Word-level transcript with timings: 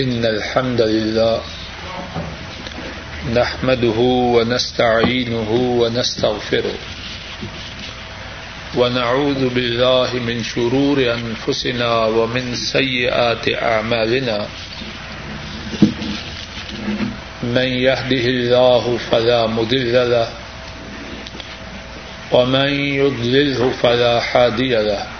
إن 0.00 0.24
الحمد 0.24 0.80
لله 0.80 1.40
نحمده 3.34 3.98
ونستعينه 4.34 5.50
ونستغفره 5.80 6.78
ونعوذ 8.76 9.48
بالله 9.48 10.10
من 10.14 10.42
شرور 10.42 10.98
أنفسنا 11.14 12.04
ومن 12.06 12.54
سيئات 12.54 13.48
أعمالنا 13.62 14.46
من 17.42 17.68
يهده 17.88 18.24
الله 18.36 18.98
فلا 19.10 19.46
مضل 19.46 19.92
له 20.10 20.28
ومن 22.32 22.70
يضلله 23.02 23.70
فلا 23.82 24.14
هادي 24.32 24.74
له 24.74 25.19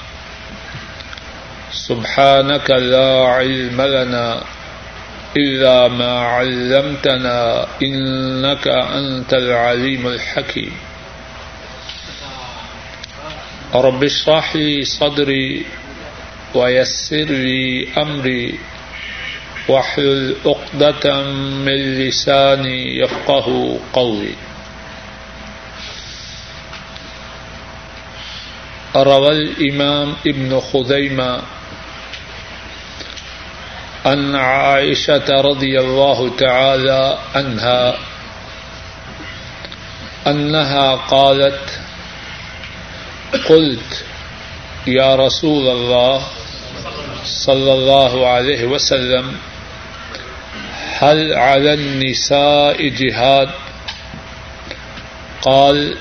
سبحانك 1.73 2.69
لا 2.69 3.25
علم 3.27 3.81
لنا 3.81 4.43
إلا 5.37 5.87
ما 5.87 6.19
علمتنا 6.19 7.67
إنك 7.83 8.67
أنت 8.67 9.33
العليم 9.33 10.07
الحكيم. 10.07 10.71
رب 13.75 14.03
اشرح 14.03 14.55
لي 14.55 14.85
صدري 14.85 15.65
ويسر 16.55 17.25
لي 17.31 17.87
أمري 17.97 18.59
واحلل 19.67 20.35
عقدة 20.45 21.23
من 21.63 21.79
لساني 21.99 22.99
يفقه 22.99 23.79
قولي. 23.93 24.35
روى 28.95 29.31
الإمام 29.31 30.15
ابن 30.27 30.59
خزيمة 30.59 31.41
أن 34.05 34.35
عائشة 34.35 35.41
رضي 35.41 35.79
الله 35.79 36.35
تعالى 36.37 37.17
عنها 37.35 37.97
أنها 40.27 40.95
قالت، 40.95 41.79
قلت، 43.49 44.03
يا 44.87 45.15
رسول 45.15 45.67
الله 45.67 46.21
صلى 47.23 47.73
الله 47.73 48.27
عليه 48.27 48.65
وسلم، 48.65 49.35
هل 50.99 51.33
على 51.33 51.73
النساء 51.73 52.87
جهاد؟ 52.87 53.49
قال، 55.41 55.97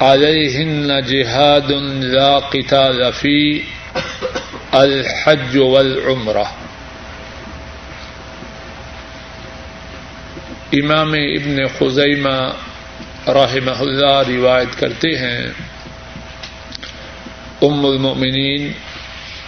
عليهن 0.00 1.02
جهاد 1.06 1.72
لا 2.02 2.38
قتال 2.38 3.12
فيه، 3.12 3.62
الحج 4.74 5.58
والعمرة. 5.58 6.61
امام 10.76 11.12
ابن 11.12 11.56
خزیمہ 11.78 12.38
رحمہ 13.28 13.74
اللہ 13.78 14.16
روایت 14.28 14.78
کرتے 14.78 15.08
ہیں، 15.18 15.42
ام 17.62 17.84
المؤمنین 17.86 18.70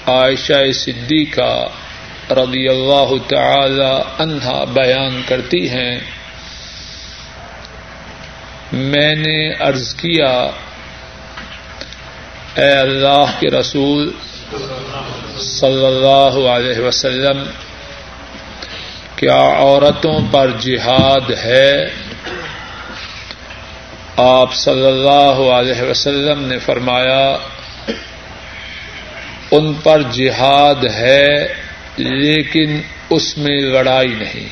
عائشہ 0.07 0.61
صدیقہ 0.75 1.53
رضی 2.31 2.67
اللہ 2.69 3.15
تعالی 3.29 3.95
عنہا 4.19 4.59
بیان 4.73 5.21
کرتی 5.27 5.69
ہیں، 5.71 5.99
میں 8.73 9.15
نے 9.17 9.39
عرض 9.61 9.95
کیا، 9.95 10.33
اے 12.57 12.73
اللہ 12.77 13.37
کے 13.41 13.51
رسول 13.51 14.11
صلی 15.41 15.85
اللہ 15.87 16.43
علیہ 16.49 16.81
وسلم 16.81 17.45
کیا 19.17 19.55
عورتوں 19.57 20.21
پر 20.31 20.51
جہاد 20.51 21.31
ہے؟ 21.45 21.91
آپ 24.17 24.55
صلی 24.55 24.87
اللہ 24.87 25.51
علیہ 25.53 25.83
وسلم 25.83 26.45
نے 26.45 26.59
فرمایا، 26.59 27.37
ان 29.51 29.75
پر 29.75 30.03
جہاد 30.03 30.85
ہے، 30.85 31.47
لیکن 31.97 32.81
اس 33.11 33.39
میں 33.39 33.61
لڑائی 33.61 34.09
نہیں۔ 34.09 34.49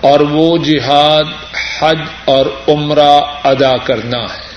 اور 0.00 0.20
وہ 0.20 0.58
جہاد 0.58 1.24
حج 1.78 1.98
اور 2.24 2.46
عمرہ 2.68 3.20
ادا 3.44 3.76
کرنا 3.76 4.22
ہے۔ 4.22 4.53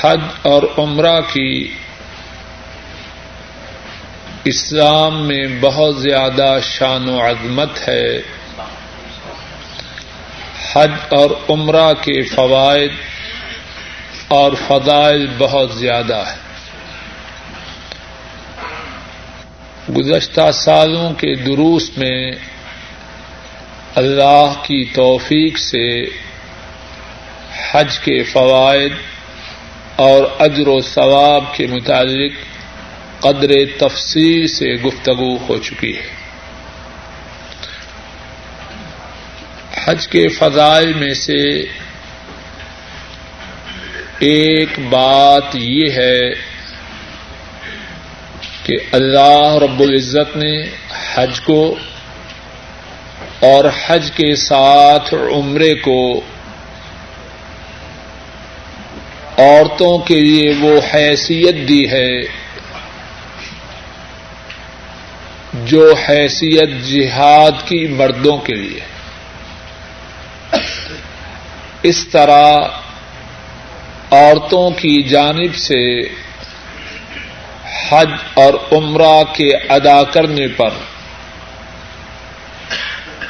حج 0.00 0.20
اور 0.42 0.62
عمرہ 0.78 1.20
کی 1.20 1.74
اسلام 4.44 5.26
میں 5.26 5.44
بہت 5.60 5.98
زیادہ 5.98 6.58
شان 6.62 7.08
و 7.08 7.20
عظمت 7.20 7.88
ہے۔ 7.88 8.22
حج 10.72 10.90
اور 11.10 11.30
عمرہ 11.48 11.92
کے 11.92 12.22
فوائد 12.22 12.90
اور 14.28 14.52
فضائل 14.68 15.26
بہت 15.38 15.74
زیادہ 15.74 16.16
ہے 16.16 16.48
گزشتہ 19.92 20.52
سالوں 20.54 21.12
کے 21.12 21.34
دروس 21.34 21.90
میں 21.96 22.32
اللہ 23.94 24.52
کی 24.62 24.84
توفیق 24.84 25.58
سے 25.58 26.04
حج 27.72 27.98
کے 27.98 28.22
فوائد 28.22 28.92
اور 29.98 30.24
اجر 30.38 30.68
و 30.68 30.80
ثواب 30.80 31.54
کے 31.54 31.66
متعلق 31.66 32.32
قدر 33.20 33.50
تفصیل 33.78 34.46
سے 34.46 34.66
گفتگو 34.66 35.36
ہو 35.36 35.58
چکی 35.58 35.96
ہے۔ 35.96 36.18
حج 39.84 40.08
کے 40.08 40.28
فضائل 40.28 40.92
میں 40.92 41.14
سے 41.14 41.62
ایک 44.18 44.78
بات 44.78 45.56
یہ 45.56 45.90
ہے 45.90 46.20
کہ 48.62 48.76
اللہ 48.92 49.54
رب 49.62 49.80
العزت 49.80 50.36
نے 50.36 50.66
حج 51.14 51.40
کو 51.40 51.76
اور 53.40 53.64
حج 53.86 54.10
کے 54.10 54.34
ساتھ 54.34 55.14
عمرے 55.14 55.74
کو 55.74 56.20
عورتوں 59.38 59.98
کے 59.98 60.20
لیے 60.20 60.54
وہ 60.60 60.80
حیثیت 60.94 61.68
دی 61.68 61.90
ہے۔ 61.90 62.20
جو 65.64 65.94
حیثیت 66.08 66.68
جہاد 66.84 67.50
کی 67.64 67.86
مردوں 67.86 68.38
کے 68.38 68.54
لیے۔ 68.54 68.80
اس 71.82 72.08
طرح 72.08 72.56
عورتوں 74.10 74.70
کی 74.70 75.02
جانب 75.02 75.54
سے 75.54 76.00
حج 77.90 78.08
اور 78.34 78.54
عمرہ 78.72 79.24
کے 79.32 79.50
ادا 79.68 80.02
کرنے 80.02 80.48
پر 80.48 80.68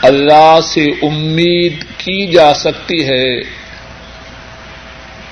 اللہ 0.03 0.59
سے 0.65 0.85
امید 0.85 1.85
کی 1.97 2.27
جا 2.27 2.55
سکتی 2.55 3.09
ہے۔ 3.09 3.41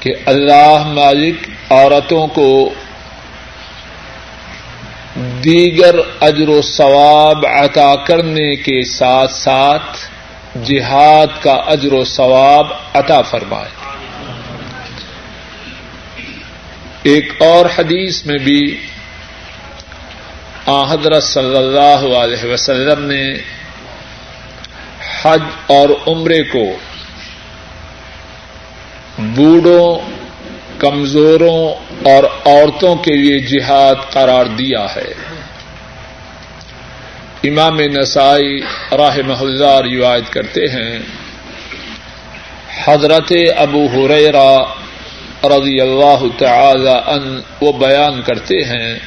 کہ 0.07 0.15
اللہ 0.27 0.83
مالک 0.87 1.49
عورتوں 1.71 2.27
کو 2.27 2.75
دیگر 5.45 5.95
اجر 6.21 6.49
و 6.49 6.63
ثواب 6.63 7.47
عطا 7.47 7.95
کرنے 7.97 8.57
کے 8.57 8.85
ساتھ 8.85 9.33
ساتھ 9.33 9.99
جہاد 10.65 11.27
کا 11.41 11.53
اجر 11.53 11.93
و 11.93 12.05
ثواب 12.05 12.67
عطا 12.95 13.23
فرمائے۔ 13.23 13.69
ایک 17.03 17.43
اور 17.43 17.67
حدیث 17.79 18.27
میں 18.27 18.39
بھی 18.39 18.77
آ 20.67 20.93
حضرت 20.93 21.23
صلی 21.23 21.57
اللہ 21.57 22.17
علیہ 22.17 22.53
وسلم 22.53 23.05
نے 23.05 23.35
حج 25.23 25.43
اور 25.67 25.89
عمرے 26.07 26.43
کو 26.43 26.65
بوڑھوں، 29.19 30.11
کمزوروں 30.79 31.75
اور 32.11 32.25
عورتوں 32.25 32.97
کے 32.97 33.17
لیے 33.17 33.39
جہاد 33.39 33.95
قرار 34.13 34.47
دیا 34.47 34.87
ہے۔ 34.97 35.13
امام 37.45 37.81
نسائی 37.81 38.61
راہ 38.93 39.17
محلہ 39.27 39.81
روایت 39.93 40.33
کرتے 40.33 40.61
ہیں، 40.61 40.99
حضرت 42.85 43.33
ابو 43.57 43.87
حریرا 43.87 44.63
رضی 45.45 45.81
اللہ 45.81 46.25
تعالی 46.39 46.97
ان 47.07 47.41
وہ 47.61 47.73
بیان 47.73 48.23
کرتے 48.23 48.65
ہیں 48.65 48.99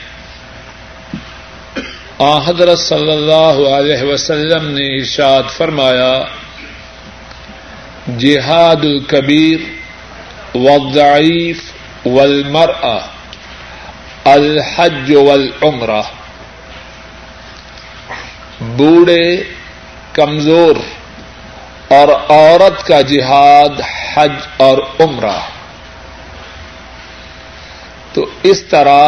آ 2.19 2.37
حضرت 2.37 2.79
صلی 2.79 3.11
اللہ 3.11 3.69
علیہ 3.69 4.03
وسلم 4.03 4.67
نے 4.67 4.99
ارشاد 4.99 5.43
فرمایا، 5.57 6.21
جہاد 8.17 8.83
الکبیر 8.83 9.78
والضعیف 10.55 11.71
والمرأة، 12.05 12.99
الحج 14.25 15.15
والعمرہ 15.15 16.01
بوڑھے، 18.61 19.43
کمزور، 20.13 20.75
اور 21.87 22.07
عورت 22.29 22.87
کا 22.87 23.01
جہاد، 23.01 23.81
حج 24.13 24.31
اور 24.57 24.77
عمرہ۔ 24.99 25.39
تو 28.13 28.25
اس 28.43 28.63
طرح 28.63 29.07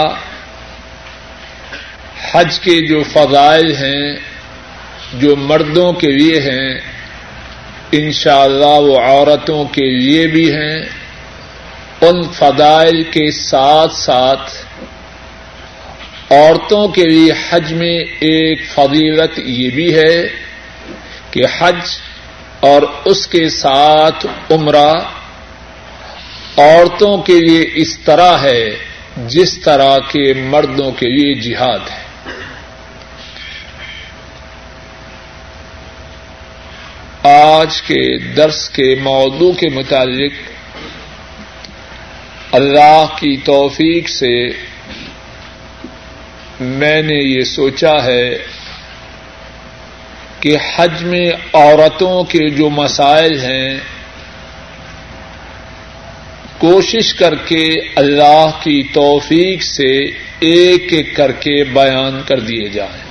حج 2.31 2.59
کے 2.59 2.87
جو 2.87 3.03
فضائل 3.03 3.75
ہیں، 3.75 4.15
جو 5.13 5.35
مردوں 5.35 5.93
کے 5.93 6.11
لیے 6.11 6.39
ہیں، 6.39 6.79
انشاءاللہ 7.91 8.65
اللہ 8.65 8.89
وہ 8.89 8.99
عورتوں 8.99 9.65
کے 9.65 9.99
لیے 9.99 10.27
بھی 10.27 10.51
ہیں 10.51 11.00
ان 12.01 12.23
فضائل 12.23 13.03
کے 13.03 13.31
ساتھ 13.31 13.93
ساتھ 13.95 14.51
عورتوں 16.33 16.87
کے 16.87 17.03
لیے 17.03 17.33
حج 17.49 17.73
میں 17.73 17.99
ایک 18.19 18.61
فضیلت 18.73 19.39
یہ 19.39 19.69
بھی 19.69 19.95
ہے 19.95 20.29
کہ 21.31 21.43
حج 21.59 21.79
اور 22.59 22.81
اس 23.05 23.27
کے 23.27 23.49
ساتھ 23.49 24.25
عمرہ 24.51 24.93
عورتوں 26.57 27.17
کے 27.17 27.39
لیے 27.39 27.69
اس 27.73 27.99
طرح 27.99 28.37
ہے 28.37 28.69
جس 29.27 29.57
طرح 29.57 29.97
کے 29.97 30.33
مردوں 30.33 30.91
کے 30.91 31.07
لیے 31.07 31.33
جہاد 31.33 31.79
ہے۔ 31.79 32.11
آج 37.29 37.81
کے 37.81 38.17
درس 38.17 38.69
کے 38.69 38.95
موضوع 39.01 39.51
کے 39.51 39.69
متعلق 39.69 40.50
اللہ 42.51 43.05
کی 43.19 43.37
توفیق 43.37 44.09
سے 44.09 44.49
میں 46.59 47.01
نے 47.01 47.15
یہ 47.15 47.41
سوچا 47.41 48.03
ہے 48.03 48.37
کہ 50.39 50.57
حج 50.75 51.03
میں 51.03 51.31
عورتوں 51.53 52.23
کے 52.23 52.49
جو 52.49 52.69
مسائل 52.69 53.39
ہیں، 53.39 53.79
کوشش 56.57 57.13
کر 57.13 57.35
کے 57.35 57.75
اللہ 57.95 58.49
کی 58.63 58.83
توفیق 58.93 59.63
سے 59.63 59.99
ایک 60.39 60.93
ایک 60.93 61.15
کر 61.15 61.31
کے 61.31 61.63
بیان 61.63 62.21
کر 62.25 62.39
دیے 62.39 62.69
جائیں۔ 62.69 63.03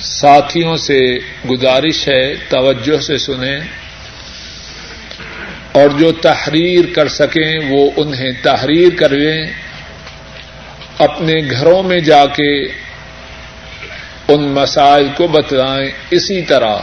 ساتھیوں 0.00 0.76
سے 0.76 1.18
گزارش 1.50 2.08
ہے، 2.08 2.34
توجہ 2.48 3.00
سے 3.00 3.18
سنیں۔ 3.18 3.60
اور 5.72 5.88
جو 5.98 6.12
تحریر 6.12 6.84
کر 6.94 7.08
سکیں 7.08 7.60
وہ 7.68 7.90
انہیں 7.96 8.32
تحریر 8.42 8.88
کرویں، 8.96 9.46
اپنے 10.98 11.34
گھروں 11.50 11.82
میں 11.82 12.00
جا 12.00 12.26
کے 12.26 12.64
ان 14.28 14.42
مسائل 14.42 15.08
کو 15.16 15.26
بتلائیں۔ 15.26 15.90
اسی 16.10 16.42
طرح 16.42 16.76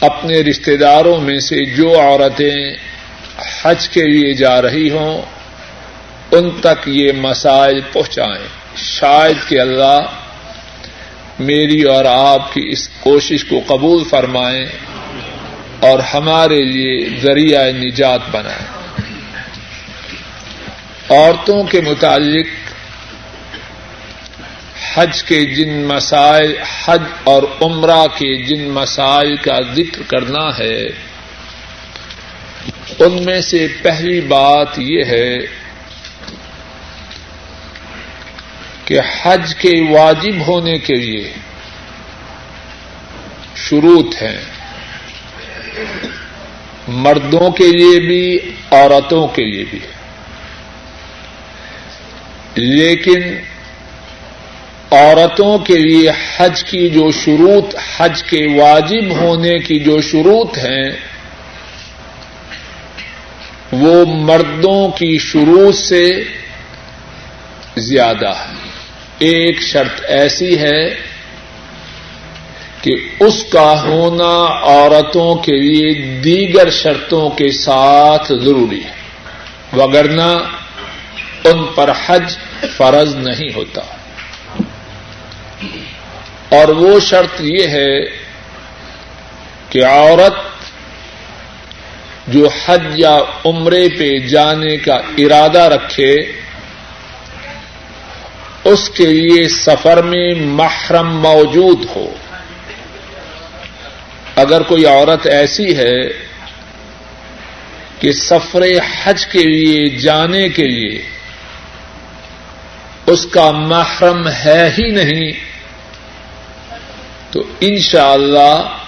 اپنے 0.00 0.40
رشتے 0.40 0.76
داروں 0.76 1.20
میں 1.20 1.38
سے 1.38 1.64
جو 1.64 2.00
عورتیں 2.00 2.54
حج 3.62 3.88
کے 3.88 4.02
لیے 4.02 4.32
جا 4.32 4.62
رہی 4.62 4.90
ہوں، 4.90 5.22
ان 6.32 6.50
تک 6.50 6.88
یہ 6.88 7.12
مسائل 7.12 7.80
پہنچائیں۔ 7.92 8.46
شاید 8.76 9.48
کہ 9.48 9.60
اللہ 9.60 10.00
میری 11.38 11.82
اور 11.82 12.04
آپ 12.04 12.54
کی 12.54 12.68
اس 12.70 12.88
کوشش 12.88 13.44
کو 13.44 13.60
قبول 13.66 14.04
فرمائیں۔ 14.04 14.66
اور 15.84 15.98
ہمارے 15.98 16.62
لیے 16.62 17.08
ذریعہ 17.20 17.70
نجات 17.70 18.20
بنائیں 18.30 18.84
عورتوں 21.10 21.64
کے 21.64 21.80
متعلق 21.80 22.46
حج 24.94 25.22
کے 25.22 25.44
جن 25.44 25.84
مسائل، 25.84 26.54
حج 26.84 27.02
اور 27.24 27.42
عمرہ 27.60 28.06
کے 28.06 28.36
جن 28.42 28.70
مسائل 28.70 29.36
کا 29.36 29.60
ذکر 29.74 30.02
کرنا 30.02 30.58
ہے، 30.58 30.84
ان 32.98 33.24
میں 33.24 33.40
سے 33.40 33.66
پہلی 33.82 34.20
بات 34.20 34.78
یہ 34.78 35.04
ہے 35.04 35.38
کہ 38.84 39.00
حج 39.22 39.54
کے 39.54 39.72
واجب 39.90 40.46
ہونے 40.46 40.78
کے 40.78 40.94
لیے 40.94 41.32
شروط 43.56 44.22
ہیں۔ 44.22 44.53
مردوں 46.88 47.50
کے 47.50 47.64
لیے 47.64 48.00
بھی، 48.00 48.38
عورتوں 48.70 49.28
کے 49.28 49.44
لیے 49.44 49.64
بھی۔ 49.70 49.78
لیکن 52.54 53.22
عورتوں 54.90 55.58
کے 55.58 55.74
لیے 55.74 56.10
حج 56.36 56.64
کی 56.64 56.88
جو 56.88 57.10
شروط، 57.10 57.76
حج 57.96 58.22
کے 58.22 58.60
واجب 58.62 59.10
ہونے 59.10 59.58
کی 59.58 59.78
جو 59.78 60.00
شروط 60.00 60.58
ہیں، 60.58 60.90
وہ 63.72 64.04
مردوں 64.06 64.88
کی 64.88 65.18
شروط 65.18 65.74
سے 65.74 66.24
زیادہ 67.76 68.28
ہے 68.28 68.54
ایک 69.18 69.60
شرط 69.60 70.00
ایسی 70.08 70.58
ہے 70.58 71.13
کہ 72.84 72.92
اس 73.20 73.44
کا 73.44 73.82
ہونا 73.82 74.60
عورتوں 74.62 75.34
کے 75.34 75.52
لیے 75.52 76.20
دیگر 76.20 76.70
شرطوں 76.70 77.30
کے 77.30 77.50
ساتھ 77.50 78.32
ضروری 78.32 78.84
ہے، 78.84 78.92
وگرنہ 79.76 80.38
ان 81.44 81.64
پر 81.74 81.90
حج 82.06 82.36
فرض 82.76 83.14
نہیں 83.14 83.48
ہوتا۔ 83.54 83.80
اور 86.48 86.68
وہ 86.68 87.00
شرط 87.00 87.40
یہ 87.40 87.68
ہے 87.68 88.00
کہ 89.68 89.84
عورت 89.84 90.34
جو 92.28 92.48
حج 92.66 92.82
یا 92.94 93.18
عمرے 93.46 93.88
پہ 93.98 94.18
جانے 94.18 94.76
کا 94.76 94.94
ارادہ 94.94 95.62
رکھے، 95.62 96.14
اس 98.64 98.88
کے 98.88 99.06
لیے 99.06 99.48
سفر 99.48 100.02
میں 100.02 100.34
محرم 100.34 101.20
موجود 101.20 101.86
ہو۔ 101.96 102.14
اگر 104.36 104.62
کوئی 104.62 104.86
عورت 104.86 105.26
ایسی 105.26 105.76
ہے 105.76 106.00
کہ 107.98 108.12
سفر 108.12 108.62
حج 109.04 109.26
کے 109.26 109.38
لیے 109.38 109.88
جانے 109.88 110.48
کے 110.48 110.66
لیے 110.66 111.02
اس 113.06 113.26
کا 113.26 113.50
محرم 113.50 114.28
ہے 114.28 114.70
ہی 114.78 114.90
نہیں، 114.90 115.32
تو 117.30 117.42
انشاءاللہ 117.60 118.38
اللہ 118.38 118.78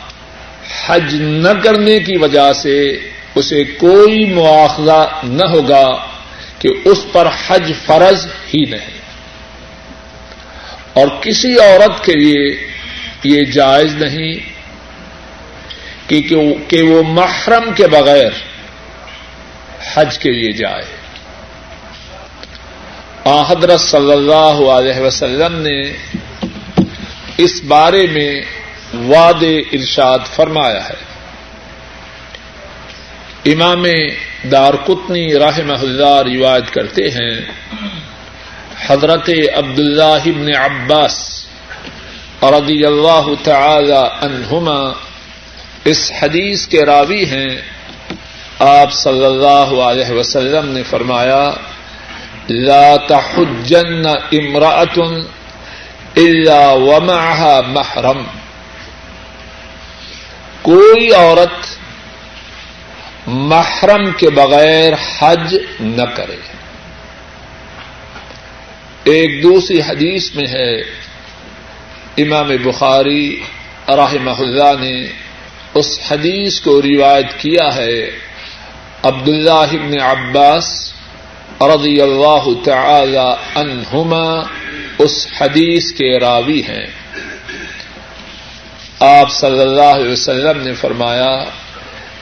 حج 0.87 1.15
نہ 1.21 1.63
کرنے 1.65 1.99
کی 1.99 2.17
وجہ 2.17 2.53
سے 2.53 2.99
اسے 3.35 3.65
کوئی 3.65 4.33
مواخذہ 4.35 5.09
نہ 5.23 5.47
ہوگا 5.51 6.07
کہ 6.59 6.69
اس 6.85 7.05
پر 7.13 7.29
حج 7.47 7.73
فرض 7.87 8.27
ہی 8.27 8.65
نہیں۔ 8.71 8.97
اور 10.93 11.09
کسی 11.21 11.59
عورت 11.59 12.05
کے 12.05 12.13
لیے 12.13 12.69
یہ 13.25 13.45
جائز 13.45 13.95
نہیں 13.95 14.56
کہ 16.69 16.83
وہ 16.83 17.03
محرم 17.03 17.73
کے 17.73 17.87
بغیر 17.87 18.31
حج 19.95 20.19
کے 20.19 20.31
لیے 20.31 20.53
جائے۔ 20.53 20.83
آ 23.25 23.53
حضرت 23.53 23.81
صلی 23.81 24.13
اللہ 24.13 24.71
علیہ 24.71 25.01
وسلم 25.01 25.57
نے 25.57 25.83
اس 27.37 27.63
بارے 27.65 28.07
میں 28.07 28.43
واد 28.95 29.43
ارشاد 29.73 30.19
فرمایا 30.37 30.89
ہے۔ 30.89 31.07
امام 33.53 33.85
دار 34.53 34.75
کتنی 34.75 35.35
راہ 35.35 35.59
اللہ 35.59 36.23
روایت 36.35 36.75
کرتے 36.75 37.11
ہیں، 37.11 37.41
حضرت 38.87 39.31
عبد 39.57 39.79
اللہ 39.79 40.25
ابن 40.27 40.57
عباس 40.57 41.47
رضی 42.43 42.85
اللہ 42.85 43.29
تعالی 43.45 44.03
عنہما 44.21 45.06
اس 45.87 46.13
حدیث 46.23 46.67
کے 46.67 46.85
راوی 46.85 47.25
ہیں۔ 47.25 47.49
آپ 48.59 48.93
صلی 48.93 49.25
اللہ 49.25 49.81
علیہ 49.81 50.11
وسلم 50.11 50.69
نے 50.69 50.83
فرمایا، 50.83 51.51
لا 52.49 52.97
تحجن 52.97 54.07
امراۃ 54.07 54.99
الا 56.17 56.71
ومعها 56.71 57.61
محرم۔ 57.69 58.23
کوئی 60.63 61.13
عورت 61.13 61.67
محرم 63.27 64.11
کے 64.17 64.31
بغیر 64.31 64.93
حج 65.19 65.57
نہ 65.81 66.03
کرے۔ 66.03 66.37
ایک 69.05 69.43
دوسری 69.43 69.81
حدیث 69.81 70.35
میں 70.35 70.49
ہے، 70.49 70.81
امام 72.17 72.49
بخاری 72.63 73.41
رحمہ 73.89 74.39
اللہ 74.39 74.81
نے 74.81 75.26
اس 75.77 75.99
حدیث 76.11 76.61
کو 76.61 76.83
روایت 76.83 77.39
کیا 77.39 77.77
ہے۔ 77.77 78.11
عبد 79.03 79.29
اللہ 79.29 79.51
ابن 79.51 80.01
عباس 80.01 80.93
رضی 81.61 82.01
اللہ 82.01 82.49
تعالی 82.65 83.35
عنہما 83.55 84.43
اس 84.99 85.27
حدیث 85.41 85.93
کے 85.93 86.19
راوی 86.19 86.63
ہیں۔ 86.63 86.87
آپ 89.01 89.31
صلی 89.31 89.61
اللہ 89.61 89.83
علیہ 89.83 90.13
وسلم 90.13 90.63
نے 90.63 90.73
فرمایا، 90.73 91.45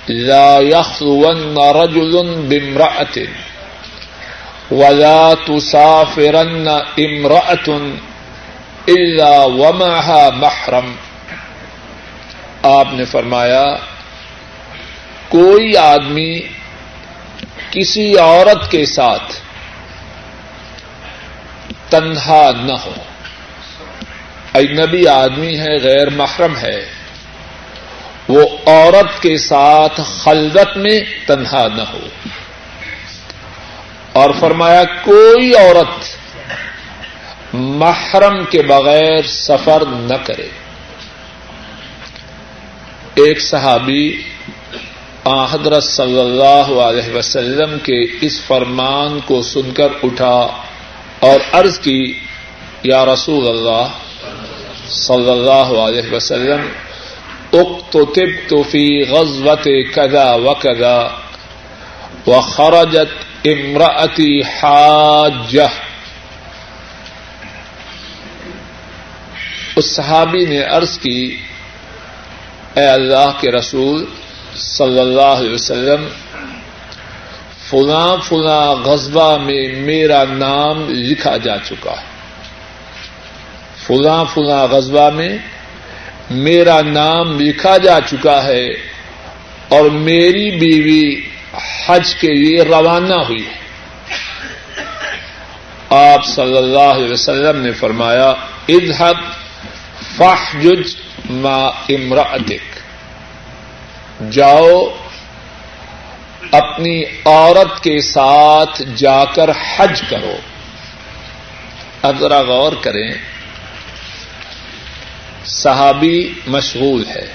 لا 0.09 0.59
يخلون 0.61 1.57
رجل 1.59 2.23
بامرأة 2.49 3.23
ولا 4.71 5.33
تسافرن 5.47 6.69
امرأة 6.99 7.87
الا 8.89 9.45
ومعها 9.45 10.29
محرم۔ 10.37 11.14
آپ 12.65 12.87
نے 12.93 13.05
فرمایا، 13.05 13.77
کوئی 15.29 15.77
آدمی 15.77 16.41
کسی 17.71 18.19
عورت 18.19 18.71
کے 18.71 18.87
ساتھ 18.87 19.33
تنہا 21.89 22.51
نہ 22.63 22.73
ہو۔ 22.73 22.95
اجنبی 24.55 25.09
آدمی 25.09 25.59
ہے، 25.59 25.77
غیر 25.83 26.11
محرم 26.11 26.57
ہے۔ 26.57 26.85
وہ 28.29 28.43
عورت 28.67 29.23
کے 29.23 29.37
ساتھ 29.37 30.01
خلوت 30.07 30.77
میں 30.77 31.01
تنہا 31.27 31.69
نہ 31.77 31.83
ہو۔ 31.83 32.09
اور 34.13 34.31
فرمایا، 34.41 34.85
کوئی 34.85 35.57
عورت 35.57 36.05
محرم 37.53 38.45
کے 38.45 38.63
بغیر 38.63 39.23
سفر 39.23 39.83
نہ 39.87 40.17
کرے۔ 40.25 40.64
ایک 43.23 43.41
صحابی 43.41 44.07
حضرت 45.51 45.85
صلی 45.85 46.19
اللہ 46.21 46.71
علیہ 46.83 47.15
وسلم 47.15 47.77
کے 47.83 48.01
اس 48.27 48.41
فرمان 48.47 49.19
کو 49.27 49.41
سن 49.43 49.71
کر 49.75 49.93
اٹھا 50.03 50.39
اور 51.21 51.39
عرض 51.53 51.79
کی، 51.79 52.03
یا 52.83 53.05
رسول 53.05 53.47
اللہ 53.49 53.87
صلی 54.89 55.31
اللہ 55.31 55.71
علیہ 55.83 56.13
وسلم 56.13 56.67
اقتتبت 57.53 58.55
فی 58.71 58.85
غزوت 59.11 59.69
کذا 59.95 60.27
وکذا 60.41 60.99
وخرجت 62.27 63.47
امرأتی 63.47 64.41
حاجہ۔ 64.57 65.69
اس 69.77 69.95
صحابی 69.97 70.45
نے 70.45 70.63
عرض 70.63 70.99
کی 70.99 71.37
اے 72.75 72.87
اللہ 72.87 73.33
کے 73.41 73.51
رسول 73.51 74.05
صلی 74.57 75.01
اللہ 75.01 75.33
علیہ 75.41 75.55
وسلم، 75.55 76.09
فلاں 77.71 78.17
فلاں 78.29 78.75
غزبہ 78.75 79.39
میں 79.39 79.69
میرا 79.77 80.25
نام 80.25 80.89
لکھا 80.89 81.37
جا 81.37 81.57
چکا 81.59 81.91
ہے۔ 81.91 82.15
فلاں 83.87 84.25
فلاں 84.35 84.67
غزبہ 84.67 85.11
میں 85.11 85.39
میرا 86.31 86.81
نام 86.83 87.41
لکھا 87.41 87.77
جا 87.77 87.99
چکا 88.11 88.45
ہے 88.45 88.67
اور 89.69 89.85
میری 89.85 90.51
بیوی 90.51 91.21
حج 91.87 92.15
کے 92.15 92.29
لیے 92.29 92.63
روانہ 92.63 93.15
ہوئی 93.15 93.47
ہے۔ 93.47 93.65
آپ 95.91 96.27
صلی 96.27 96.57
اللہ 96.57 96.93
علیہ 96.97 97.13
وسلم 97.13 97.63
نے 97.63 97.73
فرمایا 97.73 98.35
ادحب 98.69 99.17
فاحجج 100.17 101.04
ما 101.31 101.67
امرأتک۔ 101.67 102.81
جاؤ 104.33 104.97
اپنی 106.53 107.05
عورت 107.25 107.83
کے 107.83 108.01
ساتھ 108.01 108.83
جا 108.97 109.25
کر 109.25 109.51
حج 109.77 110.03
کرو۔ 110.09 110.37
اب 112.03 112.21
ذرا 112.21 112.41
غور 112.41 112.73
کریں۔ 112.73 113.13
صحابی 115.45 116.33
مشغول 116.47 117.07
ہے۔ 117.07 117.27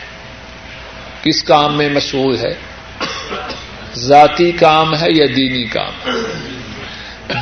کس 1.24 1.44
کام 1.44 1.78
میں 1.78 1.90
مشغول 1.90 2.38
ہے؟ 2.40 2.54
ذاتی 3.96 4.52
کام 4.52 4.96
ہے 4.96 5.08
یا 5.10 5.26
دینی 5.36 5.66
کام؟ 5.66 6.10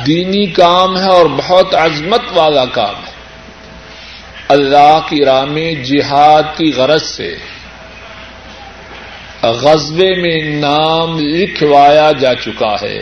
دینی 0.06 0.46
کام 0.46 0.98
ہے 0.98 1.08
اور 1.08 1.26
بہت 1.26 1.74
عظمت 1.74 2.20
والا 2.34 2.64
کام 2.64 2.94
ہے۔ 3.06 3.07
اللہ 4.48 5.00
کی 5.08 5.24
راہ 5.24 5.44
میں 5.44 5.74
جہاد 5.74 6.42
کی 6.56 6.72
غرض 6.76 7.02
سے 7.02 7.36
غزبے 9.42 10.14
میں 10.14 10.60
نام 10.60 11.18
لکھوایا 11.18 12.12
جا 12.12 12.34
چکا 12.34 12.76
ہے۔ 12.82 12.98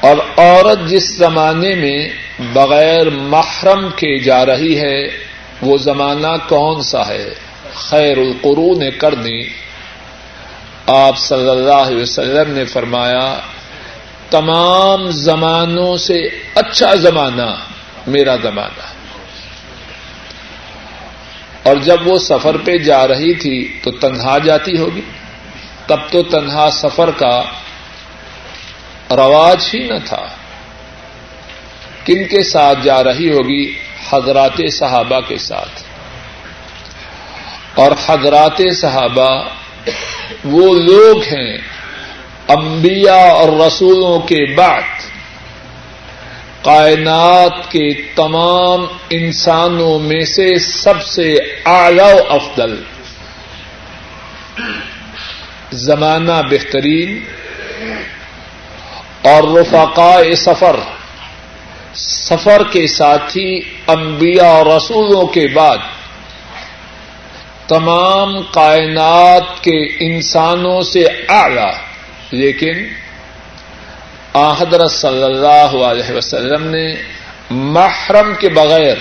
اور 0.00 0.16
عورت 0.38 0.88
جس 0.88 1.16
زمانے 1.16 1.74
میں 1.74 2.08
بغیر 2.52 3.10
محرم 3.10 3.88
کے 3.96 4.18
جا 4.18 4.46
رہی 4.46 4.80
ہے، 4.80 5.06
وہ 5.62 5.78
زمانہ 5.78 6.48
کون 6.48 6.82
سا 6.82 7.08
ہے؟ 7.08 7.30
خیر 7.74 8.18
القرون 8.18 8.90
کرنی۔ 8.98 9.42
آپ 10.86 11.18
صلی 11.18 11.48
اللہ 11.48 11.72
علیہ 11.72 12.02
وسلم 12.02 12.52
نے 12.54 12.64
فرمایا، 12.64 13.38
تمام 14.30 15.10
زمانوں 15.10 15.96
سے 15.96 16.22
اچھا 16.54 16.94
زمانہ۔ 16.94 17.79
میرا 18.06 18.36
زمانہ۔ 18.36 18.82
اور 21.62 21.76
جب 21.76 22.08
وہ 22.08 22.18
سفر 22.18 22.56
پہ 22.64 22.78
جا 22.78 23.08
رہی 23.08 23.34
تھی 23.34 23.78
تو 23.82 23.90
تنہا 23.90 24.38
جاتی 24.38 24.78
ہوگی۔ 24.78 25.00
تب 25.86 25.98
تو 26.10 26.22
تنہا 26.22 26.70
سفر 26.72 27.10
کا 27.10 27.42
رواج 29.10 29.70
ہی 29.74 29.78
نہ 29.78 29.98
تھا۔ 30.04 30.26
کن 32.04 32.28
کے 32.28 32.42
ساتھ 32.42 32.78
جا 32.82 33.04
رہی 33.04 33.30
ہوگی؟ 33.30 33.78
حضرات 34.12 34.60
صحابہ 34.72 35.20
کے 35.20 35.38
ساتھ۔ 35.38 35.82
اور 37.74 37.90
حضرات 38.06 38.62
صحابہ 38.76 39.48
وہ 40.44 40.74
لوگ 40.74 41.22
ہیں 41.22 41.58
انبیاء 42.48 43.30
اور 43.30 43.66
رسولوں 43.66 44.20
کے 44.20 44.54
بعد۔ 44.54 45.09
کائنات 46.62 47.70
کے 47.70 48.02
تمام 48.14 48.86
انسانوں 49.10 49.98
میں 49.98 50.24
سے 50.24 50.58
سب 50.58 51.02
سے 51.02 51.34
اعلی 51.64 52.02
و 52.02 52.32
افضل۔ 52.32 52.82
زمانہ 55.72 56.32
بہترین۔ 56.50 57.24
اور 59.22 59.58
رفقاء 59.58 60.34
سفر۔ 60.36 60.76
سفر 61.94 62.62
کے 62.70 62.86
ساتھی 62.86 63.60
انبیاء 63.86 64.48
اور 64.48 64.66
رسولوں 64.66 65.26
کے 65.26 65.46
بعد۔ 65.48 65.78
تمام 67.68 68.42
کائنات 68.42 69.62
کے 69.62 69.84
انسانوں 70.00 70.82
سے 70.82 71.04
اعلی۔ 71.28 71.70
لیکن 72.30 72.74
حضرت 74.34 74.90
صلی 74.90 75.22
اللہ 75.22 75.84
علیہ 75.84 76.12
وسلم 76.12 76.66
نے 76.66 77.02
محرم 77.50 78.34
کے 78.38 78.48
بغیر 78.48 78.96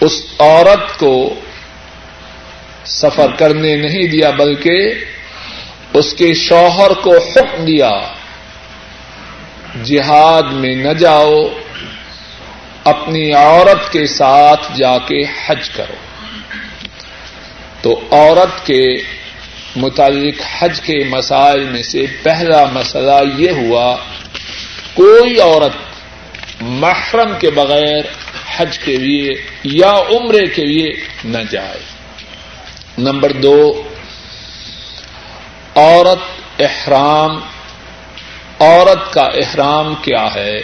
اس 0.00 0.22
عورت 0.38 0.98
کو 0.98 1.34
سفر 2.84 3.26
کرنے 3.38 3.76
نہیں 3.76 4.06
دیا، 4.06 4.30
بلکہ 4.30 4.94
اس 5.94 6.12
کے 6.12 6.34
شوہر 6.34 6.90
کو 7.02 7.16
حکم 7.16 7.64
دیا، 7.64 7.90
جہاد 9.84 10.42
میں 10.42 10.74
نہ 10.74 10.92
جاؤ، 10.92 11.48
اپنی 12.84 13.32
عورت 13.32 13.92
کے 13.92 14.06
ساتھ 14.06 14.76
جا 14.76 14.98
کے 14.98 15.22
حج 15.46 15.68
کرو۔ 15.68 15.94
تو 17.82 18.00
عورت 18.10 18.66
کے 18.66 18.96
متعلق 19.78 20.42
حج 20.58 20.80
کے 20.80 21.04
مسائل 21.08 21.64
میں 21.64 21.82
سے 21.82 22.06
پہلا 22.22 22.64
مسئلہ 22.64 23.38
یہ 23.38 23.50
ہوا، 23.50 23.96
کوئی 24.94 25.40
عورت 25.40 25.76
محرم 26.60 27.32
کے 27.38 27.50
بغیر 27.50 28.02
حج 28.56 28.78
کے 28.78 28.96
لیے 28.96 29.32
یا 29.64 29.90
عمرے 29.90 30.46
کے 30.46 30.64
لیے 30.64 30.92
نہ 31.24 31.38
جائے۔ 31.50 31.80
نمبر 32.98 33.32
دو، 33.32 33.82
عورت 35.74 36.18
احرام، 36.60 37.40
عورت 38.60 39.12
کا 39.12 39.22
احرام 39.22 39.94
کیا 39.94 40.34
ہے؟ 40.34 40.56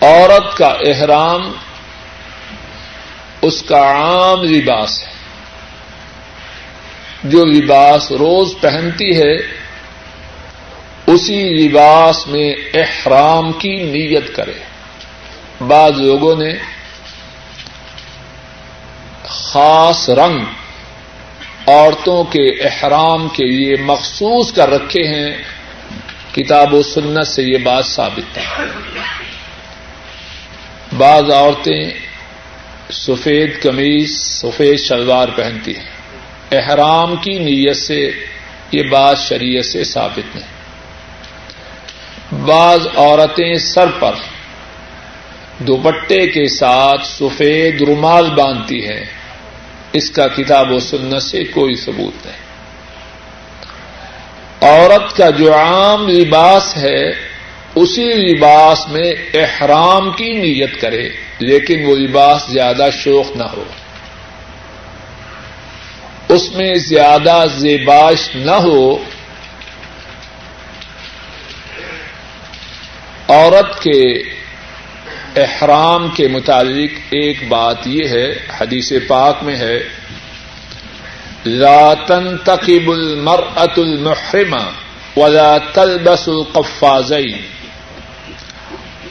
عورت 0.00 0.56
کا 0.56 0.76
احرام، 0.86 1.52
اس 3.42 3.62
کا 3.62 3.80
عام 3.80 4.42
لباس 4.42 5.02
ہے۔ 5.02 5.17
جو 7.24 7.44
لباس 7.44 8.12
روز 8.12 8.54
پہنتی 8.60 9.20
ہے، 9.20 9.36
اسی 11.06 11.44
لباس 11.44 12.26
میں 12.26 12.54
احرام 12.74 13.52
کی 13.52 13.76
نیت 13.76 14.36
کرے۔ 14.36 14.52
بعض 15.68 15.92
لوگوں 16.00 16.36
نے 16.36 16.52
خاص 19.24 20.08
رنگ 20.08 20.40
عورتوں 21.66 22.24
کے 22.24 22.48
احرام 22.48 23.28
کے 23.28 23.44
لیے 23.44 23.76
مخصوص 23.76 24.52
کر 24.52 24.70
رکھے 24.70 25.08
ہیں۔ 25.08 25.36
کتاب 26.34 26.74
و 26.74 26.82
سنت 26.82 27.26
سے 27.26 27.42
یہ 27.42 27.58
بات 27.58 27.86
ثابت 27.86 28.38
ہے۔ 28.38 28.66
بعض 30.98 31.30
عورتیں 31.30 31.90
سفید 32.92 33.62
قمیض 33.62 34.10
سفید 34.10 34.78
شلوار 34.78 35.28
پہنتی 35.28 35.76
ہیں۔ 35.76 35.97
احرام 36.52 37.16
کی 37.16 37.38
نیت 37.38 37.76
سے 37.76 38.10
یہ 38.72 38.82
بات 38.82 39.18
شریعت 39.18 39.64
سے 39.64 39.84
ثابت 39.84 40.36
نہیں۔ 40.36 40.58
بعض 42.44 42.86
عورتیں 42.96 43.54
سر 43.54 43.90
پر 43.98 44.12
دوپٹے 45.58 46.26
کے 46.26 46.48
ساتھ 46.48 47.06
سفید 47.06 47.82
رومال 47.82 48.30
باندھتی 48.30 48.88
ہیں۔ 48.88 49.04
اس 49.92 50.10
کا 50.10 50.28
کتاب 50.28 50.72
و 50.72 50.78
سنت 50.78 51.22
سے 51.22 51.44
کوئی 51.44 51.74
ثبوت 51.74 52.26
نہیں۔ 52.26 52.48
عورت 54.60 55.16
کا 55.16 55.30
جو 55.30 55.54
عام 55.54 56.08
لباس 56.08 56.76
ہے، 56.76 57.10
اسی 57.74 58.04
لباس 58.04 58.88
میں 58.88 59.12
احرام 59.34 60.10
کی 60.10 60.32
نیت 60.32 60.80
کرے، 60.80 61.08
لیکن 61.38 61.84
وہ 61.84 61.96
لباس 61.96 62.42
زیادہ 62.48 62.88
شوق 62.92 63.36
نہ 63.36 63.44
ہو۔ 63.44 63.64
اس 66.28 66.52
میں 66.52 66.74
زیادہ 66.74 67.44
زیباش 67.56 68.36
نہ 68.36 68.50
ہو، 68.50 68.96
عورت 73.28 73.82
کے 73.82 74.22
احرام 75.36 76.08
کے 76.08 76.28
متعلق 76.28 76.98
ایک 77.10 77.48
بات 77.48 77.76
یہ 77.86 78.08
ہے، 78.08 78.34
حدیث 78.60 78.92
پاک 79.08 79.42
میں 79.42 79.56
ہے، 79.56 79.82
لا 81.46 81.94
تنتقب 81.94 82.90
المرأة 82.90 83.74
المحرمة 83.76 84.66
ولا 85.16 85.58
تلبس 85.58 86.28
القفازين۔ 86.28 87.38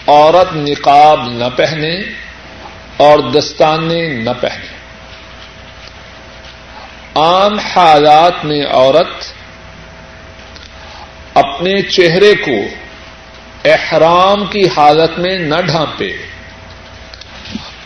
عورت 0.07 0.55
نقاب 0.55 1.29
نہ 1.29 1.45
پہنے 1.55 1.99
اور 2.97 3.19
دستانے 3.19 4.07
نہ 4.07 4.29
پہنے۔ 4.41 4.76
عام 7.17 7.59
حالات 7.59 8.45
میں 8.45 8.65
عورت 8.65 9.33
اپنے 11.37 11.81
چہرے 11.81 12.35
کو 12.35 12.87
احرام 13.65 14.45
کی 14.45 14.67
حالت 14.77 15.19
میں 15.19 15.37
نہ 15.37 15.55
ڈھانپے 15.65 16.17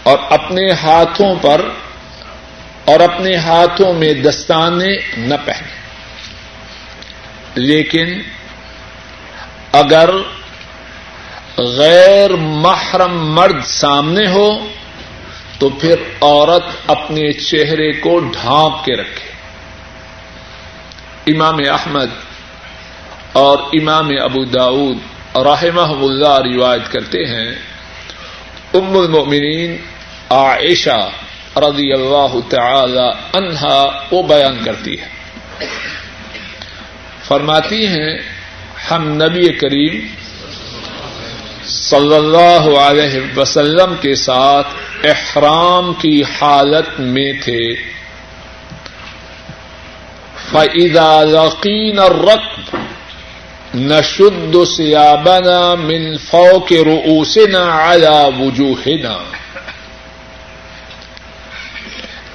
اور 0.04 0.18
اپنے 0.30 0.72
ہاتھوں 0.72 1.36
پر 1.42 1.70
اور 2.86 3.00
اپنے 3.00 3.36
ہاتھوں 3.36 3.94
میں 3.94 4.14
دستانے 4.14 4.98
نہ 5.18 5.36
پہنے۔ 5.46 5.82
لیکن 7.56 8.22
اگر 9.72 10.10
غیر 11.58 12.30
محرم 12.36 13.36
مرد 13.36 13.66
سامنے 13.66 14.28
ہو 14.28 14.68
تو 15.62 15.70
پھر 15.70 15.96
عورت 16.22 16.64
اپنے 16.88 17.32
چہرے 17.32 17.92
کو 17.92 18.20
ڈھانپ 18.20 18.86
کے 18.86 18.94
رکھے۔ 18.94 19.32
امام 21.34 21.56
احمد 21.70 22.08
اور 23.34 23.60
امام 23.60 24.10
ابو 24.22 24.44
داود 24.46 24.98
رحمہ 25.36 26.04
اللہ 26.04 26.56
روایت 26.56 26.92
کرتے 26.92 27.26
ہیں، 27.26 27.52
ام 28.74 28.98
المؤمنین 28.98 29.78
عائشہ 30.30 31.10
رضی 31.56 31.94
اللہ 31.94 32.40
تعالی 32.50 33.38
عنہا 33.38 34.06
وہ 34.12 34.24
بیان 34.24 34.64
کرتی 34.66 34.96
ہے۔ 35.02 35.08
فرماتی 37.24 37.88
ہیں، 37.88 38.20
ہم 38.92 39.24
نبی 39.24 39.54
کریم 39.54 40.08
صلی 41.72 42.16
اللہ 42.16 42.80
علیہ 42.80 43.38
وسلم 43.38 43.94
کے 44.02 44.16
ساتھ 44.16 44.68
احرام 45.04 45.94
کی 45.94 46.22
حالت 46.24 47.00
میں 47.00 47.34
تھے۔ 47.44 47.76
فَإِذَا 50.52 51.24
لَقِينَ 51.24 52.02
الرَّقْبَ 52.02 52.78
نشد 53.76 54.56
سیابنا 54.78 55.76
من 55.76 56.18
فوق 56.18 56.72
رؤوسنا 56.72 57.94
على 57.94 58.40
وجوہنا 58.40 59.18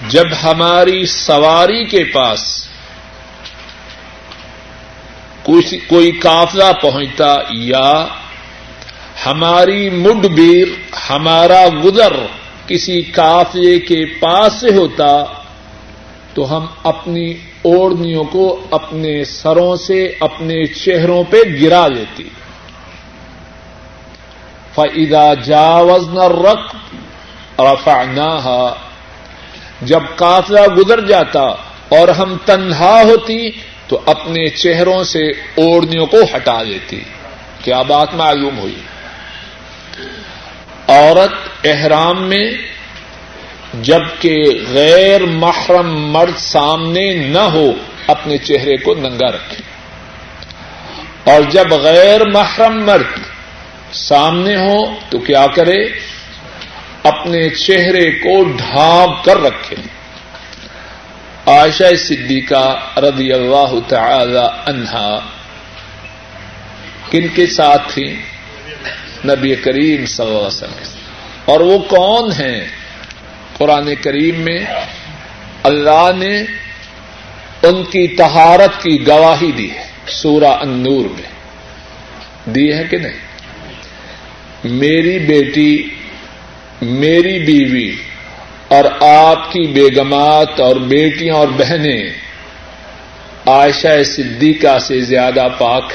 جب 0.09 0.25
ہماری 0.43 1.07
سواری 1.07 1.85
کے 1.85 2.05
پاس 2.05 2.69
کوئی 5.87 6.11
قافلہ 6.11 6.73
پہنچتا 6.83 7.35
یا 7.51 8.07
ہماری 9.27 9.91
مڈ 9.91 10.27
بیر، 10.27 10.95
ہمارا 11.11 11.65
گزر 11.85 12.13
کسی 12.67 13.03
قافلے 13.03 13.79
کے 13.79 14.05
پاس 14.05 14.53
سے 14.53 14.75
ہوتا، 14.77 15.25
تو 16.35 16.57
ہم 16.57 16.67
اپنی 16.85 17.35
اوڑنیوں 17.63 18.25
کو 18.25 18.61
اپنے 18.71 19.25
سروں 19.25 19.77
سے، 19.77 20.13
اپنے 20.21 20.65
چہروں 20.65 21.25
پہ 21.25 21.37
گرا 21.63 21.89
لیتی۔ 21.89 22.29
فعدا 24.75 25.35
جاوز 25.35 26.09
نہ 26.09 26.23
رق 26.23 26.77
رفعناها۔ 27.61 28.75
جب 29.83 30.01
قافلہ 30.17 30.67
گزر 30.79 31.07
جاتا 31.07 31.43
اور 31.89 32.09
ہم 32.09 32.37
تنہا 32.45 33.03
ہوتی، 33.05 33.51
تو 33.89 34.01
اپنے 34.07 34.49
چہروں 34.49 35.05
سے 35.05 35.29
اوڑنیوں 35.31 36.07
کو 36.07 36.17
ہٹا 36.37 36.63
دیتی 36.63 37.01
کیا 37.65 37.83
بات 37.83 38.15
معلوم 38.15 38.59
ہوئی؟ 38.59 38.77
عورت 40.97 41.67
احرام 41.67 42.29
میں 42.29 42.51
جبکہ 43.83 44.35
غیر 44.71 45.21
محرم 45.25 46.13
مرد 46.13 46.39
سامنے 46.39 47.15
نہ 47.15 47.39
ہو، 47.39 47.73
اپنے 48.07 48.39
چہرے 48.39 48.77
کو 48.77 48.95
ننگا 48.95 49.33
رکھے۔ 49.33 49.77
اور 51.33 51.43
جب 51.51 51.73
غیر 51.73 52.21
محرم 52.25 52.85
مرد 52.85 53.19
سامنے 53.93 54.57
ہو 54.57 54.95
تو 55.11 55.19
کیا 55.19 55.47
کرے؟ 55.55 55.85
اپنے 57.03 57.49
چہرے 57.49 58.11
کو 58.11 58.43
ڈھانپ 58.45 59.25
کر 59.25 59.43
رکھے۔ 59.43 59.77
آشا 61.47 61.97
صدیقہ 61.99 62.99
رضی 62.99 63.33
اللہ 63.33 63.75
تعالی 63.89 64.71
عنہا، 64.71 65.19
کن 67.11 67.29
کے 67.29 67.47
ساتھ 67.47 67.93
تھی 67.93 68.23
نبی 69.25 69.55
کریم 69.55 70.07
صلی 70.07 70.27
اللہ 70.27 70.39
علیہ 70.39 70.47
وسلم 70.47 70.83
اور 71.45 71.61
وہ 71.61 71.79
کون 71.79 72.33
ہیں؟ 72.33 72.65
قرآن 73.59 73.95
کریم 73.95 74.41
میں 74.41 74.65
اللہ 75.63 76.11
نے 76.17 76.37
ان 77.63 77.85
کی 77.85 78.09
تہارت 78.09 78.83
کی 78.83 79.07
گواہی 79.07 79.53
دی 79.53 79.71
ہے، 79.71 79.85
سورہ 80.07 80.45
انور 80.45 81.05
میں۔ 81.05 81.37
دی 82.51 82.73
ہے 82.73 82.85
کہ 82.91 82.97
نہیں؟ 82.97 83.27
میری 84.65 85.19
بیٹی، 85.19 85.83
میری 86.83 87.39
بیوی 87.39 87.97
اور 88.69 88.85
آپ 89.01 89.53
کی 89.53 89.61
بیگمات 89.61 90.61
اور 90.61 90.77
بیٹیاں 90.77 91.35
اور 91.35 91.49
بہنیں، 91.49 92.03
عائشہ 93.47 94.03
صدیقہ 94.03 94.79
سے 94.79 95.01
زیادہ 95.01 95.49
پاک 95.59 95.93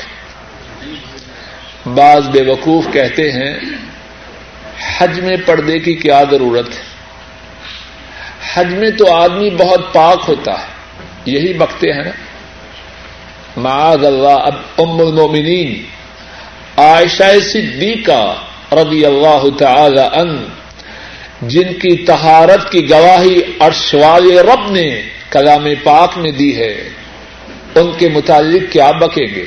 بعض 1.86 2.30
بے 2.30 2.42
وقوف 2.42 2.86
کہتے 2.94 3.32
ہیں، 3.32 3.60
حج 4.98 5.20
میں 5.20 5.38
پردے 5.46 5.80
کی 5.80 5.94
کیا 5.94 6.24
ضرورت 6.32 6.70
ہے؟ 6.70 6.84
حج 8.54 8.74
میں 8.74 8.90
تو 8.92 9.14
آدمی 9.14 9.50
بہت 9.50 9.94
پاک 9.94 10.20
ہوتا 10.28 10.52
ہے، 10.52 10.66
یہی 11.26 11.54
بکتے 11.54 11.92
ہیں 11.92 12.04
نا۔ 12.04 12.12
معاذ 13.58 14.06
اللہ، 14.06 14.28
اب 14.28 14.54
ام 14.78 15.00
المومنین، 15.00 15.84
عائشہ 16.78 17.40
صدیقہ 17.44 18.36
رضی 18.72 19.06
اللہ 19.06 19.44
تعالی 19.58 20.20
ان 20.20 20.46
جن 21.42 21.74
کی 21.74 21.98
تہارت 21.98 22.72
کی 22.72 22.90
گواہی 22.90 23.40
ارشوال 23.60 24.38
رب 24.38 24.72
نے 24.72 25.02
کلام 25.30 25.66
پاک 25.84 26.18
میں 26.18 26.32
دی 26.32 26.58
ہے، 26.58 26.90
ان 27.76 27.92
کے 27.98 28.10
متعلق 28.10 28.72
کیا 28.72 28.92
بکیں 28.92 29.28
گے؟ 29.36 29.46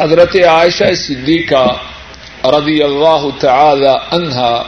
حضرت 0.00 0.36
عائشہ 0.36 0.94
صدیقہ 0.94 1.76
رضی 2.46 2.82
اللہ 2.82 3.26
تعالی 3.40 3.86
عنہا، 3.86 4.62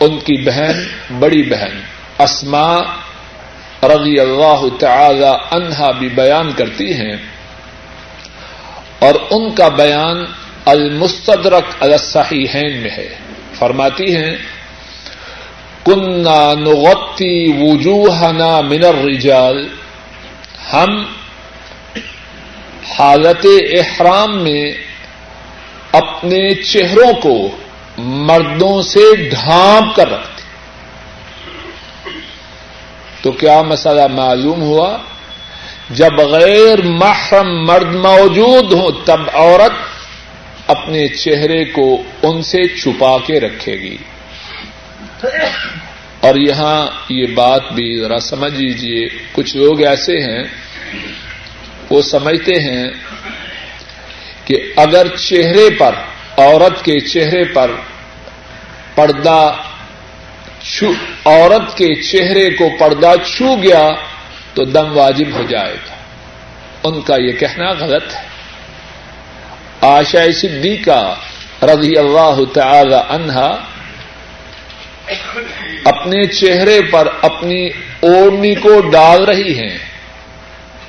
ان 0.00 0.18
کی 0.18 0.42
بہن، 0.42 0.84
بڑی 1.18 1.42
بہن 1.42 1.80
اسما 2.18 2.78
رضی 3.82 4.20
اللہ 4.20 4.60
تعالی 4.80 5.30
عنہا 5.50 5.90
بھی 5.90 6.08
بیان 6.08 6.52
کرتی 6.52 6.94
ہیں۔ 6.94 7.16
اور 8.98 9.14
ان 9.30 9.54
کا 9.54 9.68
بیان 9.68 10.24
المستدرک 10.64 11.64
الصحیحین 11.80 12.78
میں 12.78 12.90
ہے۔ 12.90 13.08
فرماتی 13.54 14.16
ہیں 14.16 14.36
کنہ 15.86 16.54
نغتی 16.58 17.52
وجوہنا 17.60 18.60
من 18.60 18.84
الرجال، 18.84 19.68
ہم 20.72 21.02
حالت 22.90 23.46
احرام 23.78 24.42
میں 24.42 24.64
اپنے 25.92 26.54
چہروں 26.54 27.12
کو 27.12 27.48
مردوں 27.98 28.82
سے 28.82 29.16
ڈھانپ 29.16 29.96
کر 29.96 30.10
رکھتے 30.12 30.42
تو 33.22 33.32
کیا 33.32 33.62
مسئلہ 33.62 34.06
معلوم 34.06 34.62
ہوا؟ 34.62 34.98
جب 35.90 36.20
غیر 36.20 36.82
محرم 36.82 37.66
مرد 37.66 37.94
موجود 37.94 38.72
ہوں، 38.72 38.90
تب 39.04 39.20
عورت 39.32 39.72
اپنے 40.70 41.08
چہرے 41.08 41.64
کو 41.64 42.02
ان 42.22 42.42
سے 42.42 42.62
چھپا 42.62 43.18
کے 43.26 43.40
رکھے 43.40 43.72
گی۔ 43.72 43.96
اور 46.20 46.34
یہاں 46.34 46.86
یہ 47.08 47.26
بات 47.34 47.72
بھی 47.72 48.00
ذرا 48.00 48.20
سمجھ 48.20 48.54
لیجیے 48.54 49.08
کچھ 49.32 49.56
لوگ 49.56 49.82
ایسے 49.82 50.12
ہیں 50.12 50.42
وہ 51.92 52.02
سمجھتے 52.02 52.54
ہیں 52.60 52.90
کہ 54.44 54.72
اگر 54.76 55.16
چہرے 55.16 55.70
پر، 55.78 55.94
عورت 56.36 56.84
کے 56.84 57.00
چہرے 57.00 57.44
پر 57.44 57.70
پردہ 58.94 59.52
عورت 61.24 61.76
کے 61.76 62.02
چہرے 62.02 62.50
کو 62.50 62.68
پردہ 62.78 63.12
چھو 63.26 63.56
گیا 63.62 63.88
تو 64.54 64.64
دم 64.64 64.98
واجب 64.98 65.36
ہو 65.36 65.42
جائے 65.42 65.74
گا۔ 65.74 65.94
ان 66.84 67.00
کا 67.00 67.16
یہ 67.16 67.32
کہنا 67.32 67.70
غلط 67.70 68.14
ہے۔ 68.14 68.20
آشا 69.80 70.32
صدیقہ 70.32 71.14
رضی 71.62 71.98
اللہ 71.98 72.44
تعالی 72.54 72.96
عنہا 73.08 73.50
اپنے 75.84 76.24
چہرے 76.24 76.80
پر 76.90 77.08
اپنی 77.22 77.66
اوڑنی 78.00 78.54
کو 78.54 78.80
ڈال 78.80 79.24
رہی 79.24 79.58
ہیں۔ 79.58 79.91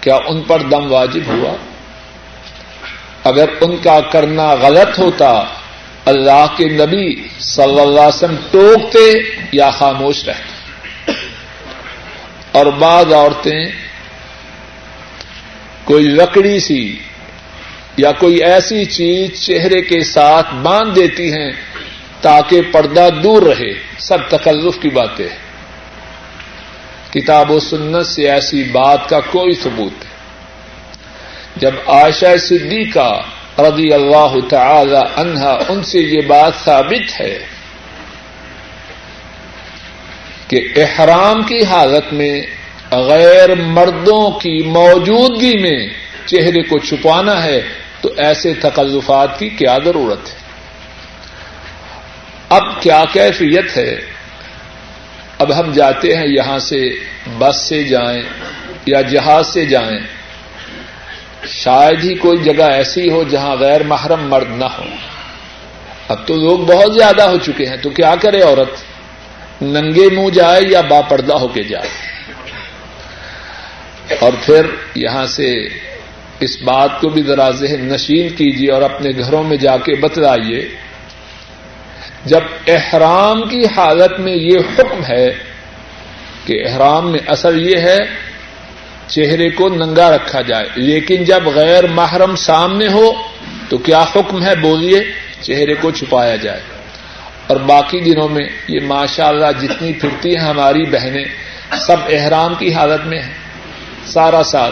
کیا 0.03 0.15
ان 0.15 0.41
پر 0.41 0.61
دم 0.61 0.91
واجب 0.91 1.27
ہوا؟ 1.27 1.55
اگر 3.23 3.45
ان 3.61 3.75
کا 3.77 3.99
کرنا 4.11 4.53
غلط 4.53 4.99
ہوتا، 4.99 5.43
اللہ 6.05 6.45
کے 6.57 6.65
نبی 6.69 7.27
صلی 7.39 7.79
اللہ 7.79 7.99
علیہ 7.99 8.15
وسلم 8.15 8.35
ٹوکتے 8.51 9.05
یا 9.51 9.69
خاموش 9.69 10.23
رہتے؟ 10.27 11.11
اور 12.51 12.65
بعض 12.65 13.13
عورتیں 13.13 13.61
کوئی 15.83 16.05
لکڑی 16.05 16.59
سی 16.59 16.83
یا 17.97 18.11
کوئی 18.11 18.43
ایسی 18.43 18.85
چیز 18.85 19.39
چہرے 19.41 19.81
کے 19.81 20.03
ساتھ 20.03 20.53
باندھ 20.55 20.95
دیتی 20.95 21.31
ہیں 21.31 21.51
تاکہ 22.21 22.61
پردہ 22.71 23.07
دور 23.23 23.41
رہے، 23.41 23.73
سب 23.99 24.29
تکلف 24.29 24.81
کی 24.81 24.89
باتیں 24.89 25.27
کتاب 27.13 27.51
و 27.51 27.59
سنت 27.59 28.05
سے 28.05 28.31
ایسی 28.31 28.63
بات 28.63 29.09
کا 29.09 29.19
کوئی 29.19 29.53
ثبوت 29.53 30.05
ہے 30.05 30.13
جب 31.55 31.71
عائشہ 31.87 32.37
صدیقہ 32.39 33.21
رضی 33.59 33.93
اللہ 33.93 34.35
تعالی 34.49 34.99
عنہا 35.15 35.57
ان 35.69 35.83
سے 35.83 35.99
یہ 35.99 36.21
بات 36.27 36.53
ثابت 36.65 37.21
ہے 37.21 37.45
کہ 40.47 40.67
احرام 40.75 41.43
کی 41.43 41.63
حالت 41.63 42.13
میں 42.13 42.41
غیر 42.91 43.55
مردوں 43.55 44.39
کی 44.39 44.63
موجودگی 44.67 45.57
میں 45.57 45.87
چہرے 46.25 46.63
کو 46.63 46.79
چھپانا 46.79 47.43
ہے 47.43 47.61
تو 48.01 48.09
ایسے 48.17 48.53
تکلفات 48.53 49.39
کی 49.39 49.49
کیا 49.49 49.77
ضرورت 49.85 50.29
ہے؟ 50.29 50.39
اب 52.49 52.81
کیا 52.81 53.03
کیفیت 53.11 53.77
ہے؟ 53.77 54.12
اب 55.43 55.53
ہم 55.59 55.71
جاتے 55.71 56.15
ہیں 56.15 56.27
یہاں 56.27 56.59
سے 56.59 56.79
بس 57.37 57.61
سے 57.69 57.83
جائیں 57.83 58.21
یا 58.85 59.01
جہاز 59.01 59.47
سے 59.47 59.65
جائیں، 59.65 59.99
شاید 61.47 62.03
ہی 62.03 62.13
کوئی 62.15 62.37
جگہ 62.43 62.67
ایسی 62.73 63.09
ہو 63.09 63.23
جہاں 63.23 63.55
غیر 63.55 63.83
محرم 63.83 64.27
مرد 64.29 64.55
نہ 64.57 64.65
ہو 64.77 64.85
اب 66.09 66.27
تو 66.27 66.35
لوگ 66.35 66.59
بہت 66.59 66.93
زیادہ 66.95 67.23
ہو 67.29 67.37
چکے 67.37 67.65
ہیں، 67.65 67.77
تو 67.77 67.89
کیا 67.89 68.13
کرے 68.21 68.41
عورت؟ 68.41 69.61
ننگے 69.61 70.07
منہ 70.15 70.29
جائے 70.29 70.61
یا 70.69 70.81
با 70.81 71.01
پردہ 71.01 71.33
ہو 71.33 71.47
کے 71.47 71.63
جائے؟ 71.63 71.89
اور 74.19 74.33
پھر 74.45 74.65
یہاں 74.95 75.25
سے 75.25 75.47
اس 76.39 76.61
بات 76.61 76.99
کو 77.01 77.09
بھی 77.09 77.21
ذرا 77.21 77.49
ذہن 77.51 77.85
نشین 77.85 78.29
کیجیے 78.29 78.71
اور 78.71 78.81
اپنے 78.81 79.09
گھروں 79.19 79.43
میں 79.43 79.57
جا 79.57 79.75
کے 79.77 79.95
بتلائیے 79.95 80.61
جب 82.25 82.41
احرام 82.67 83.49
کی 83.49 83.65
حالت 83.77 84.19
میں 84.19 84.35
یہ 84.35 84.57
حکم 84.59 85.01
ہے 85.09 85.33
کہ 86.45 86.67
احرام 86.67 87.11
میں 87.11 87.19
اصل 87.27 87.69
یہ 87.69 87.77
ہے 87.77 87.97
چہرے 89.07 89.49
کو 89.49 89.69
ننگا 89.69 90.15
رکھا 90.15 90.41
جائے، 90.41 90.65
لیکن 90.75 91.23
جب 91.23 91.47
غیر 91.47 91.87
محرم 91.87 92.35
سامنے 92.35 92.87
ہو 92.87 93.13
تو 93.69 93.77
کیا 93.77 94.01
حکم 94.01 94.45
ہے 94.45 94.55
بولیے 94.55 95.03
چہرے 95.41 95.73
کو 95.73 95.91
چھپایا 95.91 96.35
جائے۔ 96.35 96.61
اور 97.47 97.57
باقی 97.57 97.99
دنوں 97.99 98.29
میں 98.29 98.47
یہ 98.67 98.79
ماشاء 98.83 99.27
اللہ 99.27 99.45
جتنی 99.61 99.93
پھرتی 99.93 100.29
ہیں 100.29 100.43
ہماری 100.43 100.83
بہنیں، 100.83 101.25
سب 101.77 101.97
احرام 102.09 102.53
کی 102.55 102.73
حالت 102.73 103.07
میں 103.07 103.21
ہیں۔ 103.21 103.33
سارا 104.05 104.43
سال 104.43 104.71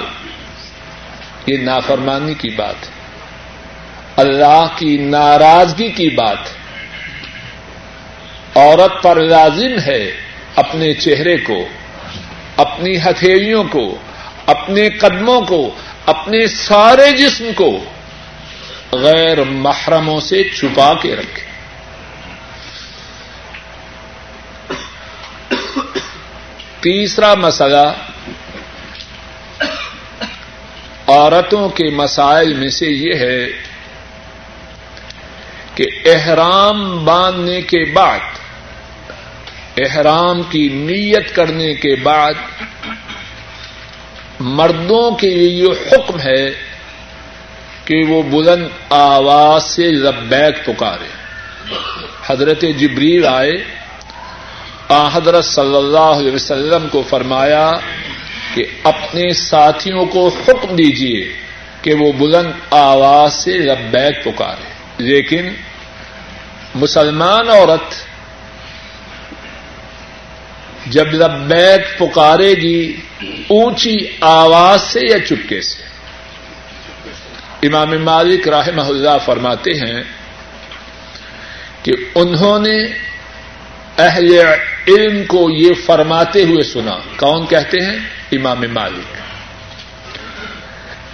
یہ 1.46 1.58
نافرمانی 1.58 2.34
کی 2.34 2.50
بات 2.50 2.76
ہے۔ 2.76 2.92
اللہ 4.16 4.68
کی 4.76 4.98
ناراضگی 4.98 5.90
کی 5.90 6.10
بات 6.10 6.38
ہے۔ 6.38 6.61
عورت 8.56 9.04
پر 9.04 9.20
لازم 9.24 9.80
ہے 9.86 10.12
اپنے 10.56 10.94
چہرے 10.94 11.38
کو، 11.38 11.68
اپنی 12.58 12.98
ہتھیلیوں 12.98 13.64
کو، 13.64 13.98
اپنے 14.46 14.90
قدموں 14.90 15.42
کو، 15.42 15.76
اپنے 16.06 16.48
سارے 16.48 17.12
جسم 17.12 17.50
کو 17.56 17.86
غیر 18.92 19.44
محرموں 19.44 20.20
سے 20.20 20.44
چھپا 20.44 20.94
کے 21.02 21.16
رکھے۔ 21.16 21.52
تیسرا 26.80 27.34
مسئلہ، 27.34 27.94
عورتوں 31.08 31.70
کے 31.70 31.90
مسائل 31.90 32.54
میں 32.54 32.70
سے 32.70 32.88
یہ 32.88 33.14
ہے 33.16 33.48
کہ 35.76 35.86
احرام 36.06 37.06
باندھنے 37.06 37.62
کے 37.62 37.86
بعد 37.94 38.20
احرام 39.86 40.42
کی 40.44 40.70
نیت 40.70 41.36
کرنے 41.36 41.74
کے 41.74 41.96
بعد 41.96 42.34
مردوں 44.40 45.16
کے 45.16 45.30
لیے 45.30 45.50
یہ 45.50 45.68
حکم 45.92 46.20
ہے 46.20 46.50
کہ 47.86 48.04
وہ 48.08 48.22
بلند 48.24 48.68
آواز 48.90 49.64
سے 49.64 49.84
لبیک 49.84 50.66
پکارے۔ 50.66 51.08
حضرت 52.26 52.62
جبریل 52.78 53.26
آئے۔ 53.28 53.52
آ، 54.90 55.10
حضرت 55.14 55.46
صلی 55.46 55.76
اللہ 55.76 56.00
علیہ 56.00 56.32
وسلم 56.32 56.88
کو 56.92 57.04
فرمایا 57.10 57.72
کہ 58.54 58.66
اپنے 58.84 59.34
ساتھیوں 59.34 60.06
کو 60.06 60.28
حکم 60.28 60.76
دیجیے 60.76 61.34
کہ 61.82 61.94
وہ 61.94 62.12
بلند 62.12 62.52
آواز 62.70 63.34
سے 63.34 63.58
لبیک 63.58 64.24
پکارے۔ 64.24 64.72
لیکن 64.98 65.50
مسلمان 66.76 67.50
عورت 67.50 68.11
جب 70.92 71.08
لبیک 71.14 72.00
پکارے 72.00 72.54
گی، 72.54 72.96
اونچی 73.48 73.96
آواز 74.22 74.82
سے 74.82 75.00
یا 75.10 75.20
چپکے 75.20 75.62
سے؟ 75.62 75.84
امام 77.68 78.04
مالک 78.04 78.48
راہ 78.48 78.68
اللہ 78.78 79.18
فرماتے 79.26 79.72
ہیں 79.72 80.04
کہ 81.84 81.92
انہوں 82.16 82.60
نے 82.60 82.86
اہل 83.98 84.38
علم 84.88 85.24
کو 85.26 85.50
یہ 85.50 85.70
فرماتے 85.86 86.44
ہوئے 86.44 86.64
سنا۔ 86.64 87.00
کون 87.18 87.48
کہتے 87.48 87.78
ہیں؟ 87.86 87.98
امام 88.32 88.64
مالک۔ 88.74 89.16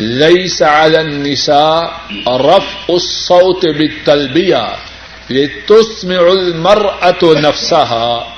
لئی 0.01 0.47
سعل 0.47 0.95
النساء 0.95 1.81
رف 2.27 2.75
اس 2.87 3.31
بالتلبیہ 3.61 4.75
لتسمع 5.29 6.29
المرأة 6.29 7.41
نفسها۔ 7.41 8.36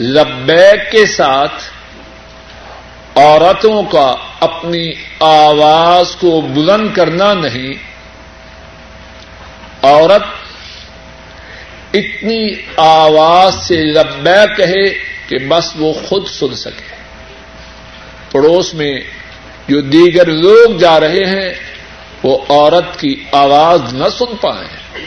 لبیک 0.00 0.92
کے 0.92 1.06
ساتھ 1.06 1.62
عورتوں 3.18 3.82
کا 3.82 4.14
اپنی 4.40 4.92
آواز 5.20 6.16
کو 6.16 6.40
بلند 6.40 6.94
کرنا 6.94 7.34
نہیں، 7.34 7.72
عورت 9.82 10.22
اتنی 11.94 12.54
آواز 12.76 13.54
سے 13.54 13.76
لبے 13.76 14.56
کہے 14.56 14.88
کہ 15.28 15.38
بس 15.48 15.72
وہ 15.76 15.92
خود 15.92 16.26
سن 16.26 16.54
سکے۔ 16.54 16.94
پڑوس 18.32 18.74
میں 18.74 19.00
جو 19.68 19.80
دیگر 19.80 20.26
لوگ 20.26 20.76
جا 20.78 21.00
رہے 21.00 21.24
ہیں، 21.26 21.54
وہ 22.22 22.38
عورت 22.48 23.00
کی 23.00 23.24
آواز 23.32 23.94
نہ 23.94 24.08
سن 24.18 24.36
پائیں۔ 24.36 25.00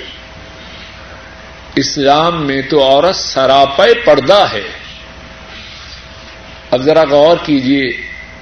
اسلام 1.75 2.47
میں 2.47 2.61
تو 2.61 2.83
عورت 2.83 3.15
سراپے 3.15 3.93
پردہ 4.05 4.45
ہے۔ 4.53 4.80
اب 6.71 6.81
ذرا 6.81 7.03
غور 7.09 7.37
کیجیے 7.45 7.89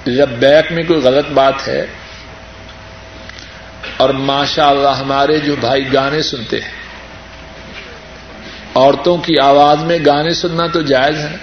جب 0.06 0.28
بیک 0.38 0.70
میں 0.72 0.82
کوئی 0.88 1.00
غلط 1.00 1.30
بات 1.34 1.66
ہے 1.68 1.84
اور 3.96 4.10
ماشاء 4.28 4.68
اللہ 4.68 4.94
ہمارے 5.00 5.38
جو 5.38 5.54
بھائی 5.60 5.92
گانے 5.92 6.22
سنتے 6.22 6.60
ہیں، 6.60 6.78
عورتوں 8.74 9.16
کی 9.24 9.38
آواز 9.42 9.82
میں 9.84 9.98
گانے 10.06 10.34
سننا 10.34 10.66
تو 10.66 10.82
جائز 10.82 11.18
ہے، 11.18 11.36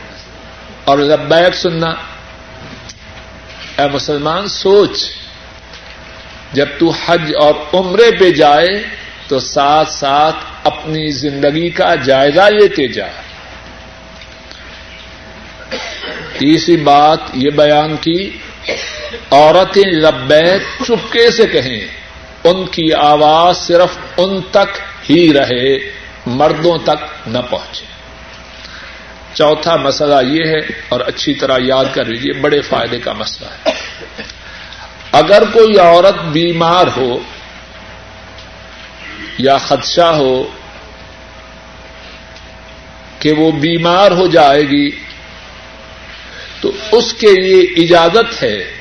اور 0.85 0.97
لبیک 0.97 1.55
سننا، 1.55 1.91
اے 3.77 3.87
مسلمان 3.93 4.47
سوچ، 4.47 4.95
جب 6.53 6.67
تو 6.79 6.91
حج 7.05 7.31
اور 7.39 7.53
عمرے 7.73 8.09
پہ 8.19 8.31
جائے 8.31 8.73
تو 9.27 9.39
ساتھ 9.45 9.89
ساتھ 9.91 10.67
اپنی 10.67 11.07
زندگی 11.13 11.69
کا 11.69 11.93
جائزہ 12.05 12.49
لیتے 12.49 12.87
جائے 12.87 13.25
تیسری 16.37 16.77
بات 16.77 17.19
یہ 17.33 17.49
بیان 17.49 17.97
کی، 17.97 18.37
عورتیں 19.31 19.91
لبیک 19.91 20.83
چپکے 20.83 21.31
سے 21.31 21.45
کہیں، 21.47 21.87
ان 22.43 22.65
کی 22.65 22.93
آواز 22.93 23.57
صرف 23.57 23.97
ان 24.17 24.41
تک 24.41 24.79
ہی 25.09 25.33
رہے، 25.33 25.91
مردوں 26.25 26.77
تک 26.77 27.27
نہ 27.27 27.37
پہنچے۔ 27.49 27.85
چوتھا 29.33 29.75
مسئلہ 29.75 30.15
یہ 30.27 30.45
ہے، 30.45 30.59
اور 30.89 30.99
اچھی 30.99 31.33
طرح 31.33 31.57
یاد 31.61 31.85
کر 31.93 32.05
لیجیے 32.05 32.33
بڑے 32.33 32.61
فائدے 32.61 32.99
کا 32.99 33.13
مسئلہ 33.13 33.49
ہے۔ 33.49 33.75
اگر 35.11 35.43
کوئی 35.53 35.77
عورت 35.77 36.23
بیمار 36.23 36.87
ہو 36.97 37.19
یا 39.37 39.57
خدشہ 39.57 40.13
ہو 40.15 40.43
کہ 43.19 43.31
وہ 43.31 43.51
بیمار 43.51 44.11
ہو 44.11 44.27
جائے 44.27 44.61
گی 44.61 44.89
تو 46.61 46.71
اس 46.91 47.13
کے 47.13 47.27
لیے 47.27 47.59
اجازت 47.83 48.43
ہے 48.43 48.71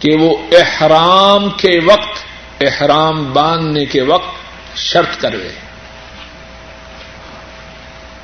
کہ 0.00 0.16
وہ 0.20 0.36
احرام 0.52 1.50
کے 1.50 1.80
وقت، 1.84 2.24
احرام 2.60 3.32
باندھنے 3.32 3.86
کے 3.86 4.02
وقت 4.02 4.34
شرط 4.76 5.20
کرے 5.20 5.48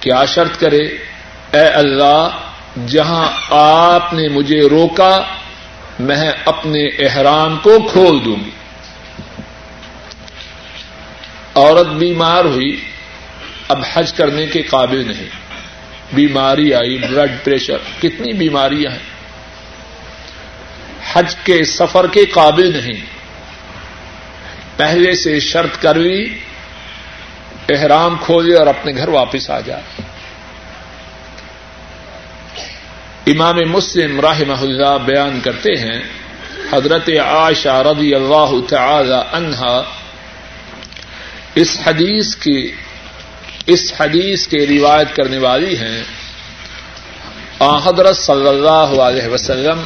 کیا 0.00 0.24
شرط 0.24 0.60
کرے؟ 0.60 0.82
اے 1.50 1.68
اللہ، 1.68 2.28
جہاں 2.86 3.28
آپ 3.50 4.12
نے 4.12 4.28
مجھے 4.28 4.60
روکا، 4.60 5.22
میں 5.98 6.32
اپنے 6.44 6.86
احرام 6.86 7.58
کو 7.62 7.88
کھول 7.92 8.24
دوں 8.24 8.36
گی۔ 8.44 8.50
عورت 11.54 11.86
بیمار 11.86 12.44
ہوئی، 12.44 12.80
اب 13.68 13.82
حج 13.92 14.12
کرنے 14.12 14.46
کے 14.46 14.62
قابل 14.62 15.08
نہیں۔ 15.08 15.39
بیماری 16.12 16.74
آئی 16.74 16.98
بلڈ 16.98 17.32
پریشر 17.44 17.76
کتنی 18.02 18.32
بیماریاں 18.32 18.92
ہیں؟ 18.92 19.10
حج 21.12 21.34
کے 21.44 21.64
سفر 21.64 22.06
کے 22.06 22.24
قابل 22.24 22.72
نہیں۔ 22.72 23.00
پہلے 24.76 25.14
سے 25.14 25.40
شرط 25.40 25.82
کر 25.82 25.94
لی 25.94 26.38
احرام 27.68 28.16
کھولے 28.20 28.54
اور 28.54 28.66
اپنے 28.66 28.92
گھر 28.96 29.08
واپس 29.08 29.50
آ 29.50 29.60
جائے 29.60 30.02
امام 33.26 33.56
مسلم 33.66 34.20
راہ 34.20 34.40
اللہ 34.60 34.98
بیان 35.04 35.40
کرتے 35.40 35.72
ہیں، 35.72 36.02
حضرت 36.72 37.08
عائشہ 37.26 37.68
رضی 37.68 38.14
اللہ 38.14 38.50
تعالی 38.68 39.20
عنہا 39.32 39.82
اس 41.54 41.78
حدیث 41.86 42.36
کی 42.36 42.72
اس 43.70 43.92
حدیث 44.00 44.46
کے 44.46 44.66
روایت 44.66 45.16
کرنے 45.16 45.38
والی 45.38 45.76
ہیں۔ 45.76 46.02
حضرت 47.60 48.16
صلی 48.16 48.48
اللہ 48.48 49.02
علیہ 49.02 49.28
وسلم 49.28 49.82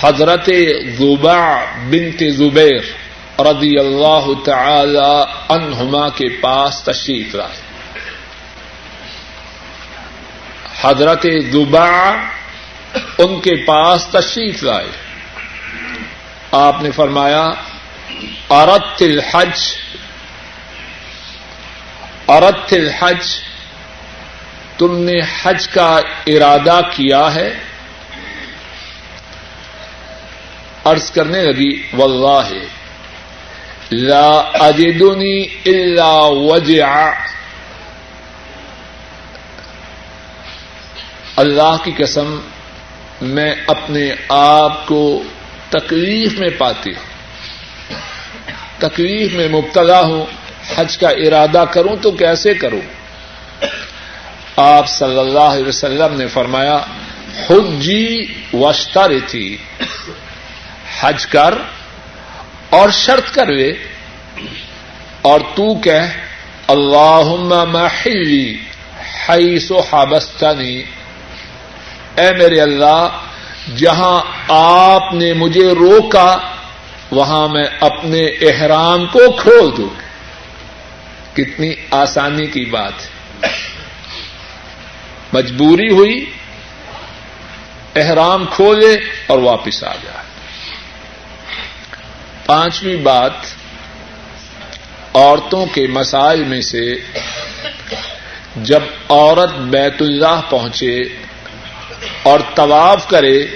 حضرت 0.00 0.50
زبا 0.98 1.64
بنت 1.90 2.22
زبیر 2.30 2.82
رضی 3.40 3.78
اللہ 3.78 4.26
تعالی 4.44 5.22
عنہما 5.48 6.08
کے 6.08 6.28
پاس 6.28 6.82
تشریف 6.82 7.34
لائے۔ 7.34 7.60
حضرت 10.82 11.26
زبا 11.52 12.16
ان 13.18 13.40
کے 13.40 13.64
پاس 13.64 14.06
تشریف 14.06 14.62
لائے۔ 14.62 14.88
آپ 16.52 16.82
نے 16.82 16.90
فرمایا 16.90 17.50
ارت 18.50 19.02
الحج 19.02 19.58
ارت 22.28 22.72
الحج، 22.72 23.26
تم 24.78 24.98
نے 24.98 25.20
حج 25.42 25.68
کا 25.68 26.00
ارادہ 26.26 26.80
کیا 26.96 27.34
ہے۔ 27.34 27.54
ارض 30.84 31.10
کرنے 31.10 31.42
لگی، 31.42 31.82
واللہ، 31.92 32.54
لا 33.90 34.36
اجدنی 34.38 35.42
الا 35.66 36.18
وجع 36.22 37.10
اللہ 41.36 41.76
کی 41.84 41.92
قسم، 41.98 42.40
میں 43.20 43.54
اپنے 43.66 44.12
آپ 44.28 44.86
کو 44.86 45.22
تکلیف 45.68 46.38
میں 46.38 46.50
پاتی 46.58 46.90
ہوں۔ 46.90 47.06
تکلیف 48.78 49.32
میں 49.32 49.48
مبتلا 49.48 50.00
ہوں۔ 50.00 50.35
حج 50.74 50.98
کا 50.98 51.08
ارادہ 51.08 51.64
کروں 51.70 51.96
تو 51.96 52.10
کیسے 52.10 52.54
کروں؟ 52.54 52.80
آپ 54.56 54.88
صلی 54.88 55.18
اللہ 55.18 55.54
علیہ 55.54 55.68
وسلم 55.68 56.14
نے 56.16 56.26
فرمایا 56.26 56.76
حجی 57.50 58.26
وشتر 58.52 59.12
تھی 59.26 59.56
حج 61.00 61.26
کر 61.26 61.54
اور 62.70 62.88
شرط 62.90 63.34
کر 63.34 63.48
اور 65.22 65.40
تو 65.54 65.74
کہ 65.74 65.98
اللہ 66.68 67.34
محلی 67.68 68.56
حیث 69.28 69.70
و 69.70 69.80
حابستانی 69.80 70.82
اے 72.16 72.30
میرے 72.38 72.60
اللہ، 72.60 73.08
جہاں 73.76 74.20
آپ 74.48 75.14
نے 75.14 75.32
مجھے 75.32 75.72
روکا، 75.72 76.36
وہاں 77.10 77.48
میں 77.48 77.64
اپنے 77.80 78.26
احرام 78.26 79.06
کو 79.06 79.32
کھول 79.32 79.76
دوں۔ 79.76 80.05
کتنی 81.36 81.74
آسانی 81.90 82.46
کی 82.46 82.64
بات 82.64 82.92
ہے 82.92 83.48
مجبوری 85.32 85.90
ہوئی، 85.92 86.24
احرام 87.94 88.46
کھولے 88.46 88.96
اور 89.26 89.38
واپس 89.38 89.84
آ 89.84 89.94
جائے 89.94 90.24
پانچویں 92.46 92.96
بات، 92.96 93.32
عورتوں 95.14 95.66
کے 95.66 95.86
مسائل 95.86 96.44
میں 96.44 96.60
سے 96.60 96.94
جب 98.56 98.80
عورت 99.08 99.54
بیت 99.54 100.02
اللہ 100.02 100.40
پہنچے 100.50 101.02
اور 102.22 102.40
طواف 102.54 103.08
کرے 103.08 103.46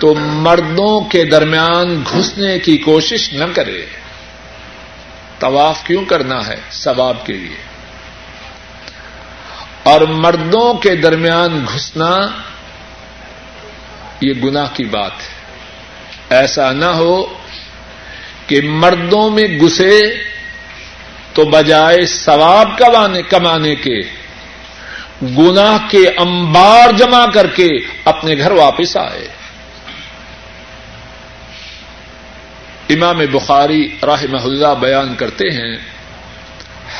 تو 0.00 0.14
مردوں 0.14 1.00
کے 1.00 1.24
درمیان 1.24 2.02
گھسنے 2.12 2.58
کی 2.58 2.76
کوشش 2.78 3.32
نہ 3.32 3.44
کرے۔ 3.54 3.86
طواف 5.38 5.84
کیوں 5.84 6.04
کرنا 6.04 6.46
ہے 6.46 6.60
ثواب 6.70 7.26
کے 7.26 7.32
لیے؟ 7.32 7.56
اور 9.82 10.00
مردوں 10.00 10.74
کے 10.74 10.96
درمیان 10.96 11.64
گھسنا 11.74 12.16
یہ 14.20 14.32
گناہ 14.44 14.66
کی 14.72 14.84
بات 14.84 15.10
ہے۔ 15.10 15.36
ایسا 16.30 16.72
نہ 16.72 16.84
ہو 16.84 17.38
کہ 18.46 18.60
مردوں 18.62 19.30
میں 19.30 19.44
گسے 19.44 20.00
تو 21.32 21.44
بجائے 21.44 22.06
ثواب 22.06 22.78
کمانے 23.30 23.74
کے، 23.76 24.00
گناہ 25.22 25.78
کے 25.90 26.08
انبار 26.08 26.92
جمع 26.92 27.26
کر 27.34 27.46
کے 27.46 27.68
اپنے 28.04 28.38
گھر 28.38 28.50
واپس 28.50 28.96
آئے۔ 28.96 29.35
امام 32.90 33.18
بخاری 33.32 33.96
راہ 34.02 34.22
اللہ 34.44 34.74
بیان 34.80 35.14
کرتے 35.14 35.50
ہیں، 35.50 35.76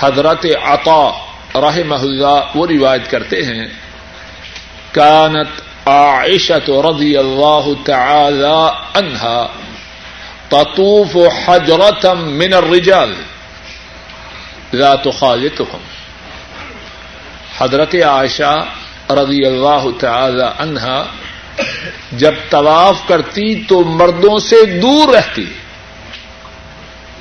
حضرت 0.00 0.46
عطا 0.64 1.10
راہ 1.60 1.78
اللہ 1.90 2.40
وہ 2.54 2.66
روایت 2.66 3.10
کرتے 3.10 3.42
ہیں، 3.42 3.66
کانت 4.92 5.48
عائشت 5.88 6.70
رضی 6.70 7.16
اللہ 7.16 7.66
تعالی 7.84 8.68
عنہا 8.94 9.46
تطوف 10.48 11.16
حجرتا 11.44 12.14
من 12.14 12.52
الرجال۔ 12.52 13.12
لا 14.72 14.94
تخالطهم 14.94 15.82
حضرت 17.58 17.94
عائشہ 17.94 18.64
رضی 19.10 19.44
اللہ 19.46 19.84
تعالی 20.00 20.44
عنہا 20.58 21.04
جب 22.12 22.34
طواف 22.50 22.96
کرتی 23.06 23.64
تو 23.64 23.80
مردوں 23.84 24.38
سے 24.38 24.64
دور 24.64 25.14
رہتی۔ 25.14 25.44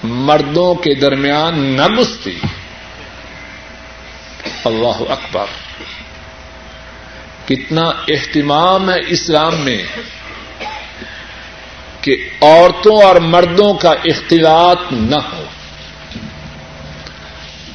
مردوں 0.07 0.75
کے 0.75 0.93
درمیان 0.93 1.59
نہ 1.59 1.87
گستی 1.87 2.39
اللہ 4.65 5.11
اکبر۔ 5.11 5.45
کتنا 7.47 7.81
اہتمام 7.81 8.89
ہے 8.89 8.99
اسلام 9.07 9.55
میں 9.55 9.83
کہ 12.01 12.29
عورتوں 12.41 13.01
اور 13.01 13.15
مردوں 13.15 13.73
کا 13.73 13.89
اختلاط 13.89 14.79
نہ 14.91 15.15
ہو۔ 15.15 15.43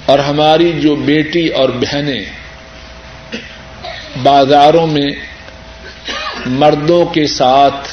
اور 0.06 0.18
ہماری 0.18 0.72
جو 0.72 0.94
بیٹی 0.94 1.48
اور 1.48 1.68
بہنیں 1.68 2.24
بازاروں 4.22 4.86
میں 4.86 5.10
مردوں 6.46 7.04
کے 7.04 7.26
ساتھ 7.26 7.88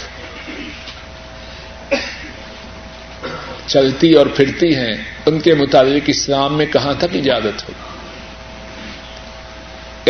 چلتی 3.68 4.14
اور 4.14 4.26
پھرتی 4.26 4.76
ہیں، 4.76 4.94
ان 5.26 5.40
کے 5.40 5.56
مطابق 5.56 6.04
اسلام 6.08 6.58
میں 6.58 6.66
کہاں 6.66 6.94
تک 6.94 7.16
اجازت 7.16 7.70
ہوگی؟ 7.70 7.98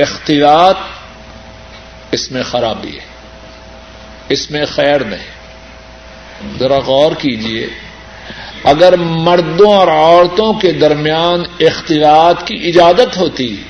اختلاط 0.02 0.78
اس 2.12 2.32
میں 2.32 2.44
خرابی 2.44 2.96
ہے، 2.96 3.06
اس 4.30 4.52
میں 4.52 4.66
خیر 4.66 5.04
نہیں۔ 5.04 5.38
ذرا 6.60 6.80
غور 6.80 7.12
کیجیے 7.12 7.68
اگر 8.64 8.96
مردوں 8.98 9.74
اور 9.74 9.88
عورتوں 9.88 10.54
کے 10.54 10.72
درمیان 10.72 11.44
اختلاط 11.60 12.48
کی 12.48 12.56
اجازت 12.68 13.18
ہوتی، 13.18 13.64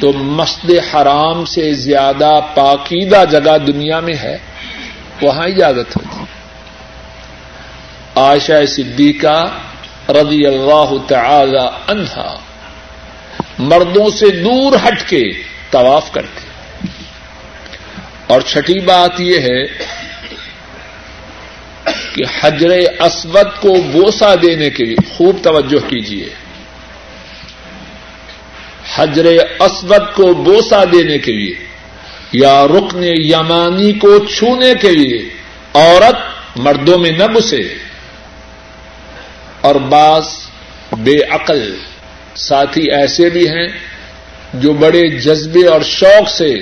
تو 0.00 0.12
مسجد 0.12 0.94
حرام 0.94 1.44
سے 1.44 1.72
زیادہ 1.72 2.40
پاکیدہ 2.54 3.24
جگہ 3.30 3.58
دنیا 3.58 4.00
میں 4.00 4.14
ہے، 4.14 4.38
وہاں 5.22 5.46
اجازت 5.46 5.96
ہوتی۔ 5.96 6.13
عائشہ 8.16 8.64
صدیقہ 8.66 9.38
رضی 10.10 10.44
اللہ 10.46 10.92
تعالی 11.08 11.66
عنہا 11.86 12.34
مردوں 13.58 14.08
سے 14.10 14.30
دور 14.30 14.72
ہٹ 14.84 15.08
کے 15.08 15.22
طواف 15.70 16.12
کرتے 16.12 16.52
اور 18.26 18.40
چھٹی 18.40 18.78
بات 18.80 19.20
یہ 19.20 19.40
ہے 19.40 19.62
کہ 22.14 22.24
حجر 22.40 22.70
اسود 23.00 23.60
کو 23.60 23.74
بوسا 23.92 24.34
دینے 24.42 24.70
کے 24.70 24.84
لیے 24.84 25.06
خوب 25.16 25.42
توجہ 25.42 25.78
کیجیے 25.88 26.28
حجر 28.96 29.26
اسود 29.60 30.14
کو 30.14 30.32
بوسا 30.42 30.82
دینے 30.84 31.18
کے 31.18 31.32
لیے 31.32 31.54
یا 32.32 32.54
رکن 32.66 33.04
یمانی 33.04 33.92
کو 33.98 34.18
چھونے 34.26 34.72
کے 34.80 34.90
لیے 34.92 35.18
عورت 35.74 36.58
مردوں 36.58 36.98
میں 36.98 37.10
نہ 37.10 37.26
گسے 37.26 37.62
اور 39.64 39.74
بعض 39.74 40.24
بے 40.92 41.22
عقل 41.30 41.78
ساتھی 42.36 42.92
ایسے 42.92 43.30
بھی 43.30 43.48
ہیں 43.48 43.68
جو 44.54 44.72
بڑے 44.72 45.08
جذبے 45.08 45.66
اور 45.66 45.80
شوق 45.80 46.28
سے 46.28 46.54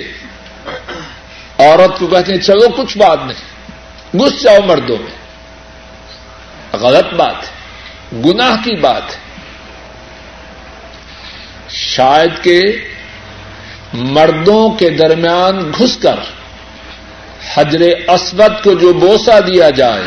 عورت 1.57 1.99
کو 1.99 2.07
کہتے 2.07 2.33
ہیں، 2.33 2.39
چلو 2.39 2.69
کچھ 2.69 2.97
بات 2.97 3.19
نہیں 3.25 4.17
گس 4.17 4.43
جاؤ 4.43 4.57
مردوں 4.65 4.97
میں۔ 4.97 5.11
غلط 6.77 7.13
بات 7.13 7.35
ہے، 7.43 7.51
گناہ 8.25 8.55
کی 8.63 8.75
بات 8.75 9.11
ہے۔ 9.11 9.23
شاید 11.69 12.43
کہ 12.43 12.61
مردوں 13.93 14.69
کے 14.69 14.89
درمیان 14.89 15.71
گھس 15.77 15.97
کر 15.97 16.19
حجر 17.55 17.81
اسود 18.07 18.63
کو 18.63 18.73
جو 18.73 18.93
بوسا 18.93 19.39
دیا 19.39 19.69
جائے 19.69 20.03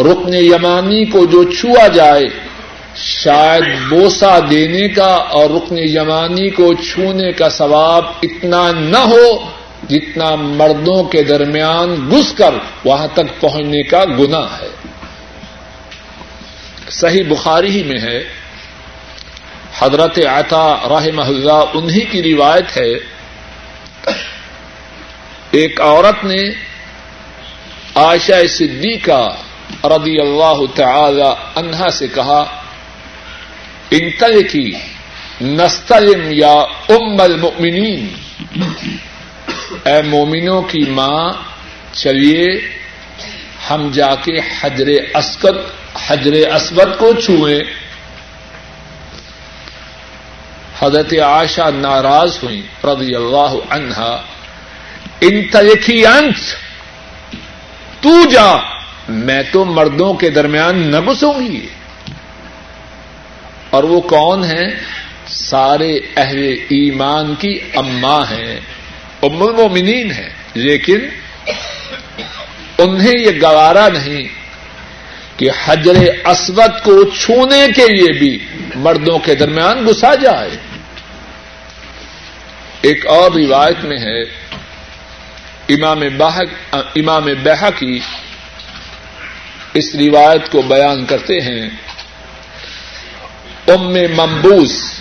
رکن 0.00 0.34
یمانی 0.34 1.04
کو 1.04 1.26
جو 1.26 1.44
چھوا 1.44 1.86
جائے، 1.86 2.24
شاید 2.96 3.64
بوسا 3.88 4.38
دینے 4.50 4.88
کا 4.88 5.14
اور 5.14 5.50
رکن 5.50 5.78
یمانی 5.78 6.50
کو 6.50 6.74
چھونے 6.74 7.32
کا 7.32 7.48
ثواب 7.48 8.04
اتنا 8.22 8.72
نہ 8.72 8.98
ہو 8.98 9.50
جتنا 9.88 10.34
مردوں 10.34 11.04
کے 11.04 11.22
درمیان 11.22 12.10
گھس 12.10 12.32
کر 12.32 12.54
وہاں 12.84 13.06
تک 13.12 13.40
پہنچنے 13.40 13.82
کا 13.82 14.04
گنا 14.04 14.38
ہے۔ 14.38 14.68
صحیح 16.90 17.22
بخاری 17.28 17.70
ہی 17.70 17.82
میں 17.82 18.00
ہے۔ 18.00 18.24
حضرت 19.78 20.18
عطا 20.18 20.76
راہ 20.88 21.06
محلہ 21.14 21.64
انہی 21.74 22.00
کی 22.00 22.22
روایت 22.22 22.76
ہے۔ 22.76 22.92
ایک 25.50 25.80
عورت 25.80 26.24
نے 26.24 26.48
عائشہ 27.94 28.46
صدیقہ 28.46 29.36
رضی 29.84 30.20
اللہ 30.20 30.60
تعالی 30.74 31.28
عنہا 31.56 31.90
سے 31.90 32.08
کہا 32.08 32.44
انتل 33.90 34.48
کی 34.48 34.72
نستلم 35.40 36.28
یا 36.30 36.54
ام 36.88 37.20
المؤمنین۔ 37.20 38.08
اے 39.84 40.02
مومنوں 40.02 40.62
کی 40.62 40.90
ماں، 40.90 41.32
چلیے، 41.92 42.60
ہم 43.70 43.90
جا 43.92 44.14
کے 44.14 44.40
حجر 44.60 44.86
اسکت 45.16 45.56
حجر 46.06 46.54
اسود 46.54 46.98
کو 46.98 47.12
چھوئیں۔ 47.12 47.60
حضرت 50.78 51.14
عائشہ 51.22 51.70
ناراض 51.74 52.38
ہوئی 52.42 52.62
رضی 52.84 53.14
اللہ 53.14 53.54
عنہا 53.70 54.22
ان 55.20 55.48
تلکھی 55.48 56.06
انت 56.06 56.38
تو 58.02 58.30
جا۔ 58.30 58.77
میں 59.08 59.42
تو 59.52 59.64
مردوں 59.64 60.14
کے 60.14 60.30
درمیان 60.30 60.78
نہ 60.78 61.00
گسوں 61.00 61.40
گی۔ 61.40 61.66
اور 63.70 63.84
وہ 63.84 64.00
کون 64.00 64.44
ہیں؟ 64.44 64.68
سارے 65.26 66.00
اہل 66.16 66.42
ایمان 66.52 67.34
کی 67.34 67.58
اما 67.74 68.30
ہیں، 68.30 68.60
ام 69.22 69.42
المومنین 69.42 70.10
ہیں، 70.10 70.28
لیکن 70.54 70.98
انہیں 72.78 73.18
یہ 73.18 73.30
گوارا 73.42 73.88
نہیں 73.88 74.28
کہ 75.36 75.50
حجر 75.64 75.94
اسود 76.26 76.84
کو 76.84 77.04
چھونے 77.04 77.66
کے 77.76 77.86
لیے 77.86 78.12
بھی 78.18 78.38
مردوں 78.74 79.18
کے 79.18 79.34
درمیان 79.34 79.86
گسا 79.86 80.14
جائے۔ 80.14 80.50
ایک 82.80 83.06
اور 83.06 83.30
روایت 83.30 83.84
میں 83.84 83.98
ہے، 83.98 84.22
امام 85.68 86.02
امام 86.72 87.24
بہ 87.24 87.70
کی 87.78 87.98
اس 89.74 89.94
روایت 89.94 90.52
کو 90.52 90.62
بیان 90.62 91.04
کرتے 91.04 91.40
ہیں۔ 91.40 91.70
ام 93.68 93.92
ممبوس 93.94 95.00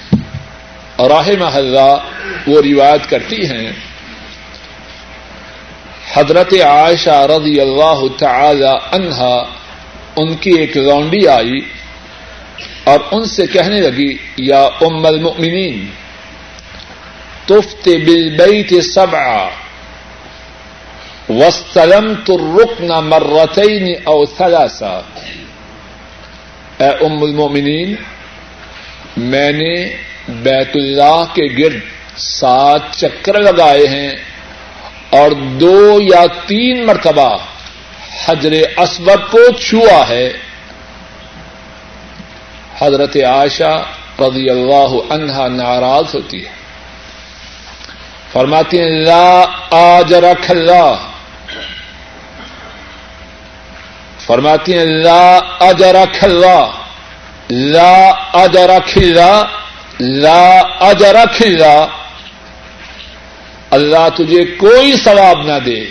راہ 0.99 1.29
محلہ 1.39 1.97
وہ 2.47 2.61
روایت 2.61 3.09
کرتی 3.09 3.49
ہیں۔ 3.49 3.71
حضرت 6.13 6.53
عائشہ 6.53 7.25
رضی 7.29 7.61
اللہ 7.61 7.99
تعالی 8.17 8.77
عنہا 8.91 9.43
ان 10.15 10.35
کی 10.35 10.49
ایک 10.49 10.77
رونڈی 10.77 11.27
آئی 11.27 11.59
اور 12.83 12.99
ان 13.11 13.25
سے 13.25 13.47
کہنے 13.47 13.81
لگی، 13.81 14.17
یا 14.37 14.63
ام 14.81 15.05
المؤمنین، 15.05 15.85
تفت 17.45 17.87
بالبیت 18.05 18.83
سبعا۔ 18.83 19.49
وسلم 21.29 22.13
تو 22.25 22.37
رک 22.37 22.81
نہ 22.81 22.99
مرتعین 22.99 23.95
او 24.03 24.25
ثلاثا 24.25 24.99
اے 26.77 27.05
ام 27.05 27.23
المومنین 27.23 27.95
میں 29.17 29.51
نے 29.51 29.95
بیت 30.27 30.69
اللہ 30.73 31.23
کے 31.33 31.45
گرد 31.57 31.79
سات 32.17 32.81
چکر 32.91 33.39
لگائے 33.39 33.87
ہیں 33.87 34.11
اور 35.09 35.31
دو 35.31 35.99
یا 36.01 36.25
تین 36.45 36.85
مرتبہ 36.85 37.37
حجر 38.25 38.51
اسبد 38.77 39.31
کو 39.31 39.51
چھوا 39.51 40.09
ہے۔ 40.09 40.33
حضرت 42.79 43.17
عائشہ 43.17 43.85
رضی 44.19 44.49
اللہ 44.49 45.13
عنہا 45.13 45.47
ناراض 45.47 46.15
ہوتی 46.15 46.45
ہے۔ 46.45 46.51
فرماتی 48.31 48.79
ہیں، 48.79 48.89
لا 48.89 49.45
آج 49.71 50.13
رکھ 50.13 50.51
اللہ۔ 50.51 50.93
فرماتی 54.27 54.77
ہیں، 54.77 54.85
لا 54.85 55.39
اج 55.59 55.83
رکھ 55.83 56.23
اللہ، 56.23 56.71
لا 57.49 58.09
اج 58.33 58.57
رکھ 58.57 58.97
اللہ، 58.97 59.43
لا 59.99 60.61
اج 60.79 61.03
رکھ 61.03 61.41
اللہ 63.69 64.09
تجھے 64.15 64.45
کوئی 64.45 64.93
ثواب 64.97 65.47
نہ 65.47 65.59
دے، 65.65 65.85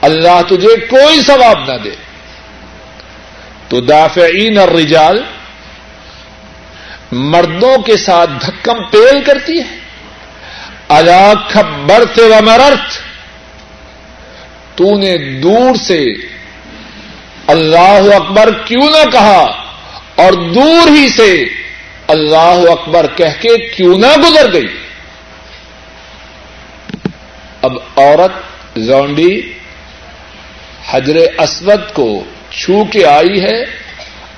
اللہ 0.00 0.42
تجھے 0.48 0.86
کوئی 0.86 1.20
ثواب 1.20 1.72
نہ 1.72 1.76
دے۔ 1.84 1.90
تو 3.68 3.80
دافعین 3.80 4.58
الرجال 4.58 5.22
مردوں 7.12 7.82
کے 7.82 7.96
ساتھ 7.96 8.30
دھکم 8.46 8.84
پیل 8.90 9.22
کرتی 9.22 9.58
ہے۔ 9.58 9.78
اللہ 10.88 11.32
خبرت 11.48 12.18
و 12.18 12.44
مررت، 12.44 12.98
تو 14.76 14.98
نے 14.98 15.18
دور 15.18 15.74
سے 15.74 16.04
اللہ 17.50 18.14
اکبر 18.14 18.50
کیوں 18.64 18.82
نہ 18.82 19.10
کہا 19.10 19.46
اور 20.14 20.32
دور 20.32 20.88
ہی 20.88 21.08
سے 21.08 21.44
اللہ 22.08 22.70
اکبر 22.70 23.06
کہہ 23.16 23.40
کے 23.40 23.68
کیوں 23.68 23.98
نہ 23.98 24.16
گزر 24.16 24.52
گئی 24.52 24.68
اب 27.62 27.72
عورت 27.96 28.32
زونڈی 28.78 29.52
حجر 30.90 31.16
اسود 31.38 31.92
کو 31.92 32.24
چھو 32.50 32.84
کے 32.84 33.06
آئی 33.06 33.42
ہے 33.44 33.62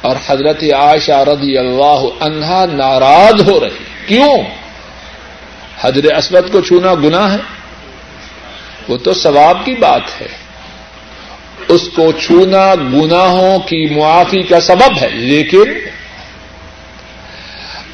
اور 0.01 0.17
حضرت 0.27 0.63
عائشہ 0.63 1.13
رضی 1.13 1.59
اللہ 1.59 2.03
عنہا 2.21 2.65
ناراض 2.73 3.49
ہو 3.49 3.61
رہی 3.61 3.85
کیوں؟ 4.07 4.37
حضر 5.81 6.15
اسود 6.17 6.53
کو 6.53 6.61
چھونا 6.61 6.95
گنا 6.95 7.33
ہے۔ 7.33 7.39
وہ 8.89 8.97
تو 8.97 9.15
ثواب 9.15 9.65
کی 9.65 9.73
بات 9.73 10.21
ہے۔ 10.21 10.42
اس 11.69 11.89
کو 11.89 12.13
چھونا 12.13 12.75
گناہوں 12.75 13.59
کی 13.59 13.95
معافی 13.95 14.43
کا 14.43 14.61
سبب 14.61 15.03
ہے، 15.03 15.09
لیکن 15.09 15.65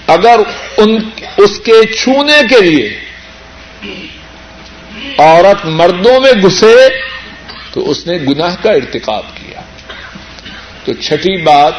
اگر 0.07 0.41
ان 0.77 1.11
اس 1.37 1.61
کے 1.65 1.95
چھونے 1.95 2.41
کے 2.51 2.61
لیے 2.61 2.99
عورت 5.19 5.67
مردوں 5.67 6.21
میں 6.21 6.33
گھسے، 6.43 6.89
تو 7.73 7.91
اس 7.91 8.07
نے 8.07 8.19
گناہ 8.19 8.57
کا 8.63 8.71
ارتکاب 8.71 9.23
کیا۔ 9.35 9.61
تو 10.85 10.93
چھٹی 10.93 11.43
بات، 11.43 11.73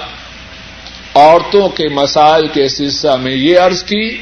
عورتوں 1.15 1.69
کے 1.69 1.89
مسائل 1.89 2.47
کے 2.47 2.67
سلسلہ 2.67 3.15
میں 3.15 3.31
یہ 3.31 3.59
عرض 3.59 3.83
کی، 3.83 4.21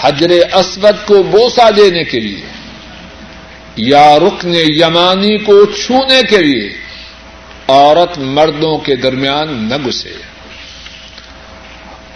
حجر 0.00 0.30
اسود 0.30 1.06
کو 1.06 1.22
بوسا 1.22 1.70
دینے 1.70 2.04
کے 2.04 2.20
لیے 2.20 2.57
یا 3.80 4.18
رکن 4.18 4.54
یمانی 4.54 5.38
کو 5.38 5.66
چھونے 5.66 6.20
کے 6.30 6.38
لیے 6.38 6.70
عورت 7.68 8.18
مردوں 8.18 8.78
کے 8.78 8.96
درمیان 8.96 9.68
نہ 9.68 9.74
گسے 9.86 10.12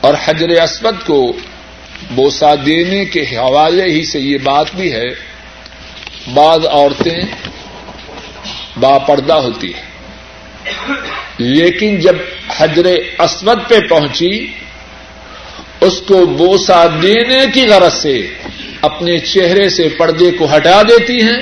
اور 0.01 0.15
حجر 0.25 0.49
اسود 0.49 0.95
کو 1.07 1.33
بوسا 2.11 2.55
دینے 2.67 3.05
کے 3.05 3.23
حوالے 3.23 3.85
ہی 3.85 4.05
سے 4.05 4.21
یہ 4.21 4.39
بات 4.43 4.67
بھی 4.75 4.93
ہے، 4.93 5.09
بعض 6.35 6.67
عورتیں 6.67 7.21
باپردہ 8.77 9.35
ہوتی 9.35 9.75
ہیں۔ 9.75 9.83
لیکن 11.39 12.01
جب 12.01 12.17
حجر 12.57 12.87
اسود 13.19 13.59
پہ 13.69 13.81
پہنچی، 13.81 14.47
اس 15.81 16.03
کو 16.09 16.27
بوسا 16.27 16.87
دینے 17.03 17.45
کی 17.55 17.67
غرض 17.67 17.95
سے 17.95 18.29
اپنے 18.83 19.19
چہرے 19.19 19.69
سے 19.69 19.89
پردے 19.89 20.31
کو 20.31 20.57
ہٹا 20.57 20.83
دیتی 20.83 21.23
ہیں۔ 21.23 21.41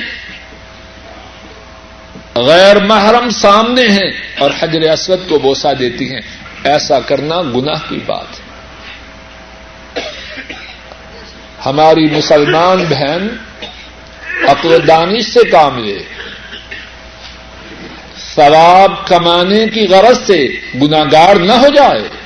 غیر 2.35 2.79
محرم 2.79 3.29
سامنے 3.29 3.81
ہیں 3.81 4.11
اور 4.39 4.51
حجر 4.59 4.81
اسود 4.81 5.29
کو 5.29 5.39
بوسا 5.39 5.69
دیتی 5.79 6.13
ہیں۔ 6.13 6.21
ایسا 6.63 6.99
کرنا 6.99 7.41
گناہ 7.41 7.89
کی 7.89 7.99
بات 8.05 8.27
ہے۔ 8.27 8.51
ہماری 11.65 12.17
مسلمان 12.17 12.83
بہن 12.89 13.27
عقل 14.47 14.87
دانش 14.87 15.23
سے 15.23 15.49
کام 15.49 15.83
لے۔ 15.83 15.97
ثواب 18.35 19.07
کمانے 19.07 19.67
کی 19.67 19.87
غرض 19.87 20.27
سے 20.27 20.47
گناگار 20.81 21.35
نہ 21.35 21.51
ہو 21.51 21.67
جائے۔ 21.75 22.20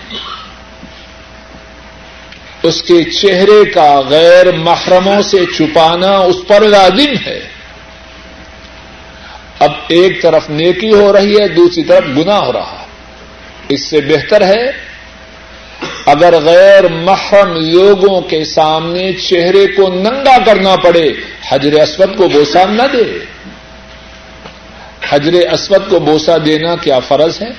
اس 2.65 2.81
کے 2.81 3.03
چہرے 3.03 3.65
کا 3.65 4.01
غیر 4.09 4.51
محرموں 4.51 5.21
سے 5.21 5.45
چھپانا 5.57 6.17
اس 6.17 6.35
پر 6.47 6.61
لازم 6.61 7.13
ہے۔ 7.25 7.39
اب 9.59 9.71
ایک 9.87 10.21
طرف 10.21 10.49
نیکی 10.49 10.93
ہو 10.93 11.13
رہی 11.13 11.39
ہے، 11.39 11.47
دوسری 11.47 11.83
طرف 11.83 12.03
گنا 12.17 12.39
ہو 12.39 12.53
رہا 12.53 12.85
اس 13.69 13.81
سے 13.81 14.01
بہتر 14.01 14.41
ہے، 14.41 14.65
اگر 16.05 16.33
غیر 16.43 16.87
محرم 16.87 17.53
لوگوں 17.55 18.21
کے 18.21 18.45
سامنے 18.45 19.13
چہرے 19.13 19.67
کو 19.67 19.87
ننگا 19.87 20.37
کرنا 20.45 20.75
پڑے، 20.75 21.13
حجر 21.51 21.73
اسود 21.73 22.17
کو 22.17 22.27
بوسا 22.27 22.63
نہ 22.65 22.83
دے۔ 22.93 23.25
حجر 25.09 25.33
اسود 25.51 25.89
کو 25.89 25.99
بوسا 25.99 26.37
دینا 26.45 26.75
کیا 26.75 26.99
فرض 26.99 27.41
ہے؟ 27.41 27.49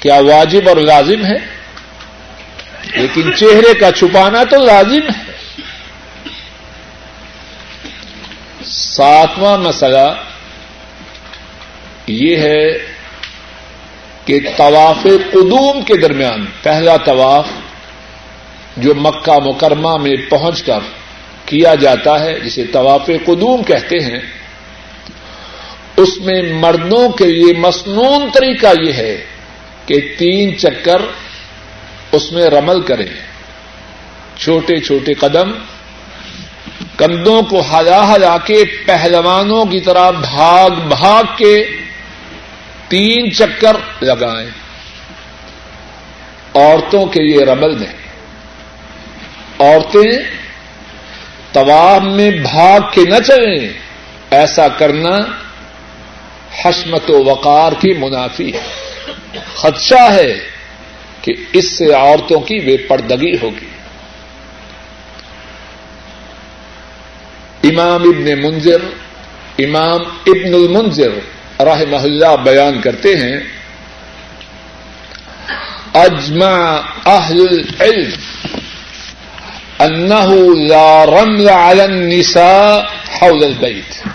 کیا 0.00 0.14
واجب 0.14 0.68
اور 0.68 0.76
لازم 0.76 1.24
ہے؟ 1.24 1.57
لیکن 2.94 3.34
چہرے 3.36 3.74
کا 3.74 3.92
چھپانا 3.92 4.44
تو 4.44 4.64
لازم 4.64 5.08
ہے۔ 5.08 5.28
ساتواں 8.64 9.58
مسئلہ 9.58 10.22
یہ 12.06 12.36
ہے 12.36 12.78
کہ 14.24 14.40
طواف 14.56 15.02
قدوم 15.02 15.82
کے 15.82 15.96
درمیان، 15.96 16.46
پہلا 16.62 16.96
طواف 16.96 17.46
جو 18.76 18.94
مکہ 18.94 19.38
مکرمہ 19.38 19.96
میں 19.96 20.16
پہنچ 20.30 20.62
کر 20.62 20.78
کیا 21.44 21.74
جاتا 21.74 22.20
ہے، 22.20 22.40
جسے 22.40 22.66
طواف 22.66 23.06
قدوم 23.06 23.62
کہتے 23.62 23.98
ہیں، 23.98 24.20
اس 25.96 26.20
میں 26.20 26.42
مردوں 26.42 27.08
کے 27.08 27.26
لیے 27.26 27.52
مصنون 27.58 28.30
طریقہ 28.34 28.66
یہ 28.82 28.92
ہے 28.92 29.24
کہ 29.86 29.94
تین 30.18 30.58
چکر 30.58 31.02
اس 32.12 32.32
میں 32.32 32.42
رمل 32.42 32.80
کریں 32.80 33.06
چھوٹے 34.36 34.80
چھوٹے 34.80 35.14
قدم، 35.14 35.50
کندھوں 36.96 37.42
کو 37.42 37.60
ہلا 37.60 38.14
ہلا 38.14 38.36
کے 38.38 38.64
پہلوانوں 38.86 39.64
کی 39.64 39.80
طرح 39.80 40.10
بھاگ 40.10 40.70
بھاگ 40.70 41.24
کے 41.36 41.68
تین 42.88 43.32
چکر 43.32 43.76
لگائیں۔ 44.00 44.50
عورتوں 46.54 47.06
کے 47.06 47.22
لیے 47.22 47.44
رمل 47.44 47.80
نہیں 47.80 47.98
عورتیں 49.58 50.12
طواب 51.52 52.02
میں 52.02 52.30
بھاگ 52.30 52.80
کے 52.92 53.00
نہ 53.00 53.18
چلیں۔ 53.26 53.68
ایسا 54.30 54.68
کرنا 54.68 55.16
حسمت 56.64 57.10
و 57.10 57.24
وقار 57.24 57.72
کی 57.72 57.92
منافی 57.92 58.52
ہے۔ 58.54 58.60
خدشہ 59.54 60.12
ہے۔ 60.12 60.57
کہ 61.22 61.32
اس 61.52 61.78
سے 61.78 61.92
عورتوں 61.92 62.40
کی 62.40 62.60
بے 62.60 62.76
پردگی 62.76 63.32
ہوگی۔ 63.42 63.68
امام 67.64 68.02
ابن 68.02 68.42
منظر 68.42 68.80
امام 69.58 70.00
ابن 70.26 70.54
المنظر 70.54 71.18
راہ 71.64 71.82
محلہ 71.90 72.36
بیان 72.44 72.80
کرتے 72.80 73.16
ہیں، 73.16 73.40
اجمع 75.94 76.80
اہل 77.06 77.46
العلم 77.50 78.10
انه 79.78 80.34
لا 80.68 81.06
رمل 81.06 81.48
على 81.48 81.82
النساء 81.82 82.78
حول 83.20 83.44
البيت 83.44 84.08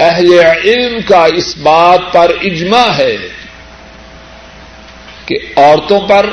اہل 0.00 0.32
علم 0.64 0.98
کا 1.08 1.24
اس 1.24 1.56
بات 1.56 2.12
پر 2.12 2.32
اجماع 2.42 2.88
ہے 2.98 3.16
کہ 5.28 5.36
عورتوں 5.56 6.00
پر 6.00 6.30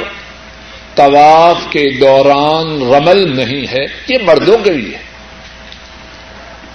طواف 0.95 1.57
کے 1.69 1.89
دوران 1.89 2.93
رمل 2.93 3.35
نہیں 3.35 3.71
ہے، 3.71 3.85
یہ 4.07 4.17
مردوں 4.23 4.57
کے 4.57 4.69
لیے۔ 4.69 4.97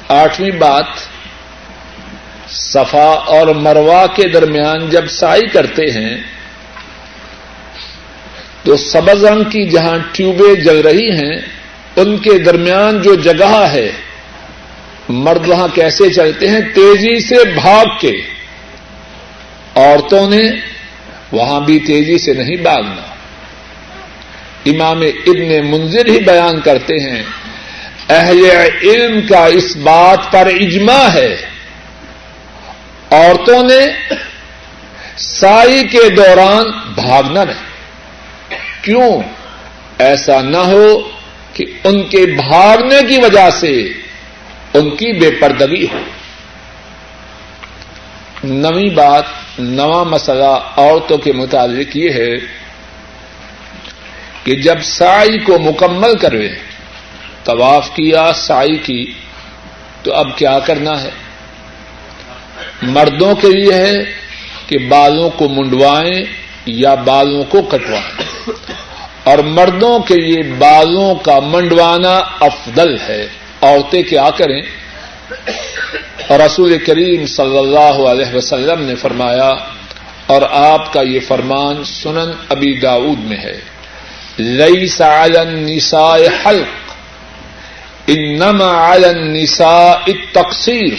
آٹھویں 0.08 0.50
بات، 0.50 0.84
صفا 2.50 3.08
اور 3.08 3.46
مروا 3.46 4.06
کے 4.06 4.28
درمیان 4.28 4.90
جب 4.90 5.06
سائی 5.08 5.48
کرتے 5.48 5.82
ہیں، 5.82 6.16
تو 8.64 8.76
سبز 8.76 9.24
رنگ 9.24 9.44
کی 9.44 9.68
جہاں 9.68 9.98
ٹیوبیں 10.12 10.54
جل 10.54 10.80
رہی 10.80 11.10
ہیں، 11.10 11.40
ان 11.96 12.18
کے 12.18 12.38
درمیان 12.38 13.02
جو 13.02 13.14
جگہ 13.14 13.68
ہے، 13.72 13.92
مرد 15.08 15.48
وہاں 15.48 15.68
کیسے 15.74 16.10
چلتے 16.10 16.48
ہیں؟ 16.48 16.60
تیزی 16.74 17.20
سے 17.20 17.36
بھاگ 17.54 17.84
کے۔ 18.00 18.20
عورتوں 19.74 20.30
نے 20.30 20.69
وہاں 21.32 21.60
بھی 21.60 21.78
تیزی 21.78 22.18
سے 22.18 22.32
نہیں 22.32 22.56
بھاگنا۔ 22.56 23.02
امام 24.66 25.00
ابن 25.00 25.66
منظر 25.66 26.06
ہی 26.06 26.20
بیان 26.20 26.60
کرتے 26.60 26.94
ہیں، 26.94 27.22
اہل 28.08 28.44
علم 28.82 29.20
کا 29.26 29.46
اس 29.46 29.76
بات 29.76 30.32
پر 30.32 30.46
اجماع 30.46 31.08
ہے۔ 31.08 31.36
عورتوں 33.10 33.62
نے 33.62 34.14
سائی 35.16 35.88
کے 35.88 36.08
دوران 36.08 36.64
بھاگنا 36.94 37.44
نہیں۔ 37.44 37.70
کیوں؟ 38.82 39.22
ایسا 39.98 40.40
نہ 40.40 40.56
ہو 40.56 41.10
کہ 41.52 41.64
ان 41.84 42.02
کے 42.02 42.26
بھاگنے 42.26 43.06
کی 43.08 43.18
وجہ 43.18 43.50
سے 43.50 43.88
ان 44.74 44.90
کی 44.90 45.12
بے 45.12 45.30
پردگی 45.30 45.86
ہو۔ 45.92 45.98
نوی 48.44 48.90
بات 48.90 49.24
نواں 49.60 50.04
مسئلہ 50.04 50.58
عورتوں 50.76 51.18
کے 51.18 51.32
متعلق 51.32 51.96
یہ 51.96 52.10
ہے 52.10 52.36
کہ 54.44 54.54
جب 54.54 54.82
سائی 54.82 55.38
کو 55.38 55.58
مکمل 55.58 56.18
کرے 56.18 56.48
طواف 57.44 57.90
کیا، 57.90 58.32
سائی 58.32 58.76
کی، 58.76 59.12
تو 60.02 60.14
اب 60.14 60.38
کیا 60.38 60.58
کرنا 60.58 61.02
ہے؟ 61.02 61.10
مردوں 62.82 63.34
کے 63.34 63.48
لیے 63.48 63.74
ہے 63.74 63.92
کہ 64.66 64.78
بالوں 64.78 65.30
کو 65.30 65.48
منڈوائیں 65.48 66.24
یا 66.66 66.94
بالوں 66.94 67.44
کو 67.44 67.62
کٹوائیں۔ 67.62 68.22
اور 69.24 69.38
مردوں 69.38 69.98
کے 69.98 70.14
لیے 70.14 70.42
بالوں 70.58 71.14
کا 71.14 71.40
منڈوانا 71.40 72.22
افضل 72.40 72.96
ہے۔ 73.08 73.26
عورتیں 73.62 74.02
کیا 74.02 74.30
کریں؟ 74.36 74.62
اور 76.30 76.38
رسول 76.38 76.78
کریم 76.78 77.26
صلی 77.26 77.58
اللہ 77.58 77.96
علیہ 78.08 78.34
وسلم 78.34 78.82
نے 78.82 78.94
فرمایا، 78.94 79.48
اور 80.26 80.42
آپ 80.50 80.92
کا 80.92 81.02
یہ 81.02 81.20
فرمان 81.20 81.82
سنن 81.84 82.30
ابی 82.48 82.72
داود 82.80 83.18
میں 83.18 83.36
ہے۔ 83.36 83.58
لئی 84.38 84.86
سالن 84.86 85.54
نسا 85.62 86.14
حلق، 86.14 86.92
انما 88.06 88.68
عالن 88.78 89.32
نسا 89.32 89.94
تقسیر 90.32 90.94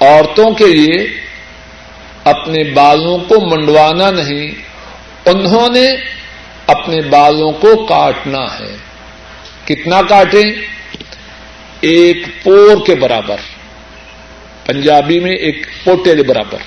عورتوں 0.00 0.50
کے 0.50 0.66
لیے 0.66 1.02
اپنے 2.24 2.62
بالوں 2.72 3.18
کو 3.18 3.40
منڈوانا 3.46 4.10
نہیں، 4.10 4.50
انہوں 5.26 5.68
نے 5.68 5.86
اپنے 6.66 7.00
بالوں 7.00 7.52
کو 7.52 7.74
کاٹنا 7.86 8.44
ہے۔ 8.60 8.74
کتنا 9.64 10.00
کاٹیں؟ 10.02 10.50
ایک 11.80 12.16
پور 12.42 12.86
کے 12.86 12.94
برابر، 12.94 13.36
پنجابی 14.66 15.20
میں 15.20 15.32
ایک 15.32 15.66
پوٹے 15.84 16.16
کے 16.16 16.22
برابر۔ 16.22 16.58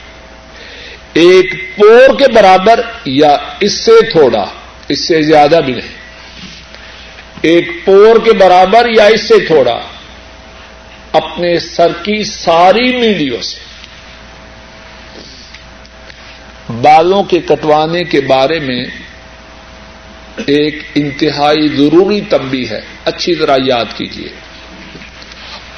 ایک 1.14 1.78
پور 1.78 2.20
کے 2.20 2.26
برابر 2.34 2.80
یا 3.06 3.38
اس 3.60 3.74
سے 3.74 4.12
تھوڑا، 4.12 4.46
اس 4.88 5.08
سے 5.08 5.22
زیادہ 5.22 5.60
بھی 5.66 5.74
نہیں۔ 5.74 5.98
ایک 7.42 7.68
پور 7.86 8.26
کے 8.26 8.34
برابر 8.34 8.90
یا 8.90 9.06
اس 9.06 9.22
سے 9.22 9.46
تھوڑا، 9.46 9.80
اپنے 11.12 11.60
سر 11.60 11.88
کی 12.04 12.24
ساری 12.24 12.98
میڈیوں 12.98 13.42
سے۔ 13.42 13.60
بالوں 16.82 17.24
کے 17.24 17.40
کٹوانے 17.40 18.04
کے 18.04 18.22
بارے 18.22 18.60
میں 18.60 18.86
ایک 20.46 20.76
انتہائی 20.96 21.68
ضروری 21.68 22.22
تمبی 22.22 22.70
ہے۔ 22.70 22.82
اچھی 23.06 23.36
طرح 23.36 23.58
یاد 23.66 23.86
کیجیے 23.98 24.30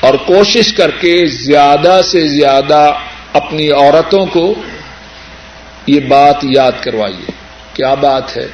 اور 0.09 0.17
کوشش 0.17 0.73
کر 0.73 0.91
کے 0.91 1.25
زیادہ 1.25 2.01
سے 2.11 2.27
زیادہ 2.27 2.93
اپنی 3.33 3.71
عورتوں 3.71 4.25
کو 4.25 4.53
یہ 5.87 5.99
بات 5.99 6.35
یاد 6.43 6.71
کروائیے۔ 6.81 7.31
کیا 7.73 7.93
بات 7.93 8.37
ہے؟ 8.37 8.47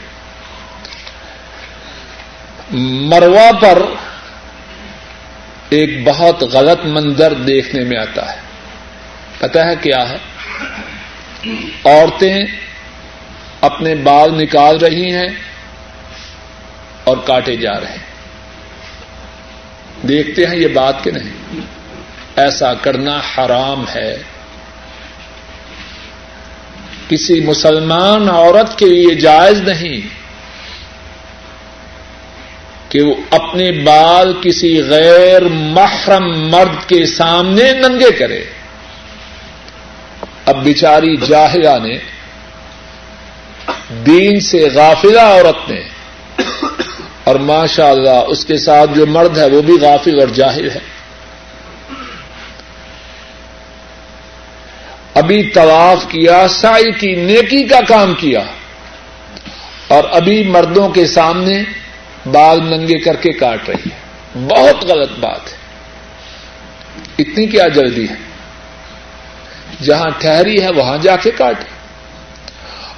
مروا 2.71 3.51
پر 3.61 3.81
ایک 5.69 6.03
بہت 6.03 6.43
غلط 6.43 6.85
منظر 6.85 7.33
دیکھنے 7.33 7.83
میں 7.83 7.97
آتا 7.97 8.35
ہے۔ 8.35 8.39
پتا 9.39 9.65
ہے 9.65 9.75
کیا 9.81 10.09
ہے؟ 10.09 10.17
عورتیں 11.85 12.45
اپنے 13.61 13.95
بال 13.95 14.43
نکال 14.43 14.77
رہی 14.77 15.13
ہیں 15.13 15.27
اور 17.03 17.17
کاٹے 17.17 17.55
جا 17.55 17.79
رہے 17.79 17.91
ہیں۔ 17.91 18.14
دیکھتے 20.07 20.45
ہیں 20.45 20.55
یہ 20.55 20.67
بات 20.67 21.03
کہ 21.03 21.11
نہیں؟ 21.11 21.59
ایسا 22.35 22.73
کرنا 22.73 23.19
حرام 23.19 23.85
ہے۔ 23.95 24.17
کسی 27.09 27.39
مسلمان 27.39 28.29
عورت 28.29 28.79
کے 28.79 28.85
لیے 28.85 29.15
جائز 29.15 29.61
نہیں 29.61 30.07
کہ 32.89 33.01
وہ 33.01 33.15
اپنے 33.29 33.71
بال 33.71 34.33
کسی 34.41 34.83
غیر 34.83 35.41
محرم 35.41 36.49
مرد 36.49 36.89
کے 36.89 37.05
سامنے 37.05 37.73
ننگے 37.73 38.11
کرے۔ 38.11 38.43
اب 40.45 40.63
بیچاری 40.63 41.15
جاہلا 41.17 41.77
نے 41.77 41.97
دین 44.05 44.39
سے 44.39 44.69
غافلہ 44.73 45.21
عورت 45.21 45.69
نے 45.69 45.81
اور 47.25 47.35
ماشاء 47.35 47.89
اللہ 47.89 48.23
اس 48.27 48.45
کے 48.45 48.57
ساتھ 48.57 48.91
جو 48.95 49.05
مرد 49.05 49.37
ہے 49.37 49.45
وہ 49.45 49.61
بھی 49.61 49.73
غافل 49.81 50.19
اور 50.19 50.27
جاہل 50.27 50.69
ہے۔ 50.69 50.79
ابھی 55.13 55.43
طواف 55.43 56.05
کیا، 56.09 56.47
سائی 56.47 56.91
کی 56.91 57.15
نیکی 57.15 57.63
کا 57.63 57.79
کام 57.87 58.13
کیا 58.13 58.43
اور 59.87 60.03
ابھی 60.11 60.43
مردوں 60.43 60.89
کے 60.89 61.05
سامنے 61.05 61.63
بال 62.25 62.59
ننگے 62.63 62.99
کر 62.99 63.15
کے 63.15 63.31
کاٹ 63.31 63.69
رہی 63.69 63.89
ہے۔ 63.91 64.05
بہت 64.39 64.85
غلط 64.85 65.11
بات 65.19 65.41
ہے۔ 65.51 65.57
اتنی 67.19 67.47
کیا 67.47 67.67
جلدی 67.67 68.09
ہے؟ 68.09 68.15
جہاں 69.83 70.09
ٹھہری 70.17 70.63
ہے 70.63 70.71
وہاں 70.71 70.97
جا 70.97 71.15
کے 71.15 71.31
کاٹے۔ 71.31 71.65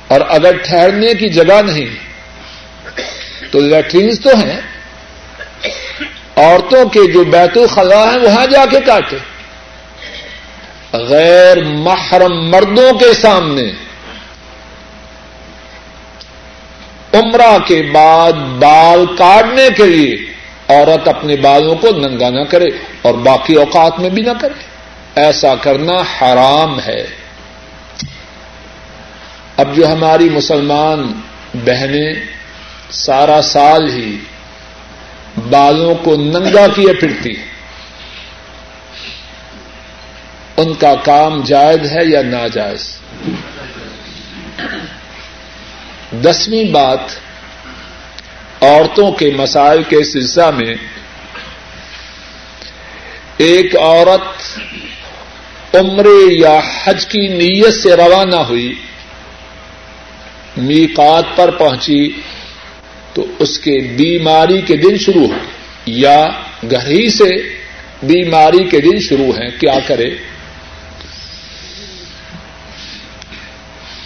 اور 0.07 0.21
اگر 0.29 0.57
ٹھہرنے 0.57 1.13
کی 1.13 1.29
جگہ 1.29 1.61
نہیں 1.61 2.07
تو 3.51 3.59
لیٹرینس 3.59 4.19
تو 4.19 4.29
ہیں، 4.29 4.61
عورتوں 6.35 6.85
کے 6.89 7.11
جو 7.11 7.23
بیت 7.23 7.57
الخلا 7.57 8.03
ہیں، 8.03 8.19
وہاں 8.19 8.45
جا 8.45 8.65
کے 8.65 8.79
کاٹے۔ 8.81 9.17
غیر 10.93 11.63
محرم 11.63 12.49
مردوں 12.49 12.99
کے 12.99 13.13
سامنے۔ 13.13 13.71
عمرہ 17.13 17.57
کے 17.67 17.81
بعد 17.91 18.33
بال 18.33 19.05
کاٹنے 19.17 19.69
کے 19.77 19.85
لیے 19.85 20.17
عورت 20.67 21.07
اپنے 21.07 21.35
بالوں 21.35 21.75
کو 21.75 21.87
ننگا 21.91 22.29
نہ 22.29 22.43
کرے 22.43 22.65
اور 23.01 23.13
باقی 23.13 23.55
اوقات 23.55 23.99
میں 23.99 24.09
بھی 24.09 24.21
نہ 24.21 24.31
کرے۔ 24.41 24.77
ایسا 25.15 25.55
کرنا 25.55 25.93
حرام 25.93 26.79
ہے۔ 26.79 27.05
اب 29.57 29.75
جو 29.75 29.87
ہماری 29.87 30.29
مسلمان 30.29 31.21
بہنیں 31.53 32.36
سارا 32.91 33.41
سال 33.41 33.89
ہی 33.93 34.17
بالوں 35.49 35.95
کو 35.95 36.15
ننگا 36.15 36.67
کیے 36.67 36.93
پھرتی 36.93 37.33
ان 40.57 40.73
کا 40.73 40.95
کام 40.95 41.41
جائز 41.41 41.91
ہے 41.91 42.05
یا 42.05 42.21
ناجائز؟ 42.21 42.97
دسویں 46.11 46.63
بات، 46.63 46.99
عورتوں 48.61 49.11
کے 49.11 49.31
مسائل 49.37 49.83
کے 49.83 50.03
سلسلہ 50.03 50.51
میں 50.51 50.75
ایک 53.37 53.75
عورت 53.75 54.59
عمرے 55.75 56.33
یا 56.39 56.59
حج 56.83 57.05
کی 57.05 57.27
نیت 57.27 57.73
سے 57.73 57.95
روانہ 57.95 58.35
ہوئی، 58.35 58.73
میقات 60.57 61.25
پر 61.35 61.51
پہنچی۔ 61.51 62.09
تو 63.17 63.25
اس 63.39 63.59
کے 63.59 63.71
بیماری 63.97 64.61
کے 64.61 64.75
دن 64.77 64.97
شروع 64.97 65.27
ہو 65.27 65.37
یا 65.85 66.29
گھر 66.71 66.87
ہی 66.87 67.09
سے 67.09 67.29
بیماری 68.03 68.63
کے 68.63 68.81
دن 68.81 68.99
شروع 68.99 69.31
ہیں، 69.31 69.49
کیا 69.59 69.79
کرے؟ 69.87 70.09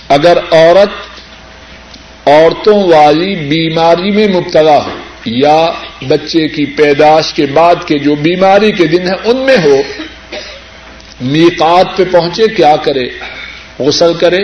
اگر 0.08 0.38
عورت، 0.52 0.94
عورتوں 2.28 2.92
والی 2.92 3.36
بیماری 3.36 4.12
میں 4.12 4.28
مبتلا 4.28 4.78
ہو، 4.86 4.98
یا 5.26 5.72
بچے 6.08 6.48
کی 6.48 6.66
پیداش 6.66 7.34
کے 7.34 7.46
بعد 7.46 7.76
کے 7.86 8.00
جو 8.00 8.16
بیماری 8.16 8.72
کے 8.72 8.88
دن 8.88 9.08
ہیں 9.08 9.18
ان 9.24 9.38
میں 9.38 9.58
ہو، 9.58 9.82
میقات 11.22 11.98
پہ 11.98 12.04
پہنچے، 12.12 12.48
کیا 12.48 12.76
کرے؟ 12.76 13.06
غسل 13.80 14.14
کرے، 14.14 14.44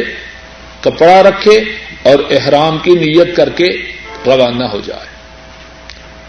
کپڑا 0.82 1.24
رکھے 1.24 1.60
اور 2.04 2.20
احرام 2.32 2.78
کی 2.78 2.92
نیت 2.92 3.36
کر 3.36 3.50
کے 3.50 3.97
روانہ 4.26 4.64
ہو 4.64 4.80
جائے۔ 4.86 5.08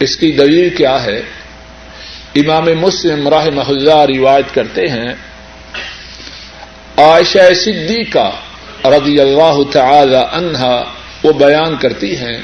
اس 0.01 0.17
کی 0.17 0.33
دلیل 0.33 0.69
کیا 0.77 1.05
ہے؟ 1.05 1.21
امام 2.35 2.67
مسلم 2.81 3.29
راہ 3.29 3.47
محلہ 3.55 3.95
روایت 4.09 4.55
کرتے 4.55 4.87
ہیں، 4.87 5.13
عائشہ 6.97 7.53
صدیقہ 7.55 8.31
رضی 8.85 9.21
اللہ 9.21 9.57
تعالی 9.73 10.23
عنہا 10.33 10.85
وہ 11.23 11.33
بیان 11.33 11.77
کرتی 11.77 12.17
ہیں 12.17 12.37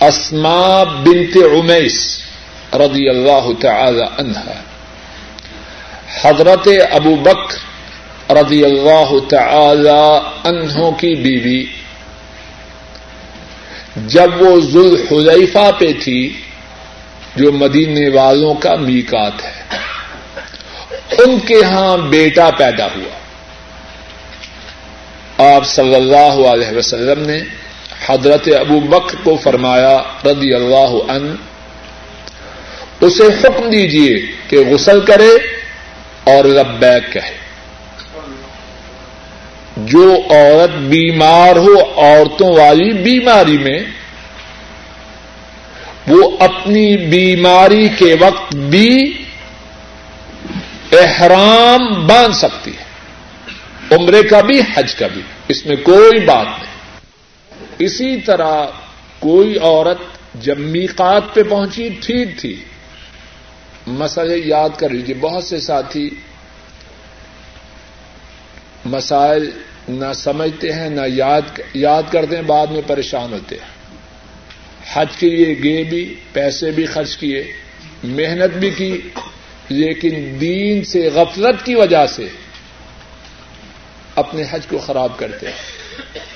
اسما 0.00 0.84
بنت 0.84 1.36
عمیس 1.36 2.18
رضی 2.72 3.08
اللہ 3.08 3.46
تعالی 3.60 4.04
عنہا، 4.18 4.60
حضرت 6.22 6.68
ابو 6.90 7.14
بکر 7.16 8.32
رضی 8.32 8.64
اللہ 8.64 9.10
تعالی 9.28 10.02
عنہ 10.44 10.90
کی 10.90 11.14
بیوی 11.14 11.64
جب 13.96 14.42
وہ 14.42 14.60
ذوال 14.60 15.28
حلیفہ 15.30 15.70
پہ 15.78 15.92
تھی، 16.02 16.32
جو 17.36 17.52
مدینے 17.52 18.08
والوں 18.08 18.54
کا 18.54 18.74
میکات 18.74 19.44
ہے، 19.44 19.76
ان 21.24 21.38
کے 21.40 21.64
ہاں 21.64 21.96
بیٹا 21.96 22.50
پیدا 22.50 22.86
ہوا۔ 22.86 23.14
آپ 25.54 25.66
صلی 25.66 25.94
اللہ 25.94 26.48
علیہ 26.48 26.76
وسلم 26.76 27.26
نے 27.26 27.40
حضرت 28.06 28.48
ابو 28.60 28.80
بکر 28.80 29.16
کو 29.22 29.36
فرمایا، 29.36 29.98
رضی 30.24 30.54
اللہ 30.54 31.10
عنہ، 31.10 31.34
اسے 33.00 33.22
حکم 33.22 33.70
دیجیے 33.70 34.26
کہ 34.48 34.56
غسل 34.70 35.00
کرے 35.00 35.30
اور 36.24 36.44
لبیک 36.44 37.12
کہے۔ 37.12 37.43
جو 39.76 40.16
عورت 40.30 40.70
بیمار 40.70 41.56
ہو 41.56 41.80
عورتوں 41.96 42.56
والی 42.56 42.92
بیماری 42.92 43.58
میں، 43.58 43.78
وہ 46.06 46.36
اپنی 46.40 46.96
بیماری 46.96 47.88
کے 47.88 48.16
وقت 48.20 48.54
بھی 48.54 49.12
احرام 50.92 52.06
باندھ 52.06 52.36
سکتی 52.36 52.70
ہے، 52.70 52.84
عمرے 53.96 54.22
کا 54.22 54.40
بھی، 54.40 54.60
حج 54.74 54.94
کا 54.94 55.06
بھی، 55.06 55.22
اس 55.48 55.66
میں 55.66 55.76
کوئی 55.76 56.20
بات 56.20 56.46
نہیں۔ 56.46 56.74
اسی 57.78 58.20
طرح 58.20 58.66
کوئی 59.18 59.58
عورت 59.58 59.98
جب 60.34 60.58
میقات 60.58 61.34
پہ 61.34 61.42
پہنچی، 61.42 61.88
ٹھیک 61.88 62.38
تھی۔ 62.38 62.56
مسئلے 63.86 64.36
یاد 64.44 64.68
کر 64.76 64.88
لیجیے 64.88 65.14
بہت 65.20 65.44
سے 65.44 65.60
ساتھی 65.60 66.10
مسائل 68.84 69.50
نہ 69.88 70.12
سمجھتے 70.14 70.72
ہیں، 70.72 70.90
نہ 70.90 71.00
یاد 71.06 71.60
یاد 71.74 72.02
کرتے 72.10 72.36
ہیں، 72.36 72.42
بعد 72.42 72.66
میں 72.66 72.82
پریشان 72.86 73.32
ہوتے 73.32 73.56
ہیں۔ 73.56 73.74
حج 74.92 75.16
کے 75.18 75.30
لیے 75.30 75.62
گئے 75.62 75.84
بھی، 75.84 76.14
پیسے 76.32 76.70
بھی 76.70 76.86
خرچ 76.86 77.16
کیے، 77.16 77.52
محنت 78.02 78.56
بھی 78.56 78.70
کی، 78.70 79.00
لیکن 79.68 80.36
دین 80.40 80.84
سے، 80.84 81.10
غفلت 81.14 81.66
کی 81.66 81.74
وجہ 81.74 82.06
سے 82.06 82.28
اپنے 84.14 84.42
حج 84.50 84.66
کو 84.66 84.78
خراب 84.78 85.18
کرتے 85.18 85.46
ہیں 85.46 85.56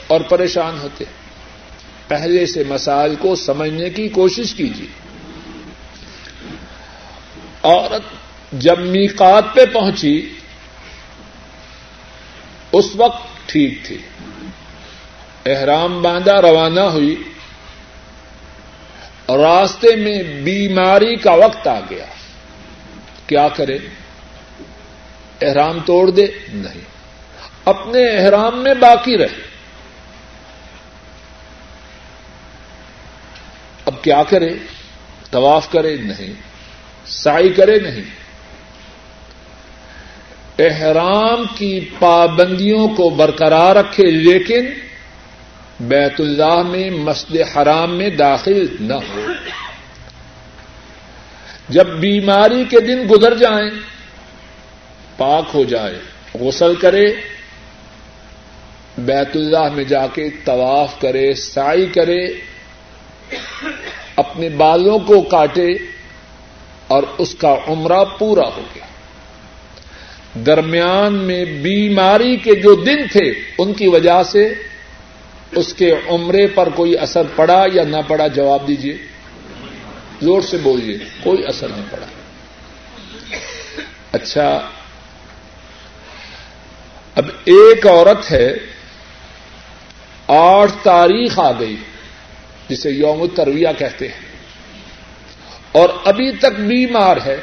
اور 0.07 0.21
پریشان 0.21 0.79
ہوتے 0.79 1.05
ہیں۔ 1.05 1.29
پہلے 2.09 2.47
سے 2.47 2.63
مسائل 2.69 3.15
کو 3.19 3.37
سمجھنے 3.37 3.91
کی 3.91 4.09
کوشش 4.09 4.55
کیجیے۔ 4.55 4.87
عورت 7.63 8.03
جب 8.53 8.79
میقات 8.79 9.45
پہ 9.55 9.67
پہنچی 9.73 10.35
اس 12.73 12.87
وقت 12.95 13.49
ٹھیک 13.49 13.79
تھی۔ 13.85 13.99
احرام 15.47 16.03
باندھا، 16.03 16.43
روانہ 16.43 16.81
ہوئی۔ 16.81 17.23
راستے 19.29 19.97
میں 19.97 20.23
بیماری 20.23 21.17
کا 21.17 21.35
وقت 21.35 21.69
آ 21.69 21.81
گیا۔ 21.91 22.05
کیا 23.27 23.49
کرے؟ 23.49 23.79
احرام 25.43 25.79
توڑ 25.81 26.11
دے؟ 26.11 26.27
نہیں۔ 26.49 26.81
اپنے 27.65 28.09
احرام 28.09 28.63
میں 28.63 28.75
باقی 28.75 29.19
رہے۔ 29.19 29.49
اب 33.85 34.03
کیا 34.03 34.23
کرے؟ 34.23 34.49
طواف 35.31 35.71
کرے؟ 35.71 35.97
نہیں۔ 35.97 36.33
سائی 37.07 37.53
کرے؟ 37.53 37.79
نہیں۔ 37.79 38.28
احرام 40.59 41.45
کی 41.55 41.81
پابندیوں 41.99 42.89
کو 42.89 43.11
برقرار 43.11 43.77
رکھے، 43.77 44.11
لیکن 44.11 44.67
بیت 45.81 46.21
اللہ 46.21 46.63
میں، 46.63 46.91
مسجد 46.91 47.57
حرام 47.57 47.99
میں 47.99 48.11
داخل 48.11 48.67
نہ 48.81 48.95
ہو۔ 48.95 49.33
جب 51.69 51.87
بیماری 51.87 52.65
کے 52.65 52.81
دن 52.81 53.07
گزر 53.11 53.35
جائیں، 53.35 53.71
پاک 55.17 55.45
ہو 55.55 55.65
جائے 55.65 55.99
غسل 56.35 56.75
کرے، 56.75 57.07
بیت 58.99 59.37
اللہ 59.37 59.69
میں 59.75 59.85
جا 59.85 60.07
کے 60.07 60.31
طواف 60.45 61.01
کرے 61.01 61.35
سائی 61.35 61.87
کرے، 61.87 62.27
اپنے 64.17 64.49
بالوں 64.49 64.99
کو 64.99 65.21
کاٹے 65.21 65.69
اور 66.87 67.03
اس 67.19 67.35
کا 67.35 67.57
عمرہ 67.69 68.05
پورا 68.05 68.49
ہو 68.57 68.63
گیا۔ 68.75 68.78
درمیان 70.47 71.15
میں 71.15 71.45
بیماری 71.63 72.37
کے 72.37 72.55
جو 72.55 72.75
دن 72.75 73.07
تھے، 73.13 73.31
ان 73.59 73.73
کی 73.75 73.89
وجہ 73.89 74.23
سے 74.23 74.49
اس 75.53 75.73
کے 75.75 75.91
عمرے 76.09 76.47
پر 76.47 76.69
کوئی 76.69 76.97
اثر 76.99 77.23
پڑا 77.37 77.65
یا 77.73 77.83
نہ 77.85 78.01
پڑا؟ 78.07 78.27
جواب 78.27 78.67
دیجیے 78.69 78.97
زور 80.21 80.41
سے 80.41 80.57
بولیے، 80.63 80.97
کوئی 81.23 81.43
اثر 81.47 81.69
نہیں 81.69 81.87
پڑا۔ 81.91 82.07
اچھا 84.13 84.49
اب 87.15 87.27
ایک 87.45 87.87
عورت 87.87 88.31
ہے، 88.31 88.49
آٹھ 90.29 90.73
تاریخ 90.83 91.39
آ 91.39 91.51
گئی، 91.61 91.77
جسے 92.69 92.91
یوم 92.91 93.27
ترویہ 93.27 93.69
کہتے 93.79 94.09
ہیں، 94.09 94.27
اور 95.73 95.89
ابھی 96.05 96.31
تک 96.33 96.61
بیمار 96.61 97.17
ہے۔ 97.27 97.37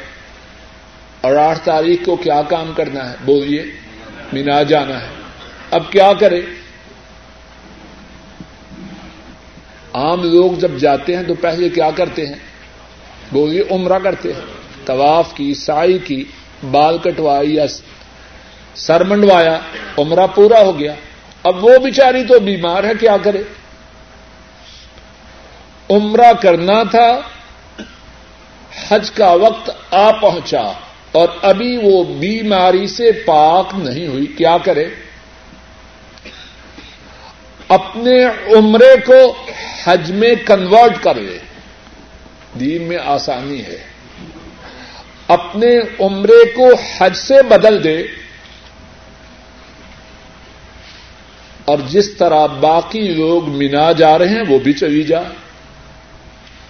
اور 1.26 1.36
آٹھ 1.36 1.58
تاریخ 1.58 2.04
کو 2.04 2.16
کیا 2.16 2.42
کام 2.42 2.72
کرنا 2.76 3.10
ہے؟ 3.10 3.16
بولیے، 3.24 3.64
مینا 4.32 4.62
جانا 4.62 5.00
ہے۔ 5.00 5.08
اب 5.70 5.92
کیا 5.92 6.12
کرے؟ 6.20 6.40
عام 9.94 10.22
لوگ 10.22 10.52
جب 10.52 10.70
جاتے 10.78 11.16
ہیں 11.16 11.22
تو 11.22 11.34
پہلے 11.34 11.68
کیا 11.68 11.90
کرتے 11.90 12.26
ہیں؟ 12.26 12.34
بولیے، 13.32 13.62
عمرہ 13.70 13.98
کرتے 13.98 14.32
ہیں۔ 14.32 14.40
طواف 14.84 15.34
کی 15.34 15.54
سائی 15.54 15.98
کی، 15.98 16.24
بال 16.70 16.98
کٹوائی، 16.98 17.54
یا 17.54 17.64
سر 18.74 19.04
منڈوایا، 19.04 19.58
عمرہ 19.98 20.26
پورا 20.26 20.60
ہو 20.60 20.78
گیا۔ 20.78 20.94
اب 21.42 21.64
وہ 21.64 21.78
بیچاری 21.78 22.24
تو 22.24 22.40
بیمار 22.40 22.84
ہے، 22.84 22.92
کیا 23.00 23.16
کرے؟ 23.22 23.42
عمرہ 25.90 26.32
کرنا 26.32 26.82
تھا، 26.82 27.20
حج 28.88 29.10
کا 29.10 29.32
وقت 29.32 29.70
آ 29.90 30.10
پہنچا۔ 30.10 30.72
اور 31.16 31.28
ابھی 31.42 31.76
وہ 31.82 32.04
بیماری 32.04 32.86
سے 32.86 33.12
پاک 33.12 33.70
نہیں 33.74 34.06
ہوئی، 34.06 34.26
کیا 34.26 34.58
کرے؟ 34.58 34.84
اپنے 37.68 38.24
عمرے 38.56 38.94
کو 39.06 39.36
حج 39.84 40.12
میں 40.12 40.34
کنورٹ 40.46 41.04
کر 41.04 41.14
لے۔ 41.14 41.38
دین 42.60 42.82
میں 42.82 42.98
آسانی 43.04 43.60
ہے۔ 43.60 43.78
اپنے 45.28 45.78
عمرے 46.00 46.52
کو 46.56 46.70
حج 46.98 47.16
سے 47.16 47.42
بدل 47.42 47.84
دے۔ 47.84 48.02
اور 51.64 51.78
جس 51.88 52.14
طرح 52.14 52.46
باقی 52.46 53.00
لوگ 53.00 53.48
مینا 53.48 53.92
جا 53.92 54.18
رہے 54.18 54.28
ہیں، 54.28 54.42
وہ 54.48 54.58
بھی 54.58 54.72
چلی 54.72 55.02
جا۔ 55.02 55.20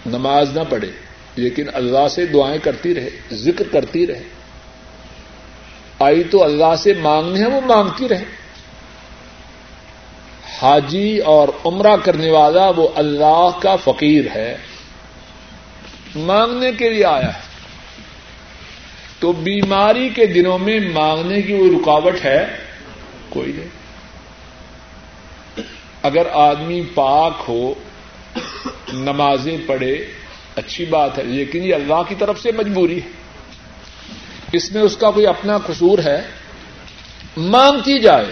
نماز 0.07 0.57
نہ 0.57 0.63
پڑھے، 0.71 0.91
لیکن 1.37 1.65
اللہ 1.73 2.09
سے 2.11 2.27
دعائیں 2.27 2.59
کرتی 2.59 2.95
رہے، 2.95 3.11
ذکر 3.33 3.65
کرتی 3.73 4.07
رہے۔ 4.07 4.36
آئی 5.99 6.23
تو 6.23 6.45
اللہ 6.45 6.77
سے 6.79 6.95
مانگنے 6.95 7.41
ہیں، 7.41 7.47
وہ 7.47 7.61
مانگتی 7.61 8.09
رہے۔ 8.09 8.25
حاجی 10.63 11.19
اور 11.19 11.49
عمرہ 11.65 11.97
کرنے 11.97 12.31
والا 12.31 12.71
وہ 12.77 12.89
اللہ 12.95 13.49
کا 13.63 13.77
فقیر 13.77 14.25
ہے، 14.35 14.57
مانگنے 16.17 16.73
کے 16.73 16.89
لیے 16.89 17.05
آیا 17.05 17.35
ہے۔ 17.35 17.41
تو 19.19 19.33
بیماری 19.33 20.09
کے 20.09 20.27
دنوں 20.27 20.59
میں 20.59 20.81
مانگنے 20.81 21.43
کی 21.43 21.53
وہ 21.53 21.81
رکاوٹ 21.81 22.25
ہے، 22.25 22.47
کوئی 23.29 23.53
نہیں۔ 23.53 23.69
اگر 26.03 26.27
آدمی 26.33 26.83
پاک 26.95 27.33
ہو، 27.49 27.75
نمازیں 28.93 29.59
پڑھے، 29.67 30.07
اچھی 30.57 30.85
بات 30.85 31.19
ہے، 31.19 31.23
لیکن 31.23 31.65
یہ 31.65 31.75
اللہ 31.75 32.03
کی 32.09 32.15
طرف 32.19 32.41
سے 32.41 32.51
مجبوری 32.53 33.03
ہے۔ 33.03 33.26
اس 34.53 34.73
میں 34.73 34.83
اس 34.83 34.97
کا 34.97 35.11
کوئی 35.11 35.27
اپنا 35.27 35.59
قصور 35.59 35.99
ہے؟ 35.99 36.23
مانگتی 37.37 37.99
جائے۔ 37.99 38.27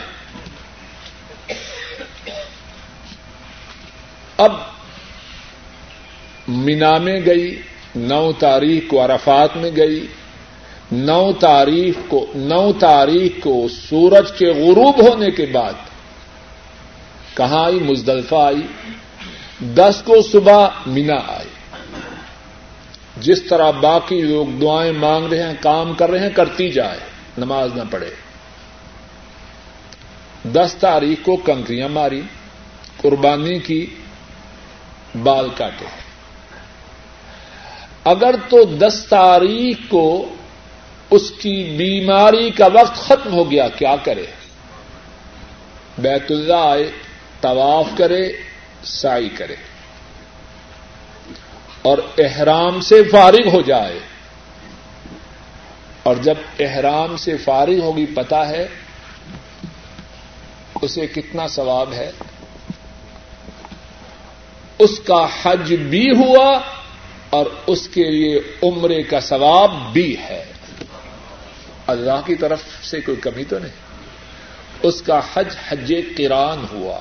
اب 4.36 4.52
مینا 6.48 6.98
میں 6.98 7.20
گئی، 7.26 7.62
نو 7.96 8.32
تاریخ 8.32 8.90
کو 8.90 9.04
عرفات 9.04 9.56
میں 9.56 9.70
گئی۔ 9.76 10.06
نو 10.92 11.32
تاریخ 11.32 11.94
کو، 12.08 12.32
نو 12.34 12.72
تاریخ 12.72 13.32
کو 13.42 13.66
سورج 13.68 14.32
کے 14.38 14.46
غروب 14.46 15.08
ہونے 15.08 15.30
کے 15.30 15.46
بعد 15.46 15.72
کہاں 17.34 17.64
آئی؟ 17.64 17.78
مزدلفہ 17.78 18.34
آئی۔ 18.34 18.66
دس 19.60 20.02
کو 20.04 20.22
صبح 20.22 20.68
مینا 20.86 21.16
آئی۔ 21.26 21.48
جس 23.16 23.42
طرح 23.42 23.70
باقی 23.70 24.22
لوگ 24.22 24.46
دعائیں 24.46 24.92
مانگ 24.92 25.26
رہے 25.26 25.42
ہیں، 25.42 25.54
کام 25.60 25.94
کر 25.94 26.10
رہے 26.10 26.18
ہیں، 26.18 26.30
کرتی 26.30 26.68
جائے، 26.68 26.98
نماز 27.38 27.74
نہ 27.74 27.82
پڑھے۔ 27.90 28.10
دس 30.44 30.76
تاریخ 30.80 31.24
کو 31.24 31.36
کنکریاں 31.36 31.88
ماری، 31.88 32.22
قربانی 32.96 33.58
کی، 33.58 33.86
بال 35.22 35.48
کاٹے۔ 35.56 35.84
اگر 38.04 38.34
تو 38.48 38.64
دس 38.64 39.06
تاریخ 39.08 39.76
کو 39.88 40.34
اس 41.10 41.30
کی 41.30 41.74
بیماری 41.78 42.50
کا 42.50 42.66
وقت 42.66 42.96
ختم 42.96 43.32
ہو 43.32 43.50
گیا، 43.50 43.68
کیا 43.68 43.96
کرے؟ 44.04 44.26
بیت 45.98 46.30
اللہ 46.30 46.54
آئے، 46.54 46.90
طواف 47.40 47.86
کرے، 47.96 48.32
سائی 48.84 49.28
کرے۔ 49.28 49.56
اور 51.84 51.98
احرام 52.18 52.80
سے 52.80 53.02
فارغ 53.02 53.48
ہو 53.52 53.62
جائے۔ 53.62 53.98
اور 56.02 56.16
جب 56.16 56.34
احرام 56.58 57.16
سے 57.16 57.36
فارغ 57.36 57.80
ہوگی 57.80 58.06
پتا 58.06 58.48
ہے 58.48 58.68
اسے 60.82 61.06
کتنا 61.06 61.46
ثواب 61.46 61.92
ہے۔ 61.92 62.10
اس 64.78 65.00
کا 65.00 65.26
حج 65.42 65.74
بھی 65.74 66.10
ہوا 66.10 66.60
اور 67.30 67.46
اس 67.66 67.88
کے 67.88 68.10
لیے 68.10 68.40
عمرے 68.62 69.02
کا 69.02 69.20
ثواب 69.20 69.92
بھی 69.92 70.16
ہے۔ 70.16 70.44
اللہ 71.86 72.20
کی 72.26 72.34
طرف 72.34 72.62
سے 72.82 73.00
کوئی 73.00 73.16
کمی 73.16 73.44
تو 73.44 73.58
نہیں۔ 73.58 73.72
اس 74.82 75.02
کا 75.02 75.20
حج 75.34 75.46
حج 75.68 75.94
کران 76.18 76.66
ہوا۔ 76.72 77.00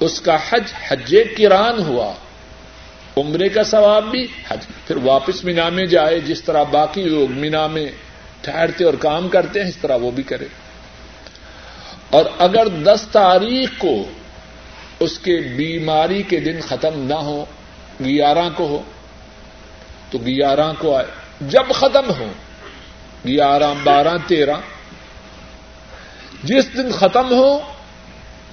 اس 0.00 0.20
کا 0.20 0.36
حج 0.50 0.72
حج 0.88 1.16
کران 1.38 1.78
ہوا۔ 1.78 2.12
عمرے 3.16 3.48
کا 3.48 3.62
ثواب 3.62 4.04
بھی 4.04 4.26
حج۔ 4.48 4.58
پھر 4.86 4.96
واپس 4.96 5.44
مینا 5.44 5.68
میں 5.68 5.86
جائے، 5.86 6.20
جس 6.20 6.42
طرح 6.42 6.62
باقی 6.62 7.02
لوگ 7.02 7.32
مینا 7.32 7.66
میں 7.66 7.90
ٹھہرتے 8.40 8.84
اور 8.84 8.94
کام 8.94 9.28
کرتے 9.28 9.60
ہیں، 9.60 9.68
اس 9.68 9.76
طرح 9.76 9.96
وہ 9.96 10.10
بھی 10.10 10.22
کرے۔ 10.22 10.46
اور 12.10 12.24
اگر 12.38 12.68
دس 12.68 13.06
تاریخ 13.12 13.68
کو 13.78 14.04
اس 15.00 15.18
کے 15.18 15.36
بیماری 15.36 16.22
کے 16.22 16.40
دن 16.40 16.60
ختم 16.60 17.06
نہ 17.06 17.14
ہو، 17.14 17.44
گیارہ 18.04 18.48
کو 18.56 18.66
ہو، 18.66 18.82
تو 20.10 20.18
گیارہ 20.18 20.72
کو 20.78 20.96
آئے۔ 20.96 21.06
جب 21.40 21.72
ختم 21.74 22.10
ہو، 22.10 22.32
گیارہ، 23.26 23.74
بارہ، 23.84 24.16
تیرہ، 24.26 24.56
جس 26.42 26.74
دن 26.74 26.92
ختم 26.92 27.32
ہو 27.32 27.60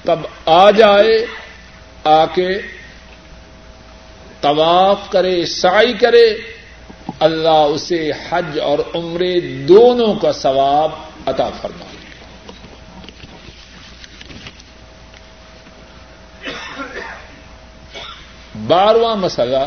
تب 0.07 0.19
آ 0.45 0.69
جائے 0.71 1.15
آ 2.03 2.25
کے 2.25 2.47
طواف 4.41 5.09
کرے 5.11 5.45
سائی 5.45 5.93
کرے، 5.93 6.25
اللہ 7.19 7.63
اسے 7.73 7.99
حج 8.29 8.59
اور 8.59 8.79
عمرے 8.95 9.33
دونوں 9.67 10.13
کا 10.15 10.31
ثواب 10.31 10.91
عطا 11.25 11.49
فرما 11.61 11.85
بارواں 18.67 19.15
مسئلہ، 19.15 19.65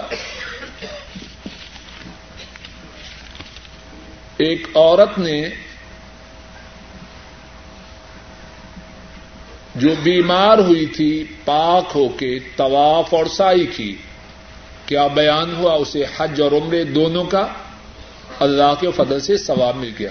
ایک 4.36 4.66
عورت 4.74 5.18
نے 5.18 5.40
جو 9.74 9.88
بیمار 10.02 10.58
ہوئی 10.58 10.86
تھی، 10.86 11.24
پاک 11.44 11.92
ہو 11.94 12.08
کے 12.08 12.38
طواف 12.56 13.14
اور 13.14 13.26
سائی 13.26 13.66
کی۔ 13.66 13.96
کیا 14.86 15.06
بیان 15.06 15.54
ہوا 15.54 15.74
اسے 15.74 16.04
حج 16.16 16.40
اور 16.40 16.52
عمرے 16.52 16.84
دونوں 16.84 17.24
کا؟ 17.24 17.46
اللہ 18.40 18.74
کے 18.80 18.88
فضل 18.96 19.20
سے 19.20 19.36
ثواب 19.36 19.76
مل 19.76 19.90
گیا۔ 19.98 20.10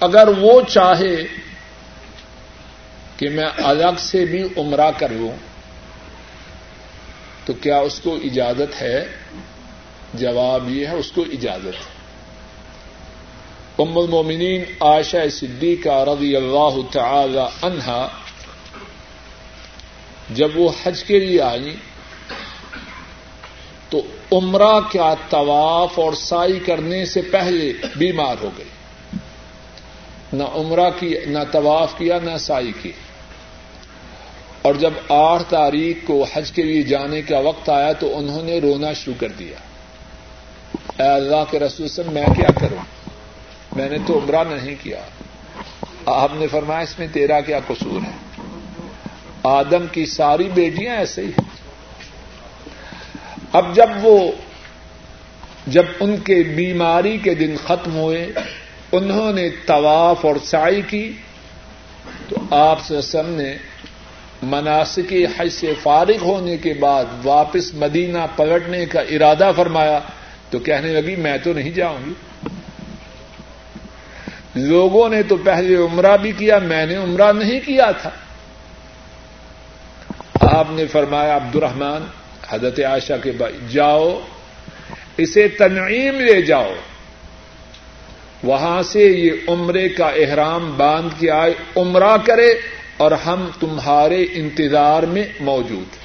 اگر 0.00 0.28
وہ 0.38 0.60
چاہے 0.68 1.16
کہ 3.16 3.28
میں 3.28 3.50
الگ 3.56 3.98
سے 3.98 4.24
بھی 4.24 4.42
عمرہ 4.56 4.90
کر 4.96 5.08
لوں 5.08 5.36
تو 7.44 7.52
کیا 7.52 7.78
اس 7.78 8.00
کو 8.00 8.18
اجازت 8.24 8.82
ہے؟ 8.82 9.04
جواب 10.14 10.70
یہ 10.70 10.86
ہے، 10.86 10.94
اس 10.94 11.12
کو 11.12 11.24
اجازت۔ 11.32 11.66
ہے 11.66 11.98
ام 13.78 13.98
المومنین 13.98 14.64
عائشہ 14.80 15.28
صدیقہ 15.32 16.04
رضی 16.04 16.36
اللہ 16.36 16.92
تعالی 16.92 17.40
عنہا 17.62 18.08
جب 20.30 20.48
وہ 20.54 20.72
حج 20.84 21.04
کے 21.04 21.18
لیے 21.18 21.40
آئی 21.40 21.74
تو 23.88 24.00
عمرہ 24.32 24.80
کیا 24.90 25.14
طواف 25.30 25.98
اور 25.98 26.12
سائی 26.12 26.58
کرنے 26.58 27.06
سے 27.06 27.22
پہلے 27.22 27.72
بیمار 27.96 28.36
ہو 28.42 28.50
گئی۔ 28.58 28.68
نہ 30.32 30.42
عمرہ 30.42 30.90
کی، 30.98 31.14
نہ 31.26 31.38
طواف 31.52 31.98
کیا، 31.98 32.18
نہ 32.22 32.38
سائی 32.40 32.72
کی۔ 32.82 32.92
اور 34.62 34.74
جب 34.74 34.90
آٹھ 35.08 35.42
تاریخ 35.48 35.96
کو 36.06 36.26
حج 36.34 36.52
کے 36.52 36.62
لیے 36.62 36.82
جانے 36.82 37.22
کا 37.22 37.38
وقت 37.38 37.68
آیا 37.68 37.92
تو 37.92 38.18
انہوں 38.18 38.42
نے 38.42 38.58
رونا 38.58 38.92
شروع 38.92 39.20
کر 39.20 39.28
دیا۔ 39.28 39.56
اے 41.02 41.08
اللہ 41.08 41.44
کے 41.50 41.58
رسول 41.58 41.88
سے 41.88 42.02
میں 42.06 42.26
کیا 42.26 42.48
کروں؟ 42.60 43.10
میں 43.76 43.88
نے 43.90 43.98
تو 44.06 44.18
عمرہ 44.18 44.44
نہیں 44.48 44.76
کیا۔ 44.82 45.00
آپ 46.06 46.30
نے 46.34 46.46
فرمایا 46.46 46.80
اس 46.80 46.98
میں 46.98 47.06
تیرا 47.12 47.40
کیا 47.40 47.60
قصور 47.66 48.06
ہے؟ 48.06 48.27
آدم 49.48 49.86
کی 49.92 50.06
ساری 50.06 50.48
بیٹیاں 50.54 50.96
ایسے 50.96 51.22
ہی 51.22 51.28
ہیں۔ 51.28 51.50
اب 53.52 53.74
جب 53.74 53.86
وہ 54.02 54.32
جب 55.66 55.82
ان 56.00 56.16
کے 56.16 56.42
بیماری 56.56 57.18
کے 57.18 57.34
دن 57.34 57.56
ختم 57.64 57.96
ہوئے، 57.96 58.32
انہوں 58.92 59.32
نے 59.32 59.48
طواف 59.66 60.24
اور 60.24 60.36
سائی 60.44 60.82
کی، 60.82 61.12
تو 62.28 62.36
آپ 62.50 62.80
سے 62.80 63.22
نے 63.26 63.56
مناسک 64.42 65.14
حج 65.38 65.48
سے 65.48 65.72
فارغ 65.82 66.22
ہونے 66.22 66.56
کے 66.56 66.74
بعد 66.74 67.04
واپس 67.24 67.74
مدینہ 67.74 68.18
پلٹنے 68.36 68.86
کا 68.86 69.00
ارادہ 69.00 69.50
فرمایا۔ 69.56 70.00
تو 70.50 70.58
کہنے 70.58 71.00
لگی، 71.00 71.16
میں 71.16 71.38
تو 71.42 71.52
نہیں 71.52 71.70
جاؤں 71.70 71.98
گی۔ 72.06 72.12
لوگوں 74.54 75.08
نے 75.08 75.22
تو 75.22 75.36
پہلے 75.36 75.76
عمرہ 75.76 76.16
بھی 76.16 76.32
کیا، 76.32 76.58
میں 76.58 76.86
نے 76.86 76.94
عمرہ 76.94 77.32
نہیں 77.32 77.60
کیا 77.60 77.90
تھا۔ 77.90 78.10
آپ 80.52 80.66
نے 80.70 80.86
فرمایا 80.86 81.36
عبد 81.36 81.56
الرحمان 81.56 82.06
حضرت 82.48 82.80
عائشہ 82.80 83.12
کے 83.22 83.30
بھائی، 83.30 83.54
جاؤ، 83.70 84.20
اسے 85.16 85.48
تنعیم 85.48 86.20
لے 86.20 86.42
جاؤ۔ 86.42 86.74
وہاں 88.42 88.82
سے 88.82 89.00
یہ 89.00 89.30
عمرے 89.48 89.88
کا 89.88 90.06
احرام 90.06 90.76
باندھ 90.76 91.20
کے 91.20 91.30
آئے، 91.30 91.54
عمرہ 91.76 92.16
کرے 92.24 92.54
اور 92.96 93.12
ہم 93.12 93.48
تمہارے 93.60 94.22
انتظار 94.22 95.02
میں 95.02 95.24
موجود 95.40 95.96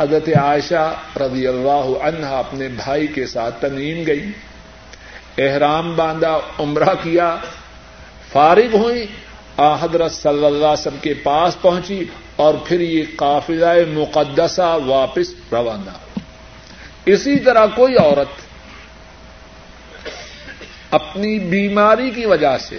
حضرت 0.00 0.28
عائشہ 0.28 0.94
رضی 1.16 1.46
اللہ 1.46 1.86
عنہا 2.02 2.38
اپنے 2.38 2.68
بھائی 2.68 3.06
کے 3.06 3.26
ساتھ 3.26 3.60
تنیم 3.60 4.04
گئی، 4.06 4.30
احرام 5.38 5.96
باندھا، 5.96 6.38
عمرہ 6.58 6.94
کیا، 7.02 7.36
فارغ 8.32 8.76
ہوئی 8.76 9.06
حضرت 9.58 10.12
صلی 10.12 10.44
اللہ 10.44 10.46
علیہ 10.46 10.66
وسلم 10.66 10.98
کے 11.02 11.14
پاس 11.14 11.62
پہنچی 11.62 12.04
اور 12.36 12.54
پھر 12.64 12.80
یہ 12.80 13.04
قافلہ 13.16 13.66
مقدسہ 13.88 14.78
واپس 14.86 15.34
روانہ۔ 15.52 15.90
اسی 17.06 17.38
طرح 17.38 17.66
کوئی 17.66 17.96
عورت 17.96 18.48
اپنی 20.90 21.38
بیماری 21.38 22.10
کی 22.10 22.26
وجہ 22.26 22.58
سے 22.58 22.78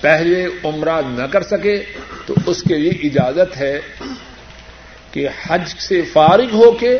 پہلے 0.00 0.46
عمرہ 0.64 1.00
نہ 1.08 1.22
کر 1.22 1.42
سکے 1.42 1.84
تو 2.26 2.34
اس 2.46 2.62
کے 2.62 2.78
لیے 2.78 2.90
اجازت 2.90 3.56
ہے 3.56 3.80
کہ 5.10 5.28
حج 5.46 5.68
سے 5.78 6.02
فارغ 6.02 6.52
ہو 6.52 6.72
کے 6.72 6.98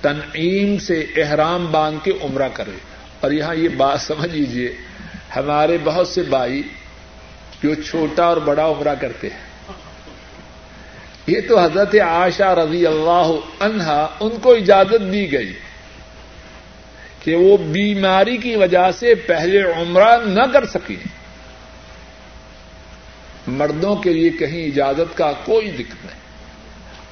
تنعیم 0.00 0.78
سے 0.78 1.06
احرام 1.16 1.66
باندھ 1.70 2.04
کے 2.04 2.12
عمرہ 2.22 2.48
کرے۔ 2.52 2.78
اور 3.20 3.30
یہاں 3.30 3.54
یہ 3.54 3.68
بات 3.68 4.00
سمجھ 4.00 4.34
لیجیے 4.34 4.72
ہمارے 5.36 5.78
بہت 5.84 6.08
سے 6.08 6.22
بھائی 6.22 6.62
جو 7.62 7.74
چھوٹا 7.74 8.24
اور 8.24 8.36
بڑا 8.36 8.66
عمرہ 8.66 8.94
کرتے 8.94 9.28
ہیں۔ 9.28 9.48
یہ 11.26 11.40
تو 11.48 11.60
حضرت 11.60 11.94
عائشہ 11.94 12.42
رضی 12.42 12.86
اللہ 12.86 13.30
عنہا 13.60 14.08
ان 14.20 14.30
کو 14.42 14.52
اجازت 14.52 15.12
دی 15.12 15.32
گئی 15.32 15.52
کہ 17.22 17.36
وہ 17.36 17.56
بیماری 17.56 18.36
کی 18.36 18.56
وجہ 18.56 18.90
سے 18.98 19.14
پہلے 19.14 19.62
عمرہ 19.62 20.16
نہ 20.26 20.42
کر 20.52 20.66
سکیں۔ 20.66 21.08
مردوں 23.46 23.96
کے 23.96 24.12
لیے 24.12 24.30
کہیں 24.30 24.64
اجازت 24.64 25.16
کا 25.16 25.32
کوئی 25.44 25.70
دقت 25.70 26.06
نہیں۔ 26.06 26.18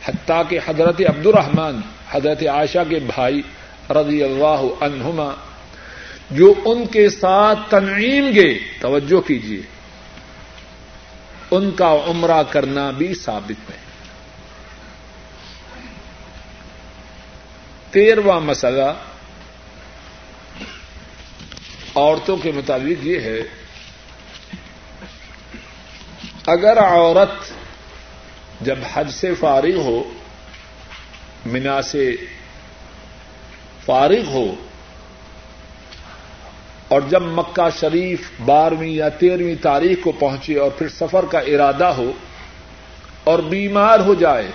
حتیٰ 0.04 0.42
کہ 0.48 0.58
حضرت 0.66 1.00
عبد 1.00 1.26
الرحمان 1.26 1.80
حضرت 2.10 2.42
عائشہ 2.42 2.78
کے 2.88 2.98
بھائی 2.98 3.42
رضی 3.90 4.22
اللہ 4.22 4.62
عنہما 4.80 5.34
جو 6.30 6.54
ان 6.64 6.86
کے 6.86 7.08
ساتھ 7.08 7.58
تنعیم 7.68 8.30
گئے، 8.34 8.58
توجہ 8.80 9.28
کیجیے 9.28 9.75
ان 11.50 11.70
کا 11.70 11.96
عمرہ 12.06 12.42
کرنا 12.42 12.90
بھی 12.90 13.14
ثابت 13.14 13.70
ہے۔ 13.70 13.76
تیرواں 17.90 18.40
مسئلہ 18.40 18.92
عورتوں 21.94 22.36
کے 22.36 22.52
مطابق 22.52 23.06
یہ 23.06 23.20
ہے، 23.20 23.38
اگر 26.46 26.78
عورت 26.78 27.52
جب 28.60 28.78
حج 28.92 29.10
سے 29.10 29.34
فارغ 29.34 29.76
ہو 29.76 30.12
منا 31.46 31.82
سے 31.82 32.16
فارغ 33.84 34.26
ہو 34.26 34.65
اور 36.88 37.00
جب 37.08 37.22
مکہ 37.22 37.68
شریف 37.80 38.30
بارہویں 38.44 38.88
یا 38.88 39.08
تیرہویں 39.08 39.54
تاریخ 39.62 39.98
کو 40.04 40.12
پہنچے 40.12 40.58
اور 40.58 40.70
پھر 40.70 40.88
سفر 40.88 41.24
کا 41.30 41.38
ارادہ 41.38 41.84
ہو 41.84 42.12
اور 43.24 43.38
بیمار 43.38 43.98
ہو 43.98 44.14
جائے 44.14 44.48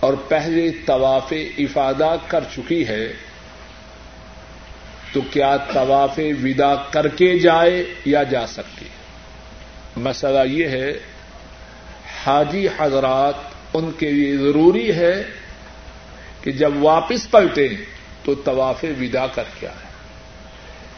اور 0.00 0.14
پہلے 0.28 0.70
طواف 0.86 1.32
افادہ 1.58 2.16
کر 2.28 2.44
چکی 2.56 2.88
ہے، 2.88 3.12
تو 5.12 5.20
کیا 5.30 5.56
طواف 5.56 6.18
ودا 6.42 6.74
کر 6.74 7.08
کے 7.08 7.38
جائے 7.38 7.84
یا 8.04 8.22
جا 8.22 8.46
سکتی؟ 8.46 8.86
مسئلہ 9.96 10.46
یہ 10.46 10.68
ہے، 10.68 10.92
حاجی 12.26 12.66
حضرات 12.78 13.34
ان 13.74 13.90
کے 13.98 14.10
لیے 14.10 14.36
ضروری 14.36 14.92
ہے 14.92 15.24
کہ 16.40 16.52
جب 16.52 16.72
واپس 16.84 17.30
پلٹیں 17.30 17.93
تو 18.24 18.34
طواف 18.34 18.84
ودا 19.00 19.26
کر 19.26 19.44
کے 19.60 19.66
آئے۔ 19.66 19.94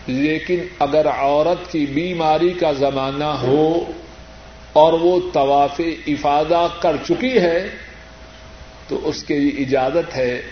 لیکن 0.06 0.58
اگر 0.78 1.06
عورت 1.06 1.72
کی 1.72 1.86
بیماری 1.86 2.50
کا 2.50 2.72
زمانہ 2.72 3.24
ہو 3.24 3.92
اور 4.72 4.92
وہ 4.92 5.20
طواف 5.32 5.80
افادہ 6.06 6.66
کر 6.80 6.96
چکی 7.08 7.38
ہے، 7.38 7.68
تو 8.88 9.08
اس 9.08 9.24
کے 9.24 9.38
لیے 9.38 9.62
اجازت 9.64 10.16
ہے 10.16 10.42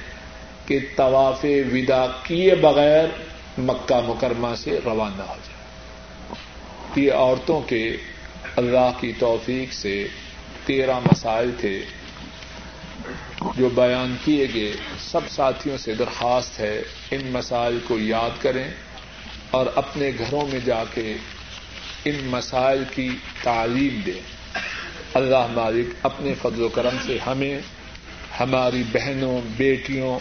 کہ 0.66 0.78
طواف 0.96 1.44
ودا 1.72 2.06
کیے 2.22 2.54
بغیر 2.54 3.04
مکہ 3.58 4.00
مکرمہ 4.04 4.54
سے 4.56 4.78
روانہ 4.84 5.22
ہو 5.22 5.36
جائے۔ 5.44 5.54
یہ 6.96 7.12
عورتوں 7.12 7.60
کے 7.60 7.96
اللہ 8.56 8.90
کی 9.00 9.12
توفیق 9.18 9.72
سے 9.72 10.08
تیرہ 10.66 10.98
مسائل 11.12 11.50
تھے۔ 11.60 11.80
ہاں۔ 13.44 13.52
جو 13.56 13.68
بیان 13.68 14.16
کیے 14.24 14.46
گئے، 14.54 14.72
سب 14.98 15.20
ساتھیوں 15.28 15.76
سے 15.76 15.94
درخواست 15.94 16.60
ہے، 16.60 16.82
ان 17.10 17.20
مسائل 17.32 17.78
کو 17.88 17.98
یاد 17.98 18.42
کریں 18.42 18.70
اور 19.50 19.66
اپنے 19.74 20.10
گھروں 20.18 20.46
میں 20.52 20.60
جا 20.64 20.84
کے 20.94 21.16
ان 22.04 22.14
مسائل 22.24 22.84
کی 22.94 23.08
تعلیم 23.42 24.00
دیں۔ 24.06 24.20
اللہ 25.14 25.46
مالک 25.50 25.94
اپنے 26.02 26.34
فضل 26.42 26.62
و 26.62 26.68
کرم 26.68 26.96
سے 27.06 27.18
ہمیں، 27.26 27.58
ہماری 28.40 28.82
بہنوں، 28.92 29.40
بیٹیوں، 29.56 30.18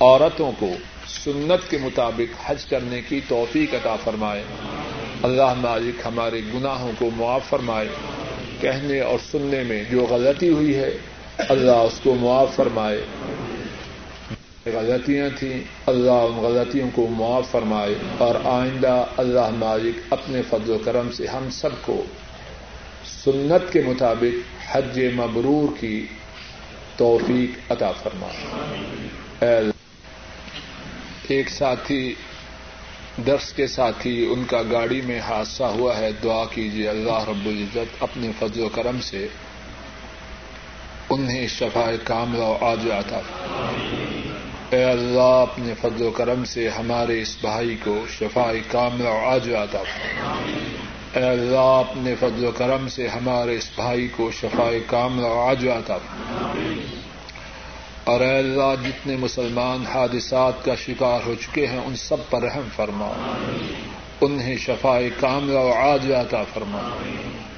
عورتوں 0.00 0.52
کو 0.58 0.70
سنت 1.06 1.70
کے 1.70 1.78
مطابق 1.78 2.40
حج 2.46 2.64
کرنے 2.64 3.02
کی 3.08 3.20
توفیق 3.28 3.74
عطا 3.74 3.96
فرمائے۔ 3.96 4.42
اللہ 5.22 5.54
مالک 5.54 6.02
ہمارے 6.06 6.40
گناہوں 6.54 6.92
کو 6.98 7.10
معاف 7.16 7.44
فرمائے۔ 7.48 7.88
کہنے 8.60 9.00
اور 9.00 9.18
سننے 9.30 9.62
میں 9.62 9.84
جو 9.90 10.06
غلطی 10.10 10.48
ہوئی 10.48 10.76
ہے 10.76 10.90
اللہ 11.38 11.70
اس 11.70 12.00
کو 12.02 12.14
معاف 12.14 12.56
فرمائے۔ 12.56 13.04
غلطیاں 14.66 15.28
تھیں، 15.38 15.60
اللہ 15.86 16.10
ان 16.10 16.36
غلطیوں 16.36 16.90
کو 16.94 17.06
معاف 17.06 17.50
فرمائے۔ 17.50 17.94
اور 18.18 18.34
آئندہ 18.44 19.04
اللہ 19.16 19.50
مالک 19.50 20.12
اپنے 20.12 20.42
فضل 20.42 20.70
و 20.70 20.78
کرم 20.84 21.12
سے 21.12 21.26
ہم 21.26 21.50
سب 21.50 21.68
کو 21.80 22.04
سنت 23.04 23.72
کے 23.72 23.82
مطابق 23.86 24.60
حج 24.76 25.00
مبرور 25.16 25.80
کی 25.80 26.06
توفیق 26.96 27.72
عطا 27.72 27.92
فرمائے۔ 27.92 28.50
ایک 31.28 31.48
ساتھی، 31.48 32.14
درس 33.26 33.52
کے 33.52 33.66
ساتھ 33.66 34.06
ہی 34.06 34.26
ان 34.30 34.44
کا 34.44 34.62
گاڑی 34.72 35.00
میں 35.00 35.20
حادثہ 35.20 35.64
ہوا 35.64 35.98
ہے، 35.98 36.10
دعا 36.24 36.44
کیجیے 36.44 36.88
اللہ 36.88 37.28
رب 37.28 37.46
العزت 37.46 38.02
اپنے 38.02 38.30
فضل 38.38 38.60
و 38.60 38.68
کرم 38.68 39.00
سے 39.00 39.28
انہیں 41.10 41.46
شفا 41.48 41.90
کام 42.04 42.34
لو 42.34 42.56
آج 42.60 42.90
آتا 42.90 43.20
اے 44.70 44.82
اللہ، 44.84 45.34
اپنے 45.42 45.74
فضل 45.80 46.02
و 46.06 46.10
کرم 46.10 46.44
سے 46.44 46.68
ہمارے 46.68 47.20
اس 47.22 47.36
بھائی 47.40 47.76
کو 47.84 47.94
شفا 48.18 48.50
کام 48.70 49.02
لو 49.02 49.16
آج 49.26 49.54
آتا 49.54 49.82
اے 51.14 51.22
اللہ، 51.22 51.58
اپنے 51.58 52.14
فضل 52.20 52.44
و 52.44 52.50
کرم 52.56 52.88
سے 52.88 53.08
ہمارے 53.08 53.56
اس 53.56 53.68
بھائی 53.76 54.08
کو 54.16 54.30
شفا 54.30 54.68
کام 54.86 55.20
لو 55.20 55.32
آج 55.40 55.68
آتا 55.68 55.98
اور 58.04 58.20
اے 58.20 58.36
اللہ، 58.38 58.74
جتنے 58.84 59.16
مسلمان 59.16 59.86
حادثات 59.86 60.64
کا 60.64 60.74
شکار 60.74 61.26
ہو 61.26 61.34
چکے 61.34 61.66
ہیں، 61.66 61.80
ان 61.84 61.96
سب 61.98 62.28
پر 62.30 62.42
رحم 62.42 62.68
فرما 62.76 63.12
انہیں 64.20 64.56
شفا 64.56 64.98
کام 65.20 65.50
و 65.50 65.72
آج 65.72 66.12
عطا 66.12 66.42
فرما 66.54 66.82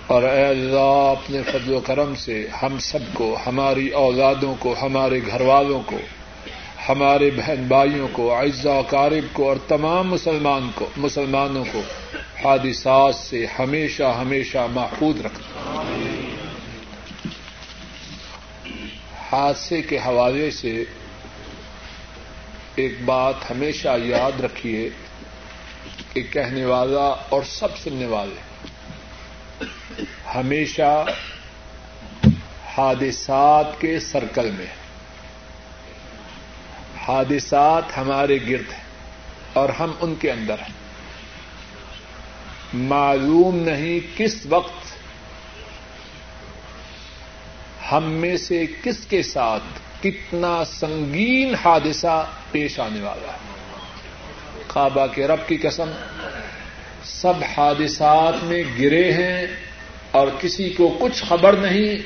اور 0.09 0.23
اے 0.23 0.45
اللہ 0.45 1.15
اپنے 1.19 1.43
فضل 1.43 1.75
و 1.75 1.81
کرم 1.81 2.15
سے 2.15 2.47
ہم 2.63 2.79
سب 2.79 2.99
کو، 3.15 3.37
ہماری 3.47 3.89
اولادوں 3.89 4.55
کو، 4.59 4.75
ہمارے 4.83 5.21
گھر 5.27 5.41
والوں 5.41 5.83
کو، 5.87 5.97
ہمارے 6.89 7.31
بہن 7.31 7.65
بھائیوں 7.69 8.09
کو 8.13 8.35
اعزا 8.35 8.81
کارب 8.89 9.25
کو 9.33 9.49
اور 9.49 9.57
تمام 9.69 10.09
مسلمان 10.09 10.71
کو، 10.75 10.89
مسلمانوں 10.97 11.65
کو 11.73 11.81
حادثات 12.45 13.15
سے 13.15 13.47
ہمیشہ 13.59 14.03
ہمیشہ 14.03 14.67
محفوظ 14.71 15.21
رکھنا۔ 15.21 15.83
حادثے 19.31 19.83
کے 19.83 19.99
حوالے 19.99 20.51
سے 20.51 20.85
ایک 22.75 23.05
بات 23.05 23.51
ہمیشہ 23.51 23.89
یاد 24.03 24.41
رکھیے 24.41 24.91
کہ 26.13 26.23
کہنے 26.33 26.65
والا 26.65 27.15
اور 27.29 27.43
سب 27.43 27.79
سننے 27.79 28.07
والے 28.07 28.48
ہمیشہ 30.35 31.05
حادثات 32.79 33.81
کے 33.81 34.01
سرکل 34.01 34.51
میں 34.51 34.67
حادثات 37.09 37.99
ہمارے 37.99 38.39
گرد 38.49 38.73
ہیں 38.73 38.85
اور 39.53 39.69
ہم 39.69 39.93
ان 40.01 40.15
کے 40.15 40.31
اندر 40.31 40.59
ہیں۔ 40.59 40.75
معلوم 42.75 43.57
نہیں 43.57 44.19
کس 44.19 44.47
وقت 44.49 44.99
ہم 47.93 48.05
میں 48.05 48.37
سے 48.37 48.67
کس 48.85 49.07
کے 49.07 49.23
ساتھ 49.23 49.63
کتنا 50.03 50.65
سنگین 50.65 51.55
حادثہ 51.55 52.27
پیش 52.51 52.81
آنے 52.81 53.01
والا 53.01 53.33
ہے۔ 53.33 53.73
کعبہ 54.69 55.07
کے 55.07 55.27
رب 55.27 55.49
کی 55.49 55.57
قسم، 55.57 55.91
سب 57.03 57.45
حادثات 57.57 58.45
میں 58.45 58.63
گرے 58.79 59.13
ہیں۔ 59.13 59.68
اور 60.19 60.29
کسی 60.41 60.71
کو 60.71 60.97
کچھ 61.01 61.25
خبر 61.29 61.53
نہیں 61.53 61.97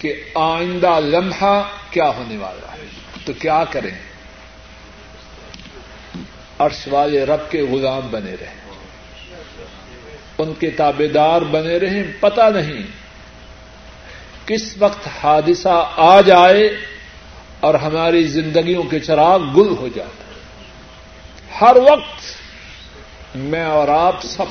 کہ 0.00 0.24
آئندہ 0.34 1.00
لمحہ 1.00 1.62
کیا 1.90 2.08
ہونے 2.08 2.36
والا 2.36 2.72
ہے۔ 2.72 2.86
تو 3.24 3.32
کیا 3.32 3.64
کریں؟ 3.70 4.12
عرش 6.58 6.88
والے 6.90 7.24
رب 7.24 7.50
کے 7.50 7.62
غلام 7.62 8.08
بنے 8.10 8.34
رہے 8.40 8.54
ان 10.38 10.54
کے 10.54 10.70
تابے 10.70 11.08
دار 11.08 11.42
بنے 11.42 11.76
رہے 11.76 12.12
پتہ 12.20 12.40
نہیں 12.54 12.82
کس 14.46 14.74
وقت 14.78 15.08
حادثہ 15.24 15.92
آ 15.96 16.20
جائے 16.20 16.76
اور 17.60 17.74
ہماری 17.74 18.22
زندگیوں 18.22 18.82
کے 18.82 19.00
چراغ 19.00 19.38
گل 19.38 19.68
ہو 19.68 19.88
جاتا 19.94 20.24
ہر 21.60 21.76
وقت 21.76 22.20
میں 23.36 23.64
اور 23.64 23.88
آپ 23.88 24.22
سب 24.22 24.50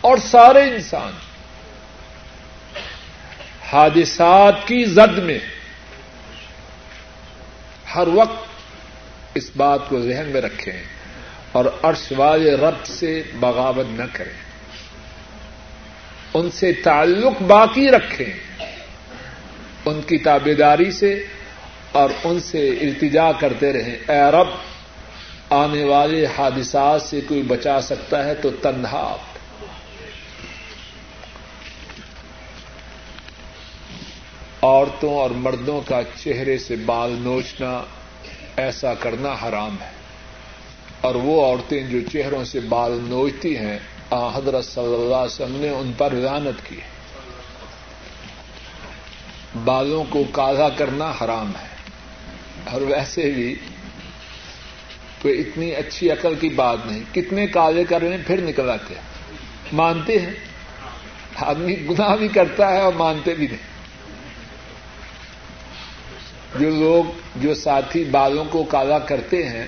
اور 0.00 0.16
سارے 0.16 0.60
انسان 0.60 1.12
حادثات 3.72 4.54
کی 4.66 4.84
زد 4.84 5.18
میں 5.18 5.38
ہر 7.94 8.08
وقت 8.08 8.48
اس 9.34 9.50
بات 9.56 9.88
کو 9.88 10.00
ذہن 10.00 10.26
میں 10.32 10.40
رکھیں 10.40 10.82
اور 11.52 11.64
عرش 11.82 12.12
والے 12.16 12.54
رب 12.54 12.86
سے 12.86 13.22
بغاوت 13.40 13.86
نہ 13.88 14.02
کریں۔ 14.12 14.32
ان 16.34 16.50
سے 16.50 16.72
تعلق 16.72 17.42
باقی 17.42 17.90
رکھیں 17.90 18.62
ان 19.84 20.00
کی 20.02 20.18
تابے 20.18 20.54
داری 20.54 20.90
سے 20.90 21.24
اور 21.92 22.10
ان 22.24 22.40
سے 22.40 22.68
التجا 22.68 23.32
کرتے 23.32 23.72
رہیں۔ 23.72 23.96
اے 24.08 24.32
رب، 24.32 24.48
آنے 25.50 25.84
والے 25.84 26.26
حادثات 26.26 27.02
سے 27.02 27.20
کوئی 27.28 27.42
بچا 27.42 27.80
سکتا 27.80 28.24
ہے 28.24 28.34
تو 28.34 28.50
تنہا۔ 28.50 29.16
عورتوں 34.62 35.14
اور 35.14 35.30
مردوں 35.30 35.80
کا 35.86 36.00
چہرے 36.16 36.58
سے 36.58 36.76
بال 36.76 37.16
نوچنا 37.18 37.82
ایسا 38.56 38.94
کرنا 38.94 39.32
حرام 39.32 39.76
ہے۔ 39.80 39.90
اور 41.00 41.14
وہ 41.14 41.44
عورتیں 41.44 41.80
جو 41.80 41.98
چہروں 42.12 42.44
سے 42.44 42.60
بال 42.60 42.98
نوچتی 43.02 43.56
ہیں، 43.56 43.78
آ، 44.10 44.38
حضرت 44.38 44.64
صلی 44.64 44.84
اللہ 44.84 45.16
علیہ 45.16 45.32
وسلم 45.32 45.56
نے 45.56 45.68
ان 45.68 45.92
پر 45.98 46.12
رانت 46.12 46.68
کی۔ 46.68 46.76
بالوں 49.64 50.04
کو 50.08 50.24
کالا 50.32 50.68
کرنا 50.68 51.12
حرام 51.20 51.48
ہے۔ 51.48 51.68
اور 52.70 52.80
ویسے 52.80 53.30
بھی 53.30 53.54
تو 55.22 55.28
اتنی 55.28 55.74
اچھی 55.74 56.10
عقل 56.10 56.34
کی 56.34 56.48
بات 56.48 56.78
نہیں۔ 56.86 57.14
کتنے 57.14 57.46
کالے 57.46 57.84
کر 57.84 58.02
رہے 58.02 58.08
ہیں، 58.08 58.24
پھر 58.26 58.40
نکل 58.42 58.70
آتے 58.70 58.94
ہیں۔ 58.94 59.02
مانتے 59.72 60.18
ہیں۔ 60.18 60.32
آدمی 61.36 61.76
گناہ 61.90 62.16
بھی 62.16 62.28
کرتا 62.28 62.72
ہے 62.72 62.80
اور 62.80 62.92
مانتے 62.92 63.34
بھی 63.34 63.46
نہیں۔ 63.46 63.71
جو 66.58 66.70
لوگ 66.70 67.04
جو 67.36 67.54
ساتھی 67.54 68.04
بالوں 68.04 68.44
کو 68.44 68.64
کالا 68.64 68.98
کرتے 68.98 69.48
ہیں، 69.48 69.66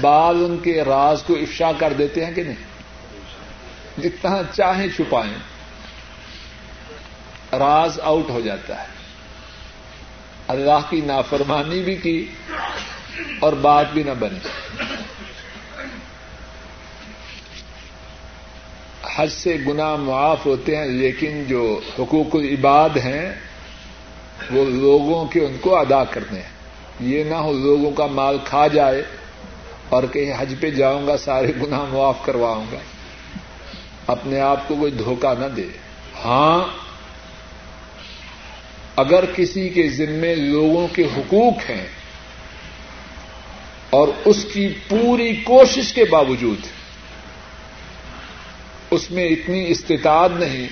بال 0.00 0.44
ان 0.44 0.58
کے 0.58 0.84
راز 0.84 1.22
کو 1.22 1.34
افشا 1.34 1.70
کر 1.78 1.92
دیتے 1.92 2.24
ہیں 2.24 2.34
کہ 2.34 2.42
نہیں؟ 2.42 4.00
جتنا 4.00 4.40
چاہیں 4.52 4.88
چھپائیں، 4.96 5.38
راز 7.52 8.00
آؤٹ 8.00 8.30
ہو 8.30 8.40
جاتا 8.40 8.82
ہے۔ 8.82 8.86
اللہ 10.48 10.80
کی 10.90 11.00
نافرمانی 11.00 11.82
بھی 11.82 11.96
کی 11.96 12.26
اور 13.40 13.52
بات 13.52 13.92
بھی 13.92 14.02
نہ 14.02 14.10
بنی 14.18 14.38
حج 19.16 19.28
سے 19.28 19.56
گنا 19.66 19.96
معاف 19.96 20.46
ہوتے 20.46 20.76
ہیں، 20.76 20.86
لیکن 20.86 21.44
جو 21.44 21.80
حقوق 21.98 22.34
العباد 22.34 22.96
ہیں 22.96 23.47
وہ 24.50 24.64
لوگوں 24.64 25.24
کے 25.24 25.40
ان 25.40 25.56
کو 25.60 25.76
ادا 25.76 26.04
کرنے 26.04 26.40
ہیں۔ 26.40 26.58
یہ 27.00 27.24
نہ 27.24 27.34
ہو 27.34 27.52
لوگوں 27.52 27.90
کا 27.90 28.06
مال 28.06 28.38
کھا 28.44 28.66
جائے 28.66 29.02
اور 29.88 30.02
کہیں 30.12 30.34
حج 30.38 30.54
پہ 30.60 30.70
جاؤں 30.70 31.06
گا، 31.06 31.16
سارے 31.16 31.52
گناہ 31.62 31.84
معاف 31.92 32.16
کرواؤں 32.24 32.64
گا۔ 32.72 32.78
اپنے 34.06 34.40
آپ 34.40 34.68
کو 34.68 34.76
کوئی 34.76 34.92
دھوکہ 34.92 35.40
نہ 35.40 35.46
دے۔ 35.46 35.66
ہاں 36.24 36.88
اگر 38.96 39.24
کسی 39.36 39.68
کے 39.68 39.88
ذمے 39.88 40.34
لوگوں 40.34 40.88
کے 40.92 41.02
حقوق 41.02 41.70
ہیں 41.70 41.86
اور 43.90 44.08
اس 44.24 44.46
کی 44.52 44.68
پوری 44.88 45.36
کوشش 45.36 45.92
کے 45.92 46.04
باوجود 46.04 46.58
اس 48.90 49.10
میں 49.10 49.28
اتنی 49.28 49.64
استطاعت 49.68 50.30
نہیں 50.38 50.66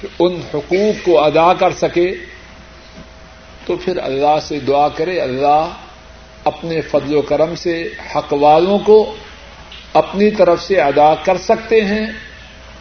کہ 0.00 0.08
ان 0.18 0.40
حقوق 0.54 1.04
کو 1.04 1.20
ادا 1.24 1.54
کر 1.54 1.72
سکے 1.72 2.12
تو 3.68 3.76
پھر 3.76 3.96
اللہ 3.96 4.40
سے 4.42 4.60
دعا 4.60 4.88
کرے، 4.88 5.20
اللہ 5.20 5.68
اپنے 6.44 6.80
فضل 6.80 7.16
و 7.16 7.22
کرم 7.22 7.54
سے 7.54 7.88
حق 8.16 8.32
والوں 8.32 8.78
کو 8.78 9.16
اپنی 9.92 10.30
طرف 10.30 10.62
سے 10.62 10.80
ادا 10.80 11.14
کر 11.14 11.36
سکتے 11.36 11.84
ہیں 11.84 12.06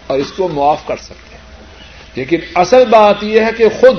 اور 0.08 0.20
اس 0.20 0.32
کو 0.32 0.48
معاف 0.48 0.88
کر 0.88 0.98
سکتے 0.98 1.36
ہیں۔ 1.36 1.64
لیکن 2.16 2.38
اصل 2.56 2.84
بات 2.90 3.24
یہ 3.24 3.42
ہے 3.42 3.50
کہ 3.58 3.66
خود 3.80 3.98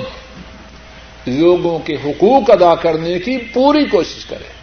لوگوں 1.27 1.79
کے 1.79 1.95
حقوق 1.95 2.51
ادا 2.51 2.75
کرنے 2.75 3.19
کی 3.19 3.39
پوری 3.39 3.85
کوشش 3.85 4.25
کرے 4.25 4.58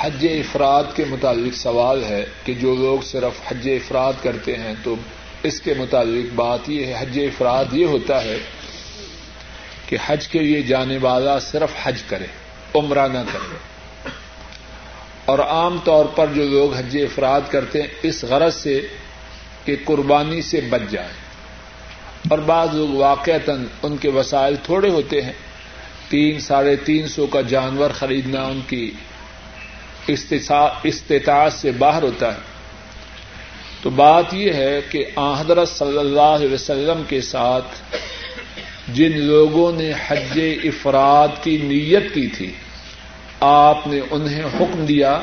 حج 0.00 0.26
افراد 0.30 0.84
کے 0.94 1.04
متعلق 1.04 1.56
سوال 1.56 2.04
ہے 2.04 2.24
کہ 2.44 2.54
جو 2.54 2.76
لوگ 2.76 3.04
صرف 3.04 3.52
حج 3.52 3.68
افراد 3.68 4.12
کرتے 4.22 4.56
ہیں 4.56 4.74
تو 4.82 4.94
اس 5.42 5.60
کے 5.60 5.74
متعلق 5.74 6.34
بات 6.34 6.58
یہ 6.66 6.86
ہے، 6.86 6.94
حج 6.98 7.18
افراد 7.18 7.64
یہ 7.72 7.86
ہوتا 7.86 8.24
ہے 8.24 8.38
کہ 9.86 9.96
حج 10.06 10.28
کے 10.28 10.38
لیے 10.38 10.62
جانے 10.62 10.98
والا 11.02 11.38
صرف 11.38 11.70
حج 11.82 12.02
کرے، 12.02 12.26
عمرہ 12.74 13.08
نہ 13.08 13.18
کرے۔ 13.18 13.56
اور 15.24 15.38
عام 15.38 15.78
طور 15.84 16.04
پر 16.04 16.26
جو 16.34 16.44
لوگ 16.44 16.74
حج 16.74 16.96
افراد 16.96 17.40
کرتے 17.50 17.80
ہیں، 17.80 17.88
اس 18.02 18.24
غرض 18.24 18.54
سے 18.54 18.86
کہ 19.64 19.76
قربانی 19.84 20.42
سے 20.42 20.60
بچ 20.60 20.82
جائیں۔ 20.90 21.30
اور 22.30 22.38
بعض 22.38 22.68
لوگ 22.72 22.88
واقعتا 22.88 23.52
ان 23.82 23.96
کے 23.96 24.10
وسائل 24.10 24.54
تھوڑے 24.62 24.88
ہوتے 24.88 25.22
ہیں، 25.22 25.32
تین، 26.08 26.40
ساڑھے 26.40 26.76
تین 26.76 27.08
سو 27.08 27.26
کا 27.26 27.40
جانور 27.40 27.90
خریدنا 27.90 28.44
ان 28.44 28.60
کی 28.66 28.92
استطاعت 30.12 31.52
سے 31.52 31.70
باہر 31.70 32.02
ہوتا 32.02 32.34
ہے۔ 32.34 32.38
تو 33.82 33.90
بات 33.90 34.34
یہ 34.34 34.52
ہے 34.52 34.80
کہ 34.90 35.04
حضرت 35.40 35.68
صلی 35.68 35.98
اللہ 35.98 36.30
علیہ 36.38 36.52
وسلم 36.52 37.02
کے 37.08 37.20
ساتھ 37.20 37.96
جن 38.88 39.18
لوگوں 39.18 39.72
نے 39.72 39.92
حج 40.08 40.40
افراد 40.64 41.28
کی 41.42 41.56
نیت 41.56 42.14
کی 42.14 42.26
تھی، 42.26 42.52
آپ 43.40 43.86
نے 43.86 44.00
انہیں 44.10 44.44
حکم 44.44 44.86
دیا 44.86 45.20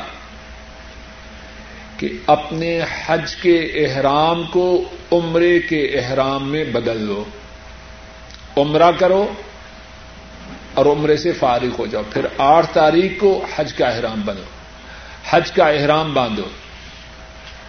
کہ 1.96 2.08
اپنے 2.26 2.80
حج 3.06 3.36
کے 3.36 3.58
احرام 3.58 4.42
کو 4.50 4.84
عمرے 5.12 5.60
کے 5.60 5.84
احرام 5.84 6.48
میں 6.48 6.64
بدل 6.64 7.02
لو 7.02 7.24
عمرہ 8.56 8.90
کرو 8.98 9.26
اور 10.74 10.86
عمرے 10.86 11.16
سے 11.16 11.32
فارغ 11.32 11.74
ہو 11.78 11.86
جاؤ۔ 11.86 12.02
پھر 12.12 12.26
آٹھ 12.38 12.66
تاریخ 12.72 13.12
کو 13.20 13.44
حج 13.56 13.72
کا 13.72 13.86
احرام 13.86 14.20
بنو 14.24 14.42
حج 15.30 15.52
کا 15.52 15.68
احرام 15.68 16.14
باندھو۔ 16.14 16.44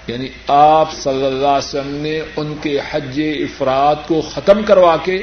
یعنی 0.07 0.27
آپ 0.47 0.93
صلی 0.93 1.25
اللہ 1.25 1.47
علیہ 1.47 1.57
وسلم 1.57 1.95
نے 1.95 2.21
ان 2.35 2.55
کے 2.61 2.79
حج 2.91 3.21
افراد 3.39 3.95
کو 4.07 4.21
ختم 4.21 4.63
کروا 4.63 4.97
کے 4.97 5.21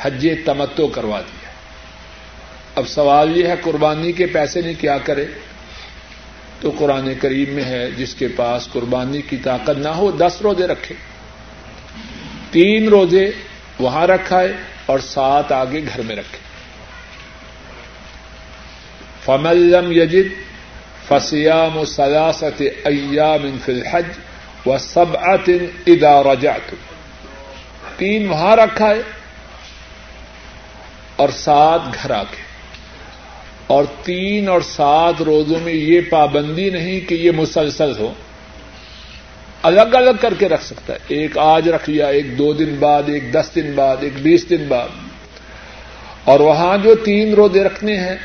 حج 0.00 0.28
تمتو 0.46 0.86
کروا 0.86 1.20
دیا۔ 1.20 1.50
اب 2.74 2.88
سوال 2.88 3.36
یہ 3.36 3.46
ہے، 3.46 3.54
قربانی 3.62 4.12
کے 4.12 4.26
پیسے 4.26 4.60
نے 4.60 4.74
کیا 4.74 4.98
کرے؟ 4.98 5.24
تو 6.60 6.72
قرآن 6.78 7.12
کریم 7.20 7.50
میں 7.50 7.64
ہے، 7.64 7.90
جس 7.90 8.14
کے 8.14 8.28
پاس 8.28 8.68
قربانی 8.72 9.22
کی 9.22 9.36
طاقت 9.36 9.78
نہ 9.78 9.88
ہو، 9.88 10.10
دس 10.10 10.38
روزے 10.42 10.66
رکھے۔ 10.66 10.94
تین 12.50 12.88
روزے 12.88 13.30
وہاں 13.78 14.06
رکھائے 14.06 14.52
اور 14.86 14.98
سات 14.98 15.52
آگے 15.52 15.80
گھر 15.82 16.02
میں 16.02 16.16
رکھے۔ 16.16 16.38
فملم 19.24 19.92
یجد 19.92 20.47
فسیام 21.08 21.76
و 21.76 21.84
سلاست 21.84 22.62
ایام 22.84 23.58
فی 23.64 23.72
الحج 23.72 24.06
و 24.66 24.78
سب 24.78 25.06
اتن 25.16 25.66
ادا 25.86 26.22
تین 27.96 28.28
وہاں 28.28 28.56
رکھا 28.56 28.90
ہے 28.90 29.02
اور 31.16 31.28
سات 31.28 31.80
گھر 32.02 32.10
آ 32.10 32.22
کے 32.22 32.42
اور 33.66 33.84
تین 34.02 34.48
اور 34.48 34.60
سات 34.60 35.22
روزوں 35.22 35.60
میں 35.60 35.72
یہ 35.72 36.00
پابندی 36.10 36.70
نہیں 36.70 37.00
کہ 37.00 37.14
یہ 37.14 37.30
مسلسل 37.30 37.92
ہو. 37.98 38.12
الگ 39.62 39.80
الگ 39.80 40.10
کر 40.20 40.34
کے 40.38 40.48
رکھ 40.48 40.64
سکتا 40.64 40.92
ہے. 40.92 40.98
ایک 41.08 41.38
آج 41.38 41.68
رکھ 41.68 41.90
لیا، 41.90 42.06
ایک 42.06 42.38
دو 42.38 42.52
دن 42.52 42.76
بعد، 42.78 43.02
ایک 43.06 43.32
دس 43.32 43.50
دن 43.54 43.72
بعد، 43.74 43.96
ایک 44.00 44.12
بیس 44.22 44.50
دن 44.50 44.64
بعد. 44.68 44.88
اور 46.24 46.40
وہاں 46.40 46.78
جو 46.78 46.94
تین 46.94 47.34
روزے 47.34 47.64
رکھنے 47.64 47.96
ہیں 47.96 48.16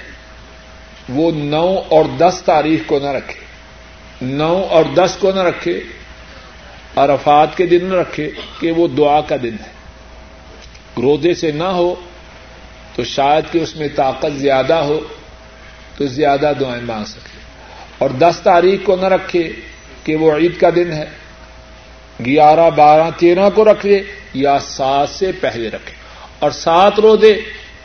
وہ 1.10 1.32
نو 1.32 1.68
اور 1.90 2.06
دس 2.18 2.42
تاریخ 2.46 2.88
کو 2.88 3.00
نہ 3.00 3.08
رکھے 3.08 3.42
نو 4.22 4.54
اور 4.70 4.86
دس 4.96 5.18
کو 5.20 5.32
نہ 5.32 5.40
رکھے 5.40 5.80
عرفات 6.96 7.58
کے 7.58 7.66
دن 7.66 7.86
نہ 7.86 7.94
رکھے 7.94 8.30
کہ 8.60 8.72
وہ 8.72 8.88
دعا 8.88 9.20
کا 9.22 9.36
دن 9.44 9.56
ہے 9.60 9.72
روزے 11.02 11.34
سے 11.34 11.52
نہ 11.52 11.70
ہو 11.72 11.94
تو 12.96 13.04
شاید 13.04 13.52
کہ 13.52 13.58
اس 13.58 13.76
میں 13.76 13.88
طاقت 13.96 14.34
زیادہ 14.34 14.74
ہو 14.74 15.00
تو 15.98 16.08
زیادہ 16.08 16.52
دعائیں 16.60 16.84
مانگ 16.86 17.06
سکے 17.06 17.40
اور 17.98 18.10
دس 18.10 18.40
تاریخ 18.44 18.86
کو 18.86 18.96
نہ 18.96 19.06
رکھے 19.06 19.52
کہ 20.04 20.16
وہ 20.16 20.32
عید 20.38 20.60
کا 20.60 20.70
دن 20.76 20.92
ہے 20.92 21.06
گیارہ 22.26 22.70
بارہ 22.70 23.10
تیرہ 23.18 23.50
کو 23.50 23.66
رکھے 23.66 24.02
یا 24.34 24.58
سات 24.60 25.10
سے 25.10 25.32
پہلے 25.42 25.70
رکھے 25.70 25.96
اور 26.40 26.52
سات 26.52 27.00
روزے 27.00 27.34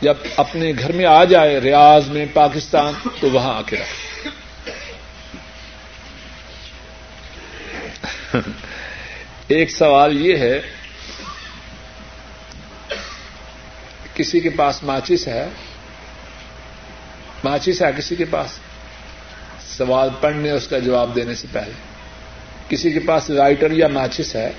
جب 0.01 0.13
اپنے 0.37 0.73
گھر 0.79 0.91
میں 0.91 1.05
آ 1.05 1.23
جائے 1.23 1.61
ریاض 1.61 2.09
میں 2.09 2.25
پاکستان، 2.33 2.93
تو 3.19 3.29
وہاں 3.29 3.55
آ 3.55 3.61
کے 3.61 3.75
رکھے 3.75 4.29
ایک 9.47 9.71
سوال 9.71 10.25
یہ 10.25 10.37
ہے، 10.37 10.61
کسی 14.13 14.39
کے 14.39 14.49
پاس 14.49 14.83
ماچس 14.83 15.27
ہے؟ 15.27 15.47
ماچس 17.43 17.81
ہے 17.81 17.87
کسی 17.97 18.15
کے 18.15 18.25
پاس؟ 18.25 18.59
سوال 19.77 20.09
پڑھنے، 20.21 20.51
اس 20.51 20.67
کا 20.67 20.79
جواب 20.79 21.15
دینے 21.15 21.35
سے 21.35 21.47
پہلے۔ 21.51 21.71
کسی 22.69 22.91
کے 22.91 22.99
پاس 22.99 23.29
لائٹر 23.29 23.71
یا 23.71 23.87
ماچس 23.87 24.35
ہے؟ 24.35 24.51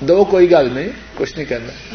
دو، 0.00 0.24
کوئی 0.24 0.50
گل 0.50 0.72
نہیں، 0.72 0.88
کچھ 1.14 1.36
نہیں 1.36 1.44
کرنا۔ 1.44 1.94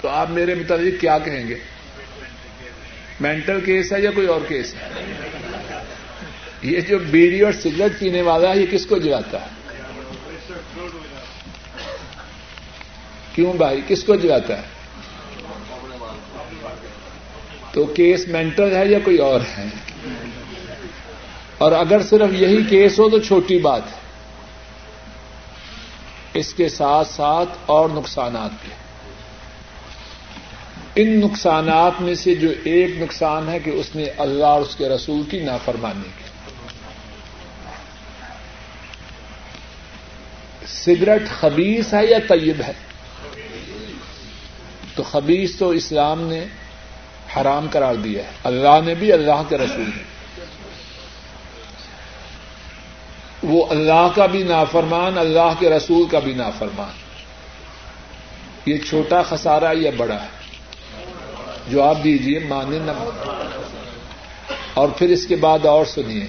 تو 0.00 0.08
آپ 0.08 0.30
میرے 0.30 0.54
متعلق 0.54 1.00
کیا 1.00 1.18
کہیں 1.18 1.48
گے؟ 1.48 1.58
مینٹل 3.20 3.60
کیس 3.60 3.92
ہے 3.92 4.00
یا 4.00 4.10
کوئی 4.10 4.26
اور 4.26 4.40
کیس 4.48 4.74
ہے؟ 4.74 5.02
یہ 6.62 6.80
جو 6.80 6.98
بیڑی 6.98 7.40
اور 7.40 7.52
سگریٹ 7.52 7.92
پینے 7.98 8.22
والا 8.22 8.54
ہے، 8.54 8.58
یہ 8.58 8.66
کس 8.70 8.86
کو 8.86 8.98
جلاتا 8.98 9.40
ہے؟ 9.40 9.46
کیوں 13.34 13.52
بھائی؟ 13.52 13.80
کس 13.88 14.04
کو 14.04 14.16
جلاتا 14.16 14.56
ہے؟ 14.56 14.62
تو 17.72 17.84
کیس 17.84 18.28
مینٹل 18.28 18.76
ہے 18.76 18.86
یا 18.86 18.98
کوئی 19.04 19.18
اور 19.18 19.40
ہے؟ 19.40 19.66
اور 21.58 21.72
اگر 21.72 22.02
صرف 22.02 22.30
یہی 22.32 22.64
کیس 22.64 22.98
ہو 22.98 23.10
تو 23.10 23.18
چھوٹی 23.18 23.58
بات 23.58 23.82
ہے۔ 23.86 24.01
اس 26.34 26.54
کے 26.54 26.68
ساتھ 26.68 27.08
ساتھ 27.08 27.50
اور 27.66 27.88
نقصانات 27.88 28.50
بھی 28.62 28.70
ان 30.94 31.20
نقصانات 31.20 31.92
میں 32.00 32.14
سے 32.14 32.34
جو 32.34 32.48
ایک 32.64 33.02
نقصان 33.02 33.48
ہے 33.48 33.58
کہ 33.58 33.70
اس 33.70 33.96
نے 33.96 34.04
اللہ 34.04 34.44
اور 34.44 34.60
اس 34.60 34.76
کے 34.76 34.88
رسول 34.88 35.22
کی 35.22 35.38
نافرمانی 35.38 36.08
کی۔ 36.18 36.24
سگریٹ 40.66 41.22
خبیص 41.28 41.94
ہے 41.94 42.06
یا 42.06 42.18
طیب 42.28 42.62
ہے؟ 42.66 42.72
تو 44.94 45.02
خبیص 45.02 45.56
تو 45.56 45.68
اسلام 45.68 46.22
نے 46.22 46.44
حرام 47.36 47.66
قرار 47.72 47.94
دیا 47.94 48.24
ہے۔ 48.24 48.30
اللہ 48.44 48.80
نے 48.84 48.94
بھی 48.94 49.12
اللہ 49.12 49.42
کے 49.48 49.58
رسول 49.58 49.90
نے 49.96 50.02
وہ 53.42 53.61
اللہ 53.72 54.08
کا 54.14 54.26
بھی 54.26 54.42
نافرمان، 54.42 55.18
اللہ 55.18 55.52
کے 55.58 55.70
رسول 55.70 56.08
کا 56.08 56.18
بھی 56.18 56.34
نافرمان۔ 56.34 56.92
یہ 58.66 58.78
چھوٹا 58.78 59.22
خسارہ 59.22 59.74
یا 59.74 59.90
بڑا 59.96 60.22
ہے؟ 60.22 60.28
جواب 61.68 62.04
دیجیے 62.04 62.38
مانے 62.38 62.78
نہ 62.78 62.92
اور 64.74 64.88
پھر 64.88 65.08
اس 65.08 65.26
کے 65.26 65.36
بعد 65.36 65.66
اور 65.66 65.84
سنیے۔ 65.84 66.26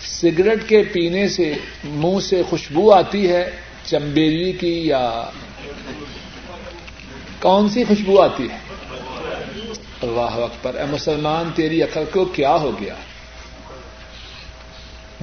سگریٹ 0.00 0.68
کے 0.68 0.82
پینے 0.82 1.28
سے 1.28 1.54
منہ 1.84 2.20
سے 2.20 2.42
خوشبو 2.50 2.92
آتی 2.92 3.30
ہے 3.30 3.50
چمبیلی 3.84 4.52
کی 4.52 4.86
یا 4.86 5.30
کون 7.40 7.68
سی 7.68 7.84
خوشبو 7.84 8.20
آتی 8.20 8.48
ہے؟ 8.50 8.58
اللہ 10.02 10.20
اکبر، 10.20 10.74
اے 10.74 10.84
مسلمان، 10.90 11.50
تیری 11.54 11.82
عقل 11.82 12.04
کو 12.12 12.24
کیا 12.24 12.54
ہو 12.54 12.80
گیا؟ 12.80 12.94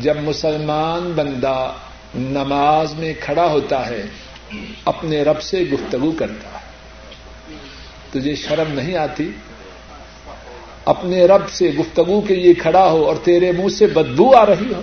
جب 0.01 0.17
مسلمان 0.17 1.11
بندہ 1.15 1.71
نماز 2.15 2.93
میں 2.93 3.13
کھڑا 3.19 3.45
ہوتا 3.45 3.87
ہے، 3.87 4.05
اپنے 4.85 5.23
رب 5.23 5.41
سے 5.41 5.59
گفتگو 5.59 6.11
کرتا 6.11 6.49
ہے۔ 6.49 6.59
تجھے 8.11 8.35
شرم 8.35 8.73
نہیں 8.73 8.95
آتی؟ 8.95 9.31
اپنے 10.85 11.25
رب 11.25 11.49
سے 11.49 11.71
گفتگو 11.79 12.21
کے 12.21 12.35
لیے 12.35 12.53
کھڑا 12.53 12.91
ہو 12.91 13.05
اور 13.05 13.15
تیرے 13.23 13.51
منہ 13.51 13.69
سے 13.69 13.87
بدبو 13.87 14.35
آ 14.35 14.45
رہی 14.45 14.73
ہو۔ 14.73 14.81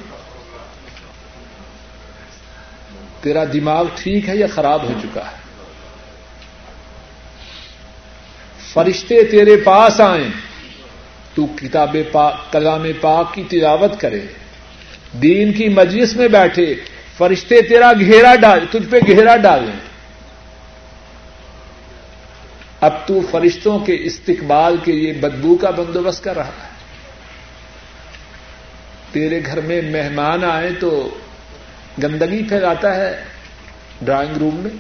تیرا 3.21 3.45
دماغ 3.53 3.85
ٹھیک 3.95 4.29
ہے 4.29 4.37
یا 4.37 4.47
خراب 4.55 4.83
ہو 4.83 4.93
چکا 5.03 5.21
ہے؟ 5.21 5.37
فرشتے 8.73 9.25
تیرے 9.25 9.57
پاس 9.57 10.01
آئیں، 10.01 10.29
تو 11.35 11.47
کتاب 11.47 11.97
پاک، 12.13 12.53
کلام 12.53 12.87
پاک 13.01 13.35
کی 13.35 13.45
تلاوت 13.45 14.01
کرے۔ 14.01 14.21
دین 15.23 15.53
کی 15.53 15.69
مجلس 15.69 16.17
میں 16.17 16.29
بیٹھے، 16.29 16.75
فرشتے 17.17 17.63
تیرا 17.63 17.93
گھیرا 17.99 18.35
ڈال، 18.35 18.61
تجھ 18.71 18.91
پہ 18.91 18.97
گھیرا 19.07 19.37
ڈالیں۔ 19.37 19.87
اب 22.81 23.07
تو 23.07 23.21
فرشتوں 23.31 23.79
کے 23.79 23.97
استقبال 24.01 24.77
کے 24.85 24.93
لیے 24.93 25.13
بدبو 25.13 25.57
کا 25.57 25.71
بندوبست 25.71 26.25
کر 26.25 26.37
رہا 26.37 26.47
ہے۔ 26.47 26.77
تیرے 29.13 29.41
گھر 29.47 29.61
میں 29.61 29.83
مہمان 29.83 30.45
آئے 30.45 30.71
تو 30.81 31.19
گندگی 32.03 32.43
پھیلاتا 32.45 32.97
ہے 32.97 33.25
ڈرائنگ 34.03 34.37
روم 34.37 34.57
میں۔ 34.57 34.71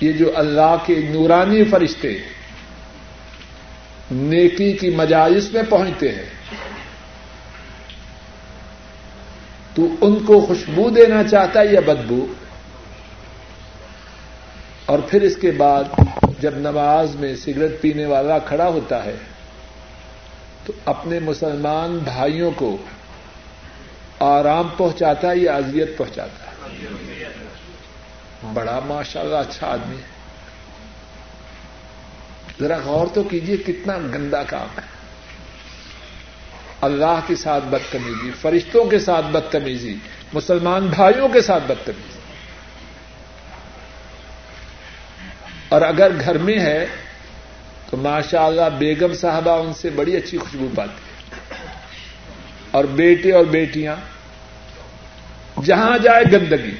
یہ 0.00 0.12
جو 0.12 0.32
اللہ 0.34 0.76
کے 0.86 0.94
نورانی 1.10 1.64
فرشتے 1.64 2.18
نیکی 4.10 4.72
کی 4.72 4.90
مجالس 4.90 5.52
میں 5.52 5.62
پہنچتے 5.68 6.12
ہیں۔ 6.12 6.43
تو 9.74 9.86
ان 10.00 10.24
کو 10.24 10.40
خوشبو 10.40 10.90
دینا 10.90 11.24
چاہتا 11.24 11.60
ہے 11.60 11.66
یا 11.66 11.80
بدبو؟ 11.80 12.26
اور 14.86 14.98
پھر 15.08 15.22
اس 15.22 15.36
کے 15.36 15.50
بعد 15.50 15.84
جب 16.40 16.54
نماز 16.56 17.16
میں 17.16 17.36
سگریٹ 17.36 17.80
پینے 17.80 18.06
والا 18.06 18.38
کھڑا 18.38 18.68
ہوتا 18.68 19.04
ہے، 19.04 19.16
تو 20.66 20.72
اپنے 20.84 21.18
مسلمان 21.18 21.98
بھائیوں 22.04 22.50
کو 22.56 22.76
آرام 24.18 24.68
پہنچاتا 24.76 25.30
ہے 25.30 25.36
یا 25.36 25.56
اذیت 25.56 25.98
پہنچاتا 25.98 26.50
ہے؟ 26.50 26.66
بڑا 28.52 28.80
ماشاء 28.86 29.20
اللہ 29.20 29.36
اچھا 29.36 29.66
آدمی 29.66 29.96
ہے۔ 29.96 30.14
ذرا 32.60 32.76
غور 32.84 33.06
تو 33.14 33.22
کیجیے 33.22 33.56
کتنا 33.56 33.98
گندا 33.98 34.42
کام 34.42 34.78
ہے۔ 34.78 35.03
اللہ 36.84 37.20
کے 37.26 37.36
ساتھ 37.36 37.64
بدتمیزی، 37.64 38.30
فرشتوں 38.40 38.84
کے 38.84 38.98
ساتھ 38.98 39.26
بدتمیزی، 39.26 39.94
مسلمان 40.32 40.86
بھائیوں 40.86 41.28
کے 41.28 41.40
ساتھ 41.40 41.64
بدتمیزی۔ 41.64 42.18
اور 45.68 45.82
اگر 45.82 46.10
گھر 46.20 46.38
میں 46.38 46.58
ہے، 46.58 46.86
تو 47.90 47.96
ماشاء 47.96 48.42
اللہ 48.42 48.68
بیگم 48.78 49.14
صاحبہ 49.14 49.50
ان 49.50 49.74
سے 49.74 49.90
بڑی 49.90 50.16
اچھی 50.16 50.38
خوشبو 50.38 50.68
پاتی 50.74 50.92
ہے۔ 50.92 51.14
اور 52.70 52.84
بیٹے 52.84 53.32
اور 53.32 53.44
بیٹیاں، 53.44 53.96
جہاں 55.64 55.98
جائے 55.98 56.24
گندگی۔ 56.32 56.74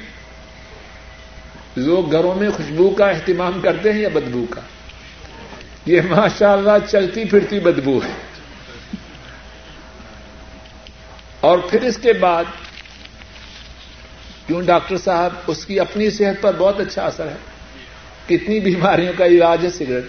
لوگ 1.75 2.11
گھروں 2.11 2.35
میں 2.35 2.49
خوشبو 2.49 2.89
کا 2.89 3.05
اہتمام 3.05 3.61
کرتے 3.61 3.93
ہیں 3.93 4.01
یا 4.01 4.09
بدبو 4.13 4.45
کا؟ 4.49 4.61
یہ 5.85 6.01
ماشاء 6.09 6.53
اللہ 6.53 6.89
چلتی 6.89 7.25
پھرتی 7.25 7.59
بدبو 7.59 7.97
ہے۔ 7.97 8.24
اور 11.45 11.59
پھر 11.59 11.81
اس 11.81 11.97
کے 12.01 12.13
بعد 12.13 12.43
کیوں 14.47 14.61
ڈاکٹر 14.61 14.97
صاحب 14.97 15.31
اس 15.47 15.65
کی 15.65 15.79
اپنی 15.79 16.09
صحت 16.09 16.41
پر 16.41 16.55
بہت 16.57 16.79
اچھا 16.79 17.05
اثر 17.05 17.27
ہے؟ 17.27 17.35
کتنی 18.27 18.59
بیماریوں 18.59 19.13
کا 19.17 19.25
علاج 19.25 19.65
ہے 19.65 19.69
سگریٹ؟ 19.69 20.03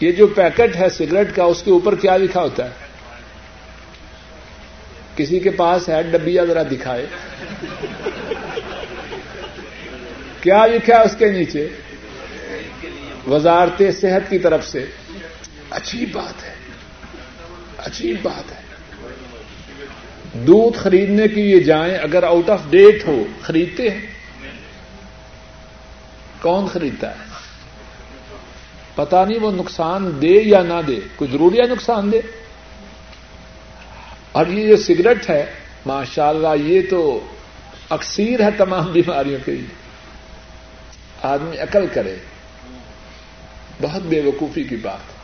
یہ 0.00 0.12
جو 0.12 0.26
پیکٹ 0.26 0.76
ہے 0.76 0.88
سگریٹ 0.88 1.36
کا، 1.36 1.44
اس 1.44 1.62
کے 1.62 1.70
اوپر 1.70 1.94
کیا 1.94 2.16
لکھا 2.16 2.42
ہوتا 2.42 2.64
ہے؟ 2.64 2.70
کسی 5.16 5.40
کے 5.40 5.50
پاس 5.50 5.88
ہے 5.88 6.02
ڈبیا 6.02 6.44
ذرا 6.44 6.62
دکھائے۔ 6.62 7.06
کیا 10.40 10.66
لکھا 10.66 10.96
ہے 10.96 11.02
اس 11.02 11.16
کے 11.18 11.30
نیچے؟ 11.30 11.68
وزارت 13.26 13.82
صحت 14.00 14.30
کی 14.30 14.38
طرف 14.38 14.68
سے۔ 14.68 14.86
اچھی 15.70 16.06
بات 16.06 16.44
ہے۔ 16.44 16.57
اچھی 17.88 18.14
بات 18.22 18.52
ہے۔ 18.52 18.60
دودھ 20.32 20.78
خریدنے 20.78 21.28
کے 21.28 21.42
لیے 21.42 21.60
جائیں، 21.60 21.98
اگر 21.98 22.22
آؤٹ 22.22 22.50
آف 22.50 22.60
ڈیٹ 22.70 23.06
ہو، 23.06 23.24
خریدتے 23.42 23.90
ہیں۔ 23.90 24.06
کون 26.40 26.66
خریدتا 26.66 27.10
ہے؟ 27.10 27.24
پتا 28.94 29.24
نہیں 29.24 29.38
وہ 29.38 29.52
نقصان 29.52 30.22
دے 30.22 30.40
یا 30.42 30.62
نہ 30.62 30.80
دے، 30.86 30.98
کوئی 31.16 31.30
ضروری 31.30 31.60
ہے 31.60 31.66
نقصان 31.66 32.12
دے؟ 32.12 32.20
اور 34.32 34.46
یہ 34.46 34.68
جو 34.68 34.76
سگریٹ 34.76 35.30
ہے 35.30 35.46
ماشاء 35.86 36.28
اللہ 36.28 36.62
یہ 36.62 36.82
تو 36.90 37.26
اکثیر 37.90 38.40
ہے 38.40 38.50
تمام 38.56 38.92
بیماریوں 38.92 39.38
کے 39.44 39.52
لیے۔ 39.52 39.74
آدمی 41.22 41.58
عقل 41.58 41.86
کرے۔ 41.94 42.16
بہت 43.82 44.02
بے 44.02 44.20
وقوفی 44.20 44.64
کی 44.64 44.76
بات۔ 44.76 45.17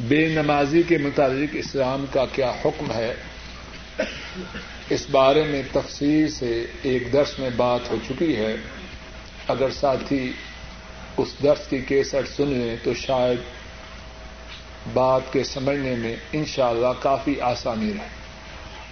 بے 0.00 0.28
نمازی 0.28 0.82
کے 0.82 0.98
متعلق 0.98 1.48
اسلام 1.52 2.04
کا 2.12 2.26
کیا 2.26 2.52
حکم 2.64 2.92
ہے؟ 2.92 3.14
اس 4.90 5.06
بارے 5.10 5.44
میں 5.44 5.62
تفصیل 5.72 6.30
سے 6.30 6.66
ایک 6.82 7.12
درس 7.12 7.38
میں 7.38 7.50
بات 7.56 7.90
ہو 7.90 7.96
چکی 8.08 8.36
ہے۔ 8.36 8.56
اگر 9.48 9.70
ساتھی 9.70 10.32
اس 11.16 11.28
درس 11.42 11.68
کی 11.68 11.78
کیسٹ 11.78 12.36
سن 12.36 12.48
لیں 12.48 12.76
تو 12.82 12.94
شاید 12.94 13.38
بات 14.92 15.20
کے 15.32 15.44
سمجھنے 15.44 15.94
میں 15.94 16.16
انشاءاللہ 16.32 16.86
اللہ 16.86 17.02
کافی 17.02 17.40
آسانی 17.40 17.92
رہے۔ 17.92 18.08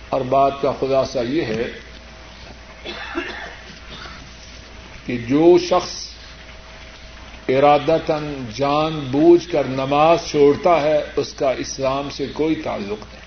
اور 0.08 0.20
بات 0.20 0.52
کا 0.62 0.72
خلاصہ 0.80 1.18
یہ 1.18 1.42
ہے 1.42 1.64
کہ 5.06 5.16
جو 5.28 5.58
شخص 5.58 6.05
ارادتاً 7.48 8.44
جان 8.54 9.00
بوجھ 9.10 9.48
کر 9.48 9.64
نماز 9.64 10.18
چھوڑتا 10.26 10.82
ہے، 10.82 11.00
اس 11.16 11.34
کا 11.34 11.50
اسلام 11.50 12.08
سے 12.10 12.26
کوئی 12.32 12.54
تعلق 12.54 13.04
نہیں۔ 13.12 13.26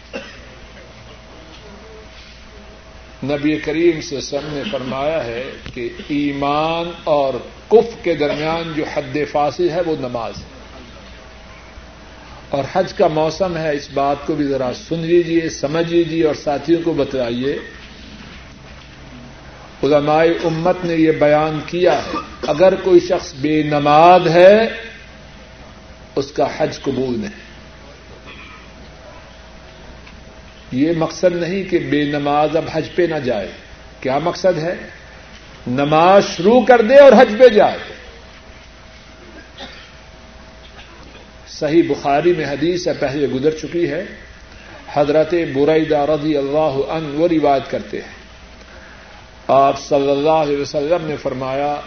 نبی 3.37 3.57
کریم 3.57 4.01
سے 4.01 4.21
سم 4.21 4.39
نے 4.43 4.63
فرمایا 4.71 5.25
ہے 5.25 5.43
کہ 5.73 5.89
ایمان 6.07 6.91
اور 7.03 7.33
کف 7.67 8.03
کے 8.03 8.15
درمیان 8.15 8.73
جو 8.75 8.83
حد 8.93 9.17
فاصل 9.31 9.69
ہے، 9.69 9.81
وہ 9.85 9.95
نماز 9.99 10.33
ہے۔ 10.37 10.59
اور 12.49 12.63
حج 12.73 12.93
کا 12.93 13.07
موسم 13.07 13.57
ہے، 13.57 13.75
اس 13.75 13.89
بات 13.93 14.17
کو 14.25 14.35
بھی 14.35 14.45
ذرا 14.45 14.71
سن 14.87 14.99
لیجیے 14.99 15.49
سمجھ 15.49 15.93
لیجیے 15.93 16.25
اور 16.25 16.35
ساتھیوں 16.35 16.81
کو 16.83 16.93
بتلائیے 16.93 17.59
علماء 19.83 20.23
امت 20.43 20.77
نے 20.83 20.95
یہ 20.95 21.11
بیان 21.11 21.59
کیا 21.65 21.97
ہے 21.97 22.17
اگر 22.47 22.75
کوئی 22.75 22.99
شخص 22.99 23.33
بے 23.41 23.63
نماز 23.63 24.27
ہے، 24.27 24.67
اس 26.15 26.31
کا 26.31 26.47
حج 26.57 26.81
قبول 26.81 27.19
نہیں۔ 27.19 27.49
یہ 30.71 30.91
مقصد 30.97 31.35
نہیں 31.35 31.63
کہ 31.63 31.79
بے 31.79 32.03
نماز 32.03 32.55
اب 32.55 32.65
حج 32.71 32.85
پہ 32.95 33.01
نہ 33.01 33.15
جائے۔ 33.15 33.51
کیا 33.99 34.19
مقصد 34.19 34.57
ہے؟ 34.57 34.75
نماز 35.67 36.23
شروع 36.37 36.61
کر 36.61 36.81
دے 36.81 36.95
اور 36.95 37.11
حج 37.11 37.35
پہ 37.39 37.47
جائے۔ 37.47 37.77
صحیح 41.47 41.83
بخاری 41.89 42.33
میں 42.33 42.45
حدیث 42.45 42.87
ہے 42.87 42.93
پہلے 42.99 43.27
گزر 43.27 43.51
چکی 43.51 43.89
ہے۔ 43.89 44.05
حضرت 44.93 45.33
برعیدہ 45.53 45.97
رضی 45.97 46.37
اللہ 46.37 46.91
عنہ 46.91 47.19
وہ 47.19 47.27
روایت 47.27 47.71
کرتے 47.71 48.01
ہیں۔ 48.01 48.18
آپ 49.49 49.79
صلی 49.79 50.11
اللہ 50.11 50.29
علیہ 50.29 50.61
وسلم 50.61 51.07
نے 51.07 51.17
فرمایا، 51.17 51.81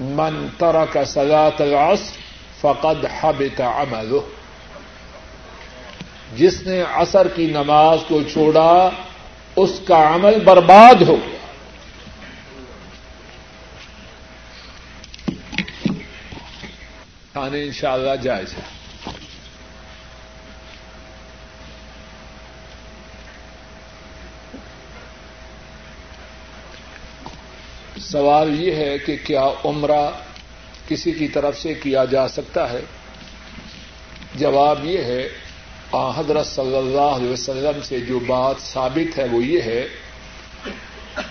من 0.00 0.46
ترک 0.58 0.98
صلاة 1.06 1.62
العصر 1.62 2.16
فقد 2.60 3.04
حبط 3.20 3.60
عمله. 3.60 4.18
جس 6.36 6.66
نے 6.66 6.82
عصر 6.92 7.28
کی 7.28 7.46
نماز 7.46 7.98
کو 8.08 8.22
چھوڑا، 8.22 8.90
اس 9.56 9.80
کا 9.84 10.14
عمل 10.14 10.44
برباد 10.44 11.02
ہو 11.02 11.16
کھانے 17.32 17.62
ان 17.62 17.72
شاء 17.72 17.92
اللہ 17.92 18.16
جائز 18.22 18.54
ہے۔ 18.54 18.83
سوال 28.14 28.60
یہ 28.60 28.74
ہے 28.74 28.98
کہ 28.98 29.16
کیا 29.24 29.46
عمرہ 29.64 30.10
کسی 30.88 31.12
کی 31.12 31.28
طرف 31.28 31.58
سے 31.58 31.74
کیا 31.74 32.04
جا 32.04 32.28
سکتا 32.28 32.72
ہے؟ 32.72 32.80
جواب 34.34 34.84
یہ 34.84 34.98
ہے 34.98 35.28
حضرت 36.16 36.46
صلی 36.46 36.76
اللہ 36.76 37.10
علیہ 37.16 37.30
وسلم 37.30 37.80
سے 37.82 38.00
جو 38.00 38.18
بات 38.18 38.60
ثابت 38.60 39.18
ہے 39.18 39.24
وہ 39.32 39.44
یہ 39.44 39.60
ہے 39.62 39.86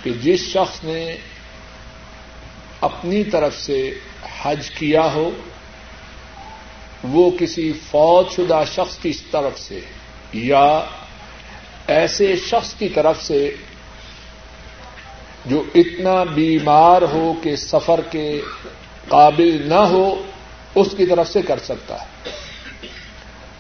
کہ 0.03 0.11
جس 0.21 0.39
شخص 0.39 0.83
نے 0.83 1.15
اپنی 2.81 3.23
طرف 3.23 3.55
سے 3.59 3.79
حج 4.41 4.69
کیا 4.69 5.13
ہو، 5.13 5.31
وہ 7.03 7.31
کسی 7.39 7.71
فوج 7.91 8.35
شدہ 8.35 8.63
شخص 8.75 8.97
کی 8.97 9.11
طرف 9.31 9.59
سے 9.59 9.79
یا 10.33 10.85
ایسے 11.87 12.35
شخص 12.35 12.73
کی 12.73 12.89
طرف 12.89 13.21
سے 13.23 13.55
جو 15.45 15.63
اتنا 15.75 16.23
بیمار 16.23 17.01
ہو 17.01 17.33
کہ 17.41 17.55
سفر 17.55 18.01
کے 18.11 18.41
قابل 19.07 19.69
نہ 19.69 19.81
ہو، 19.93 20.23
اس 20.75 20.87
کی 20.97 21.05
طرف 21.05 21.31
سے 21.31 21.41
کر 21.41 21.59
سکتا 21.59 22.01
ہے۔ 22.01 22.07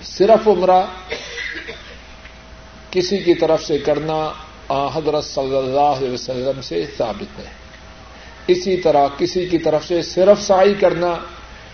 صرف 0.03 0.47
عمرہ 0.47 0.81
کسی 2.91 3.17
کی 3.17 3.33
طرف 3.33 3.63
سے 3.63 3.77
کرنا 3.77 4.19
حضرت 4.95 5.23
صلی 5.23 5.57
اللہ 5.57 5.91
علیہ 5.97 6.11
وسلم 6.11 6.61
سے 6.61 6.85
ثابت 6.97 7.39
ہے۔ 7.39 7.51
اسی 8.47 8.77
طرح 8.77 9.07
کسی 9.17 9.45
کی 9.45 9.57
طرف 9.57 9.87
سے 9.87 10.01
صرف 10.01 10.41
سائی 10.41 10.73
کرنا، 10.73 11.15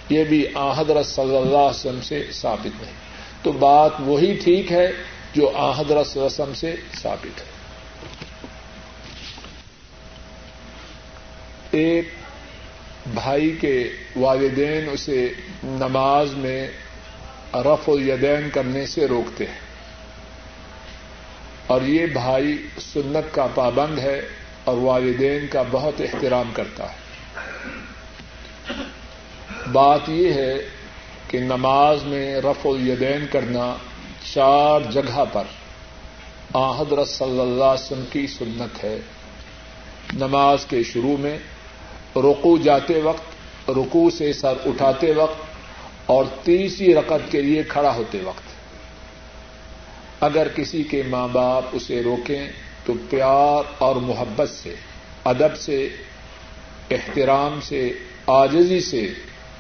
یہ 0.10 0.24
بھی 0.24 0.46
حضرت 0.78 1.06
صلی 1.06 1.36
اللہ 1.38 1.58
علیہ 1.58 1.80
وسلم 1.80 2.02
سے 2.02 2.24
ثابت 2.32 2.82
نہیں 2.82 2.98
تو 3.44 3.52
بات 3.52 3.92
وہی 4.06 4.34
ٹھیک 4.44 4.72
ہے 4.72 4.92
جو 5.36 5.50
حضرت 5.50 6.08
صلی 6.08 6.22
اللہ 6.22 6.34
علیہ 6.34 6.42
وسلم 6.42 6.54
سے 6.54 6.76
ثابت 7.02 7.42
ہے۔ 7.42 7.59
ایک 11.72 12.10
بھائی 13.14 13.58
کے 13.62 13.90
والدین 14.16 14.90
اسے 14.92 15.34
نماز 15.64 16.34
میں 16.34 16.68
رف 17.54 17.90
الیدین 17.90 18.50
کرنے 18.50 18.86
سے 18.86 19.08
روکتے 19.08 19.46
ہیں۔ 19.46 19.60
اور 21.68 21.82
یہ 21.82 22.06
بھائی 22.06 22.68
سنت 22.80 23.36
کا 23.36 23.48
پابند 23.56 24.00
ہے 24.00 24.22
اور 24.64 24.78
والدین 24.78 25.48
کا 25.48 25.64
بہت 25.72 26.02
احترام 26.02 26.52
کرتا 26.54 26.92
ہے۔ 26.92 26.98
بات 29.72 30.02
یہ 30.08 30.34
ہے 30.34 30.56
کہ 31.28 31.40
نماز 31.40 32.04
میں 32.04 32.42
رف 32.42 32.66
الیدین 32.66 33.26
کرنا 33.32 33.76
چار 34.34 34.92
جگہ 34.92 35.24
پر 35.34 35.44
حضرت 36.54 37.08
صلی 37.08 37.40
اللہ 37.40 37.64
علیہ 37.64 37.86
وسلم 37.86 38.04
کی 38.12 38.28
سنت 38.28 38.84
ہے۔ 38.84 39.00
نماز 40.14 40.66
کے 40.66 40.84
شروع 40.84 41.18
میں 41.18 41.40
رکو 42.16 42.58
جاتے 42.58 43.02
وقت 43.02 43.70
رکو 43.70 44.10
سے 44.10 44.34
سر 44.34 44.54
اٹھاتے 44.66 45.14
وقت 45.14 45.44
اور 46.06 46.26
تیسری 46.44 46.96
رقط 46.96 47.32
کے 47.32 47.42
لیے 47.42 47.64
کھڑا 47.64 47.96
ہوتے 47.96 48.20
وقت۔ 48.24 48.44
اگر 50.24 50.48
کسی 50.56 50.84
کے 50.84 51.04
ماں 51.10 51.28
باپ 51.28 51.64
اسے 51.72 52.04
روکیں 52.04 52.48
تو 52.86 52.94
پیار 53.10 53.64
اور 53.78 53.96
محبت 53.96 54.50
سے، 54.50 54.76
ادب 55.24 55.58
سے، 55.58 55.90
احترام 56.92 57.60
سے 57.62 57.94
آجزی 58.28 58.82
سے 58.82 59.08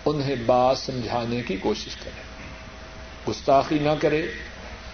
انہیں 0.05 0.35
بات 0.45 0.77
سمجھانے 0.77 1.41
کی 1.41 1.57
کوشش 1.57 1.95
کرے 1.95 2.21
گستاخی 3.27 3.79
نہ 3.79 3.95
کرے، 3.99 4.27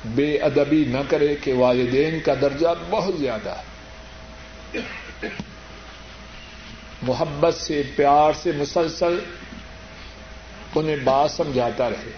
بے 0.06 0.38
ادبی 0.38 0.86
نہ 0.88 0.98
کرے 1.10 1.36
کہ 1.36 1.54
والدین 1.54 2.20
کا 2.20 2.34
درجہ 2.42 2.68
بہت 2.90 3.14
زیادہ 3.18 3.50
ہے۔ 3.50 3.64
محبت 7.08 7.54
سے، 7.54 7.82
پیار 7.96 8.34
سے 8.34 8.52
مسلسل 8.52 9.20
انہیں 10.76 10.96
بات 10.96 11.32
سمجھاتا 11.32 11.90
رہے۔ 11.90 12.12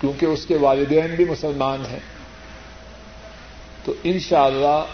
کیونکہ 0.00 0.26
اس 0.26 0.46
کے 0.46 0.56
والدین 0.56 1.14
بھی 1.14 1.24
مسلمان 1.24 1.82
ہیں۔ 1.90 1.98
تو 3.84 3.94
انشاءاللہ 4.02 4.84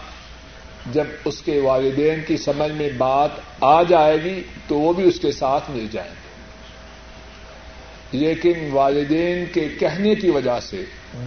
جب 0.92 1.04
اس 1.24 1.42
کے 1.42 1.60
والدین 1.60 2.20
کی 2.26 2.36
سمجھ 2.36 2.72
میں 2.72 2.90
بات 2.98 3.30
آ 3.60 3.82
جائے 3.82 4.24
گی 4.24 4.42
تو 4.68 4.78
وہ 4.78 4.92
بھی 4.92 5.04
اس 5.04 5.20
کے 5.20 5.32
ساتھ 5.32 5.70
مل 5.70 5.86
جائیں 5.92 6.10
گے۔ 6.10 6.22
لیکن 8.18 8.52
والدین 8.72 9.44
کے 9.52 9.68
کہنے 9.68 10.14
کی 10.14 10.30
وجہ 10.30 10.60
سے 10.60 10.84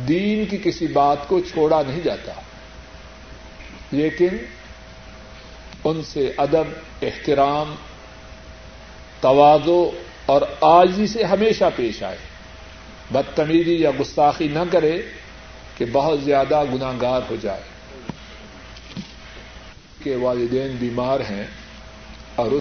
دین 0.07 0.45
کی 0.45 0.57
کسی 0.63 0.87
بات 0.87 1.27
کو 1.27 1.39
چھوڑا 1.39 1.81
نہیں 1.87 2.01
جاتا۔ 2.03 2.31
لیکن 3.91 4.27
ان 5.85 6.03
سے 6.03 6.31
ادب 6.37 6.63
احترام 7.01 7.75
توازو 9.21 9.91
اور 10.25 10.41
آجی 10.61 11.07
سے 11.07 11.23
ہمیشہ 11.23 11.63
پیش 11.75 12.03
آئے۔ 12.03 12.17
بدتمیزی 13.11 13.75
یا 13.75 13.91
گستاخی 13.99 14.47
نہ 14.47 14.59
کرے 14.71 15.01
کہ 15.77 15.85
بہت 15.91 16.19
زیادہ 16.21 16.63
گناگار 16.73 17.21
ہو 17.29 17.35
جائے۔ 17.41 17.61
کہ 20.03 20.15
والدین 20.15 20.75
بیمار 20.79 21.19
ہیں 21.19 21.47
اور 22.35 22.51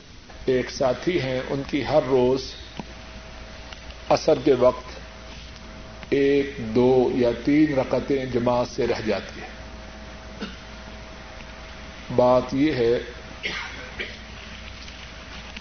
ایک 0.46 0.70
ساتھی 0.70 1.22
ہیں، 1.22 1.40
ان 1.51 1.62
کی 1.66 1.84
ہر 1.84 2.01
روز 2.09 2.42
اثر 4.09 4.34
کے 4.44 4.52
وقت 4.52 4.98
ایک، 6.10 6.51
دو 6.59 7.10
یا 7.14 7.30
تین 7.44 7.78
رقطیں 7.78 8.26
جماعت 8.26 8.68
سے 8.68 8.86
رہ 8.86 9.01
جاتی 9.06 9.40
ہیں 9.40 9.53
بات 12.16 12.55
یہ 12.55 12.72
ہے 12.72 12.98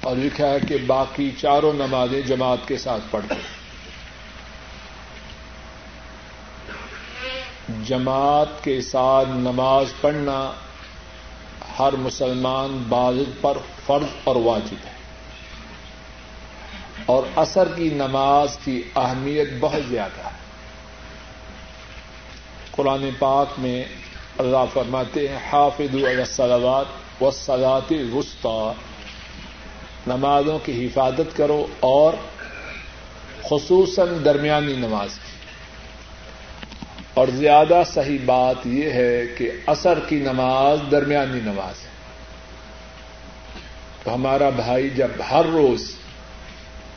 اور 0.02 0.16
لکھا 0.16 0.48
ہے 0.48 0.60
کہ 0.60 0.78
باقی 0.88 1.32
چاروں 1.38 1.74
نمازیں 1.74 2.22
جماعت 2.22 2.68
کے 2.68 2.78
ساتھ 2.78 3.04
پڑھتے 3.12 3.36
جماعت 7.84 8.64
کے 8.64 8.82
ساتھ 8.82 9.30
نماز 9.30 9.86
پڑھنا 10.02 10.52
ہر 11.80 11.94
مسلمان 11.94 12.84
بالغ 12.90 13.24
پر 13.42 13.58
فرض 13.86 14.08
اور 14.24 14.36
واجب 14.36 14.86
ہے۔ 14.86 14.94
اور 17.06 17.24
اثر 17.36 17.76
کی 17.76 17.90
نماز 17.90 18.58
کی 18.64 18.84
اہمیت 18.96 19.50
بہت 19.60 19.82
زیادہ 19.90 20.26
ہے۔ 20.26 20.44
قرآن 22.72 23.10
پاک 23.20 23.48
میں 23.58 23.84
اللہ 24.38 24.66
فرماتے 24.74 25.28
ہیں 25.28 25.38
حافظ 25.54 25.96
الصلوات 26.04 26.86
و 27.24 27.32
سلاط 27.32 27.94
وسطی 28.14 28.72
نمازوں 30.08 30.60
کی 30.66 30.86
حفاظت 30.86 31.38
کرو 31.38 31.66
اور 31.80 32.14
خصوصاً 33.44 34.08
درمیانی 34.26 34.74
نماز 34.74 35.10
کی۔ 35.10 35.34
اور 37.14 37.28
زیادہ 37.28 37.82
صحیح 37.86 38.18
بات 38.26 38.68
یہ 38.68 38.90
ہے 38.90 39.22
کہ 39.38 39.52
اثر 39.68 40.00
کی 40.08 40.16
نماز 40.16 40.92
درمیانی 40.92 41.40
نماز 41.40 41.84
ہے۔ 41.84 41.90
تو 44.04 44.14
ہمارا 44.14 44.50
بھائی 44.50 44.90
جب 44.90 45.08
ہر 45.32 45.46
روز 45.46 45.96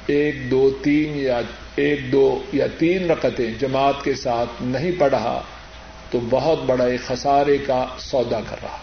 ایک، 0.07 0.51
دو، 0.51 0.71
تین 0.83 1.19
یا 1.19 1.41
ایک، 1.77 2.13
دو 2.13 2.43
یا 2.53 2.67
تین 2.79 3.11
رقطیں 3.11 3.55
جماعت 3.59 4.05
کے 4.05 4.15
ساتھ 4.15 4.63
نہیں 4.63 4.93
پڑھا 4.99 5.43
تو 6.17 6.21
بہت 6.31 6.59
بڑا 6.67 6.85
ایک 6.85 7.01
خسارے 7.07 7.59
کا 7.59 7.85
سودا 7.99 8.41
کر 8.51 8.57
رہا 8.63 8.77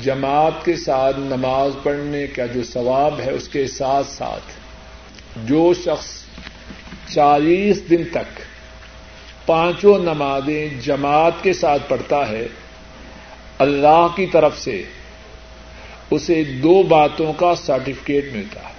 جماعت 0.00 0.64
کے 0.64 0.76
ساتھ 0.76 1.18
نماز 1.18 1.72
پڑھنے 1.82 2.26
کا 2.26 2.46
جو 2.46 2.62
ثواب 2.62 3.20
ہے، 3.20 3.30
اس 3.30 3.48
کے 3.48 3.66
ساتھ 3.66 4.06
ساتھ 4.06 4.52
جو 5.44 5.72
شخص 5.84 6.08
چالیس 7.08 7.90
دن 7.90 8.02
تک 8.12 8.40
پانچوں 9.46 9.98
نمازیں 9.98 10.68
جماعت 10.80 11.42
کے 11.42 11.52
ساتھ 11.52 11.82
پڑھتا 11.88 12.28
ہے، 12.28 12.46
اللہ 13.58 14.06
کی 14.16 14.26
طرف 14.26 14.58
سے 14.58 14.82
اسے 16.10 16.44
دو 16.44 16.82
باتوں 16.82 17.32
کا 17.32 17.54
سرٹیفکیٹ 17.54 18.32
ملتا 18.32 18.60
ہے۔ 18.60 18.78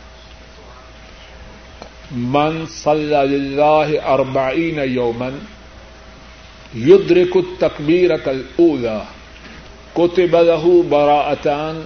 من 2.11 2.63
صلی 2.83 3.15
اللہ 3.15 4.05
اربعین 4.05 4.79
یومن 4.83 5.37
یدرک 6.76 7.35
التکبیرت 7.35 8.27
الاولا 8.27 8.99
کتب 9.93 10.35
له 10.35 10.69
براءتان، 10.89 11.81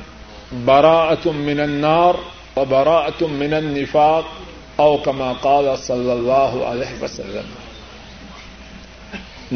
براءت 0.66 1.28
من 1.28 1.60
النار 1.60 2.14
و 2.56 2.66
براءت 2.66 3.24
من 3.32 3.53
النفاق 3.53 4.24
او 4.76 4.98
کما 4.98 5.34
قال 5.41 5.66
صلی 5.78 6.12
اللہ 6.12 6.57
علیہ 6.66 7.03
وسلم۔ 7.03 7.53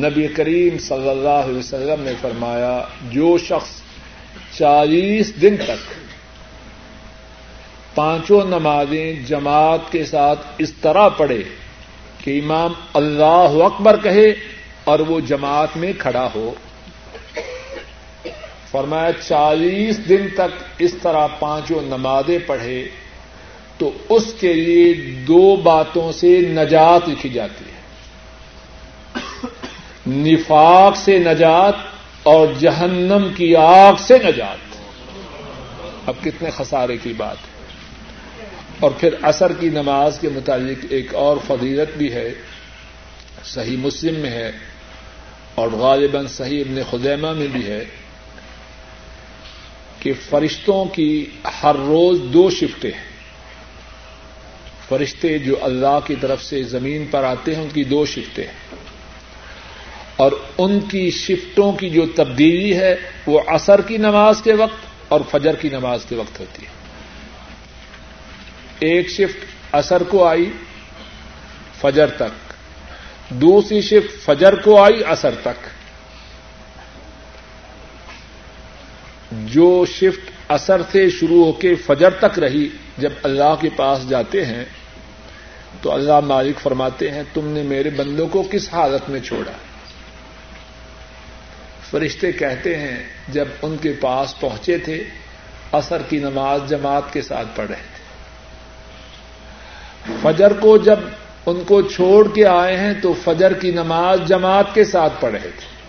نبی 0.06 0.28
کریم 0.28 0.78
صلی 0.78 1.10
اللہ 1.10 1.46
علیہ 1.46 1.58
وسلم 1.58 2.04
نے 2.04 2.14
فرمایا، 2.22 2.82
جو 3.12 3.38
شخص 3.38 3.82
چالیس 4.58 5.42
دن 5.42 5.56
تک 5.58 5.88
پانچوں 7.96 8.44
نمازیں 8.44 9.14
جماعت 9.28 9.92
کے 9.92 10.06
ساتھ 10.06 10.40
اس 10.58 10.74
طرح 10.74 11.10
پڑھے 11.10 11.44
کہ 12.24 12.40
امام 12.44 12.74
اللہ 12.94 13.64
اکبر 13.66 13.98
کہے 14.04 14.34
اور 14.90 15.00
وہ 15.00 15.20
جماعت 15.20 15.78
میں 15.78 15.94
کھڑا 15.98 16.30
ہو۔ 16.36 16.54
فرمایا، 18.72 19.12
چالیس 19.28 20.10
دن 20.10 20.28
تک 20.34 20.64
اس 20.80 20.96
طرح 21.02 21.28
پانچوں 21.28 21.82
نمازیں 21.82 22.40
پڑھے 22.48 22.88
تو 23.78 23.92
اس 24.10 24.34
کے 24.40 24.54
لیے 24.54 24.94
دو 25.12 25.56
باتوں 25.56 26.12
سے 26.12 26.40
نجات 26.40 27.10
لکھی 27.10 27.30
جاتی 27.30 27.66
ہے۔ 27.66 27.80
نفاق 30.08 30.98
سے 30.98 31.20
نجات 31.20 31.74
اور 32.24 32.48
جہنم 32.60 33.28
کی 33.38 33.56
آگ 33.56 33.94
سے 34.00 34.18
نجات۔ 34.18 34.58
اب 36.06 36.14
کتنے 36.24 36.50
خسارے 36.50 36.98
کی 36.98 37.14
بات 37.18 37.38
ہے۔ 37.38 37.66
اور 38.80 38.92
پھر 38.92 39.16
اثر 39.22 39.54
کی 39.54 39.70
نماز 39.70 40.20
کے 40.20 40.30
متعلق 40.30 40.86
ایک 40.90 41.16
اور 41.16 41.38
فضیلت 41.48 41.98
بھی 41.98 42.14
ہے۔ 42.14 42.34
صحیح 43.44 43.78
مسلم 43.78 44.20
میں 44.20 44.30
ہے۔ 44.30 44.52
اور 45.60 45.68
غالباً 45.68 46.28
صحیح 46.28 46.64
ابن 46.70 46.82
خزیمہ 46.90 47.34
میں 47.34 47.48
بھی 47.48 47.68
ہے 47.68 47.86
کہ 50.00 50.14
فرشتوں 50.30 50.86
کی 50.86 51.26
ہر 51.64 51.76
روز 51.76 52.20
دو 52.34 52.50
شفٹیں 52.50 52.92
ہیں۔ 52.92 53.04
فرشتے 54.88 55.38
جو 55.38 55.56
اللہ 55.62 56.00
کی 56.08 56.16
طرف 56.22 56.44
سے 56.44 56.64
زمین 56.64 57.06
پر 57.12 57.24
آتے 57.24 57.56
ہیں، 57.56 57.62
ان 57.62 57.70
کی 57.74 57.84
دو 57.84 58.06
شفٹیں 58.06 58.44
ہیں۔ 58.44 58.76
اور 60.16 60.32
ان 60.58 60.80
کی 60.80 61.12
شفٹوں 61.12 61.72
کی 61.72 61.90
جو 61.90 62.06
تبدیلی 62.16 62.78
ہے، 62.78 62.96
وہ 63.26 63.40
عصر 63.48 63.82
کی 63.82 63.98
نماز 63.98 64.42
کے 64.42 64.54
وقت 64.54 64.86
اور 65.08 65.22
فجر 65.32 65.56
کی 65.56 65.70
نماز 65.70 66.06
کے 66.10 66.16
وقت 66.16 66.40
ہوتی 66.40 66.66
ہے۔ 66.66 66.72
ایک 68.80 69.10
شفٹ 69.10 69.46
عصر 69.72 70.04
کو 70.04 70.28
آئی، 70.28 70.52
فجر 71.82 72.08
تک۔ 72.08 72.49
دوسری 73.30 73.82
شفٹ 73.82 74.26
فجر 74.26 74.56
کو 74.56 74.84
آئی، 74.84 75.04
عصر 75.04 75.36
تک۔ 75.42 75.68
جو 79.32 79.86
شفٹ 79.86 80.32
اثر 80.48 80.82
سے 80.92 81.10
شروع 81.10 81.46
ہو 81.46 81.52
کے 81.52 81.76
فجر 81.76 82.10
تک 82.10 82.40
رہی، 82.40 82.70
جب 82.98 83.10
اللہ 83.24 83.56
کے 83.62 83.70
پاس 83.76 84.10
جاتے 84.10 84.46
ہیں، 84.46 84.66
تو 85.82 85.94
اللہ 85.94 86.20
مالک 86.20 86.60
فرماتے 86.60 87.12
ہیں، 87.12 87.24
تم 87.34 87.48
نے 87.48 87.64
میرے 87.64 87.90
بندوں 87.90 88.28
کو 88.28 88.44
کس 88.52 88.74
حالت 88.74 89.10
میں 89.10 89.20
چھوڑا؟ 89.20 89.52
فرشتے 91.90 92.32
کہتے 92.32 92.78
ہیں، 92.78 93.04
جب 93.28 93.46
ان 93.62 93.78
کے 93.82 93.94
پاس 93.94 94.40
پہنچے 94.40 94.78
تھے 94.78 95.04
اثر 95.72 96.02
کی 96.10 96.18
نماز 96.18 96.62
جماعت 96.68 97.14
کے 97.14 97.22
ساتھ 97.22 97.48
پڑھ 97.56 97.68
رہے 97.68 97.76
تھے۔ 97.76 98.00
فجر 100.22 100.54
کو 100.54 100.78
جب 100.78 101.00
ان 101.50 101.62
کو 101.68 101.82
چھوڑ 101.82 102.28
کے 102.34 102.46
آئے 102.46 102.78
ہیں 102.78 102.94
تو 103.02 103.14
فجر 103.24 103.54
کی 103.54 103.72
نماز 103.72 104.20
جماعت 104.28 104.74
کے 104.74 104.84
ساتھ 104.84 105.14
پڑھ 105.20 105.32
رہے 105.32 105.50
تھے۔ 105.60 105.80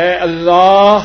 اے 0.00 0.14
اللہ، 0.14 0.98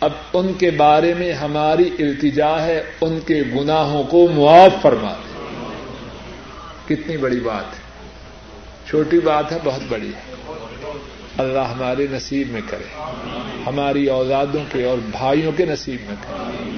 اب 0.00 0.10
ان 0.32 0.52
کے 0.52 0.70
بارے 0.70 1.14
میں 1.14 1.32
ہماری 1.32 1.90
التجا 1.98 2.66
ہے، 2.66 2.82
ان 3.00 3.20
کے 3.26 3.42
گناہوں 3.54 4.04
کو 4.04 4.28
معاف 4.28 4.82
فرما 4.82 5.12
دے۔ 5.12 5.32
کتنی 6.86 7.16
بڑی 7.16 7.40
بات 7.40 7.64
ہے۔ 7.64 7.82
چھوٹی 8.88 9.20
بات 9.20 9.52
ہے، 9.52 9.58
بہت 9.64 9.80
بڑی 9.88 10.08
ہے۔ 10.08 10.34
اللہ 11.38 11.58
ہمارے 11.58 12.06
نصیب 12.10 12.50
میں 12.50 12.60
کرے۔ 12.66 13.02
ہماری 13.66 14.06
اوزادوں 14.06 14.64
کے 14.72 14.84
اور 14.84 14.98
بھائیوں 15.10 15.52
کے 15.52 15.64
نصیب 15.64 16.00
میں 16.06 16.16
کرے۔ 16.20 16.71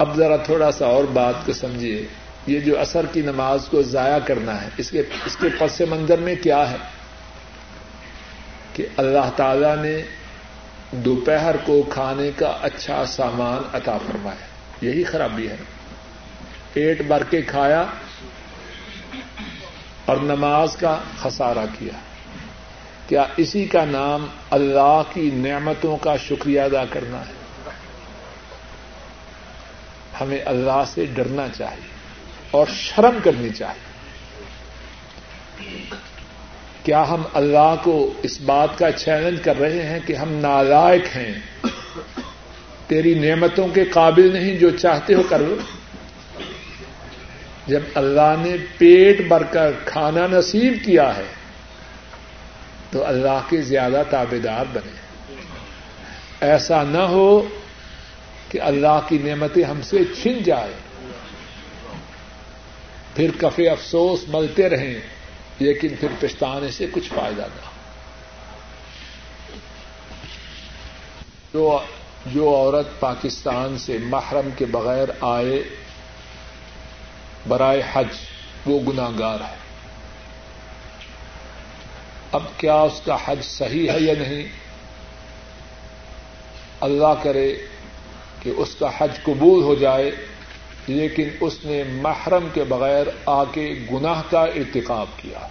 اب 0.00 0.16
ذرا 0.16 0.36
تھوڑا 0.36 0.72
سا 0.72 0.86
اور 0.86 1.04
بات 1.04 1.34
کو 1.46 1.52
سمجھیے۔ 1.52 2.06
یہ 2.46 2.60
جو 2.60 2.80
اثر 2.80 3.06
کی 3.12 3.20
نماز 3.20 3.68
کو 3.70 3.82
ضائع 3.82 4.18
کرنا 4.18 4.62
ہے، 4.62 4.68
اس 4.76 4.90
کے 4.90 5.02
اس 5.26 5.36
کے 5.36 5.48
پس 5.58 5.80
منظر 5.80 6.18
میں 6.18 6.34
کیا 6.42 6.70
ہے؟ 6.70 6.76
کہ 8.72 8.86
اللہ 8.96 9.30
تعالی 9.36 9.82
نے 9.82 10.02
دوپہر 10.92 11.56
کو 11.64 11.82
کھانے 11.82 12.30
کا 12.36 12.58
اچھا 12.62 13.04
سامان 13.04 13.62
عطا 13.72 13.98
فرمایا۔ 13.98 14.46
یہی 14.80 15.04
خرابی 15.04 15.48
ہے۔ 15.48 15.56
پیٹ 16.72 17.02
بھر 17.02 17.22
کے 17.24 17.42
کھایا 17.42 17.84
اور 20.04 20.16
نماز 20.16 20.76
کا 20.76 20.98
خسارہ 21.22 21.66
کیا۔ 21.78 21.98
کیا 23.08 23.24
اسی 23.36 23.64
کا 23.64 23.84
نام 23.84 24.26
اللہ 24.50 25.02
کی 25.12 25.30
نعمتوں 25.34 25.96
کا 25.96 26.16
شکریہ 26.16 26.60
ادا 26.60 26.84
کرنا 26.90 27.20
ہے؟ 27.20 27.39
ہمیں 30.20 30.40
اللہ 30.44 30.84
سے 30.94 31.06
ڈرنا 31.06 31.46
چاہیے 31.58 31.88
اور 32.50 32.66
شرم 32.72 33.18
کرنی 33.24 33.48
چاہیے۔ 33.48 33.90
کیا 36.84 37.08
ہم 37.08 37.22
اللہ 37.34 37.74
کو 37.82 38.12
اس 38.22 38.40
بات 38.40 38.78
کا 38.78 38.92
چیلنج 38.92 39.42
کر 39.42 39.58
رہے 39.58 39.82
ہیں 39.82 39.98
کہ 40.06 40.12
ہم 40.12 40.32
نالائق 40.32 41.16
ہیں؟ 41.16 41.34
تیری 42.86 43.14
نعمتوں 43.14 43.68
کے 43.68 43.84
قابل 43.84 44.32
نہیں 44.32 44.54
جو 44.54 44.70
چاہتے 44.70 45.14
ہو 45.14 45.22
کر 45.22 45.38
لو۔ 45.38 45.56
جب 47.66 47.80
اللہ 47.94 48.34
نے 48.40 48.56
پیٹ 48.78 49.20
بھر 49.28 49.42
کر 49.42 49.72
کھانا 49.84 50.26
نصیب 50.26 50.72
کیا 50.84 51.16
ہے، 51.16 51.24
تو 52.90 53.06
اللہ 53.06 53.40
کے 53.48 53.62
زیادہ 53.62 54.02
تابے 54.10 54.38
دار 54.38 54.64
بنے۔ 54.72 55.00
ایسا 56.40 56.82
نہ 56.82 56.98
ہو 56.98 57.48
کہ 58.50 58.60
اللہ 58.62 58.98
کی 59.08 59.18
نعمتیں 59.18 59.64
ہم 59.64 59.82
سے 59.82 59.98
چھن 60.22 60.42
جائے 60.42 60.72
پھر 63.14 63.30
کفے 63.38 63.68
افسوس 63.68 64.24
ملتے 64.28 64.68
رہیں، 64.68 64.94
لیکن 65.58 65.96
پھر 66.00 66.08
پچھتانے 66.20 66.70
سے 66.70 66.86
کچھ 66.92 67.08
فائدہ 67.08 67.42
نہ 67.42 67.68
جو 71.52 71.78
جو 72.26 72.56
عورت 72.56 73.00
پاکستان 73.00 73.78
سے 73.78 73.98
محرم 73.98 74.48
کے 74.58 74.64
بغیر 74.64 75.08
آئے 75.20 75.62
برائے 77.48 77.82
حج، 77.92 78.08
وہ 78.66 78.80
گناگار 78.80 79.40
ہے۔ 79.40 79.56
اب 82.32 82.42
کیا 82.56 82.74
اس 82.74 83.00
کا 83.04 83.16
حج 83.24 83.42
صحیح 83.42 83.90
ہے 83.90 84.00
یا 84.00 84.14
نہیں؟ 84.18 84.42
اللہ 86.80 87.14
کرے 87.22 87.54
کہ 88.42 88.50
اس 88.56 88.74
کا 88.74 88.90
حج 88.98 89.22
قبول 89.22 89.62
ہو 89.62 89.74
جائے، 89.74 90.10
لیکن 90.86 91.28
اس 91.40 91.58
نے 91.64 91.82
محرم 91.82 92.48
کے 92.54 92.64
بغیر 92.64 93.06
آ 93.26 93.44
کے 93.44 93.74
گناہ 93.92 94.22
کا 94.30 94.40
ارتقاب 94.40 95.06
کیا۔ 95.16 95.46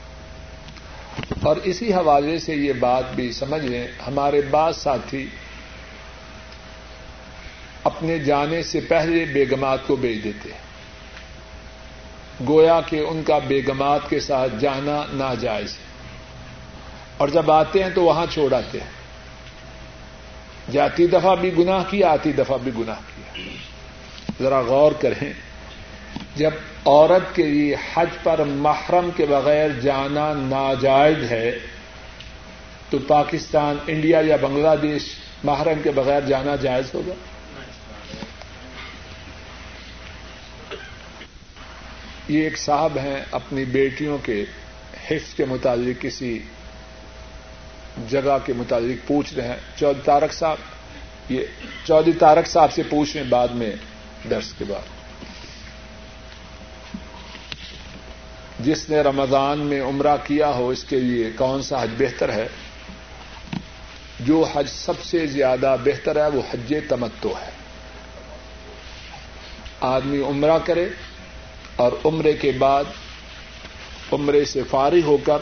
اور 1.44 1.56
اسی 1.64 1.94
حوالے 1.94 2.40
سے 2.40 2.56
یہ 2.56 2.74
بات 2.74 3.03
بھی 3.16 3.32
سمجھ 3.32 3.66
لیں، 3.66 3.88
ہمارے 4.07 4.41
بعض 4.41 4.78
ساتھی 4.78 5.28
اپنے 7.84 8.20
جانے 8.20 8.64
سے 8.64 8.80
پہلے 8.80 9.26
بیگمات 9.26 9.88
کو 9.88 9.95
بھیج 9.95 10.24
دیتے 10.24 10.49
ہیں۔ 10.52 10.70
گویا 12.48 12.82
کہ 12.82 12.95
ان 12.95 13.24
کا 13.24 13.38
بیگمات 13.38 14.10
کے 14.10 14.20
ساتھ 14.20 14.56
جانا 14.60 15.03
ناجائز 15.14 15.74
ہے۔ 15.74 15.90
اور 17.18 17.28
جب 17.28 17.52
آتے 17.52 17.84
ہیں 17.84 17.90
تو 17.90 18.03
وہاں 18.03 18.26
چھوڑ 18.30 18.53
آتے 18.53 18.80
ہیں۔ 18.80 18.99
جاتی 20.72 21.08
دفعہ 21.08 21.36
بھی 21.36 21.52
گناہ 21.58 21.84
کیا 21.90 22.10
آتی 22.10 22.32
دفعہ 22.32 22.58
بھی 22.64 22.72
گناہ 22.78 23.00
کیا 23.08 23.41
ذرا 24.40 24.62
غور 24.62 24.91
کریں، 24.91 25.32
جب 26.36 26.52
عورت 26.86 27.36
کے 27.36 27.44
لیے 27.44 27.76
حج 27.94 28.10
پر 28.24 28.40
محرم 28.40 29.10
کے 29.16 29.26
بغیر 29.26 29.70
جانا 29.82 30.34
ناجائز 30.34 31.32
ہے، 31.32 31.52
تو 32.90 32.98
پاکستان، 33.08 33.78
انڈیا 33.88 34.22
یا 34.22 34.36
بنگلہ 34.41 34.76
دیش 34.82 35.04
محرم 35.44 35.82
کے 35.84 35.91
بغیر 35.91 36.22
جانا 36.28 36.56
جائز 36.56 36.94
ہوگا؟ 36.94 37.14
یہ 42.28 42.44
ایک 42.44 42.58
صاحب 42.58 42.98
ہیں 42.98 43.20
اپنی 43.32 43.66
بیٹیوں 43.66 44.18
کے 44.24 44.44
حفظ 45.10 45.34
کے 45.34 45.46
متعلق، 45.46 46.02
کسی 46.02 46.40
جگہ 48.08 48.38
کے 48.46 48.54
متعلق 48.54 49.08
پوچھ 49.08 49.34
رہے 49.34 49.48
ہیں۔ 49.48 49.56
چودھری 49.80 50.02
تارک 50.06 50.34
صاحب، 50.34 50.58
یہ 51.30 51.44
چودھری 51.88 52.14
تارک 52.14 52.48
صاحب 52.48 52.74
سے 52.74 52.84
پوچھ 52.90 53.18
رہے 53.18 53.24
ہیں 53.24 53.32
بعد 53.32 53.48
میں 53.48 53.72
درس 54.30 54.54
کے 54.58 54.66
بعد۔ 54.68 55.00
جس 58.60 58.90
نے 58.90 59.02
رمضان 59.02 59.60
میں 59.60 59.82
عمرہ 59.82 60.18
کیا 60.24 60.50
ہو، 60.50 60.70
اس 60.70 60.84
کے 60.84 61.00
لیے 61.00 61.32
کون 61.36 61.62
سا 61.62 61.84
حج 61.84 61.90
بہتر 61.98 62.32
ہے؟ 62.32 62.48
جو 64.20 64.46
حج 64.54 64.70
سب 64.70 65.04
سے 65.04 65.28
زیادہ 65.28 65.76
بہتر 65.84 66.16
ہے، 66.16 66.28
وہ 66.28 66.42
حج 66.54 66.74
تمتو 66.90 67.34
ہے۔ 67.42 67.50
آدمی 69.82 70.24
عمرہ 70.24 70.58
کرے 70.66 70.90
اور 71.76 71.92
عمرے 72.06 72.34
کے 72.34 72.52
بعد 72.52 72.84
عمرے 74.12 74.46
سے 74.46 74.64
فارغ 74.70 75.02
ہو 75.04 75.18
کر 75.18 75.38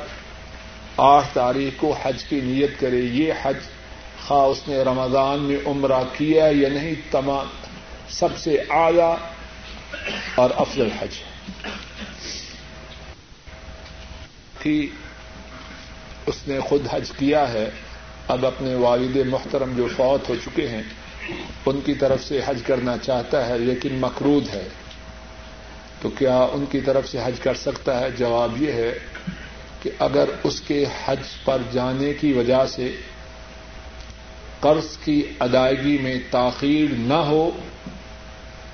آٹھ 0.98 1.28
تاریخ 1.34 1.80
کو 1.80 1.96
حج 2.04 2.24
کی 2.24 2.42
نیت 2.42 2.80
کرے، 2.80 2.98
یہ 2.98 3.34
حج 3.42 3.58
خواہ 4.28 4.46
اس 4.46 4.68
نے 4.68 4.78
رمضان 4.78 5.40
میں 5.40 5.58
عمرہ 5.66 6.04
کیا 6.18 6.46
یا 6.52 6.70
نہیں، 6.70 6.94
تمام 7.12 7.48
سب 8.10 8.38
سے 8.38 8.64
اعلی 8.70 9.16
اور 10.36 10.50
افضل 10.56 10.88
حج 11.02 11.10
تھی، 14.62 14.88
اس 16.26 16.48
نے 16.48 16.60
خود 16.60 16.88
حج 16.92 17.12
کیا 17.18 17.54
ہے۔ 17.54 17.70
اب 18.28 18.46
اپنے 18.46 18.76
والد 18.76 19.18
محترم 19.28 19.74
جو 19.78 19.88
فوت 19.98 20.30
ہو 20.30 20.36
چکے 20.46 20.68
ہیں، 20.68 20.84
ان 21.66 21.80
کی 21.86 21.94
طرف 21.94 22.24
سے 22.24 22.42
حج 22.46 22.62
کرنا 22.66 22.98
چاہتا 22.98 23.48
ہے، 23.48 23.58
لیکن 23.58 23.96
مقروض 23.96 24.50
ہے۔ 24.50 24.68
تو 26.02 26.10
کیا 26.10 26.38
ان 26.38 26.66
کی 26.72 26.82
طرف 26.82 27.10
سے 27.10 27.18
حج 27.24 27.40
کر 27.40 27.54
سکتا 27.54 28.00
ہے؟ 28.00 28.12
جواب 28.12 28.62
یہ 28.62 28.72
ہے 28.72 29.00
کہ 29.88 30.04
اگر 30.04 30.30
اس 30.44 30.62
کے 30.62 30.86
حج 31.06 31.20
پر 31.46 31.58
جانے 31.72 32.14
کی 32.14 32.34
وجہ 32.34 32.66
سے 32.70 32.96
قرض 34.60 34.98
کی 34.98 35.22
ادائیگی 35.40 35.98
میں 36.02 36.16
تاخیر 36.32 36.94
نہ 36.98 37.14
ہو 37.14 37.50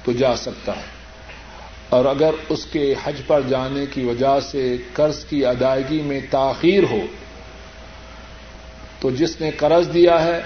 تو 0.04 0.12
جا 0.12 0.36
سکتا 0.36 0.76
ہے۔ 0.76 0.92
اور 1.90 2.06
اگر 2.06 2.34
اس 2.50 2.66
کے 2.66 2.94
حج 3.04 3.22
پر 3.28 3.42
جانے 3.50 3.86
کی 3.86 4.04
وجہ 4.04 4.40
سے 4.52 4.78
قرض 4.94 5.26
کی 5.26 5.46
ادائیگی 5.46 6.02
میں 6.02 6.20
تاخیر 6.30 6.84
ہو 6.92 7.02
تو 9.00 9.10
جس 9.12 9.42
نے 9.42 9.52
قرض 9.52 9.94
دیا 9.94 10.24
ہے، 10.24 10.42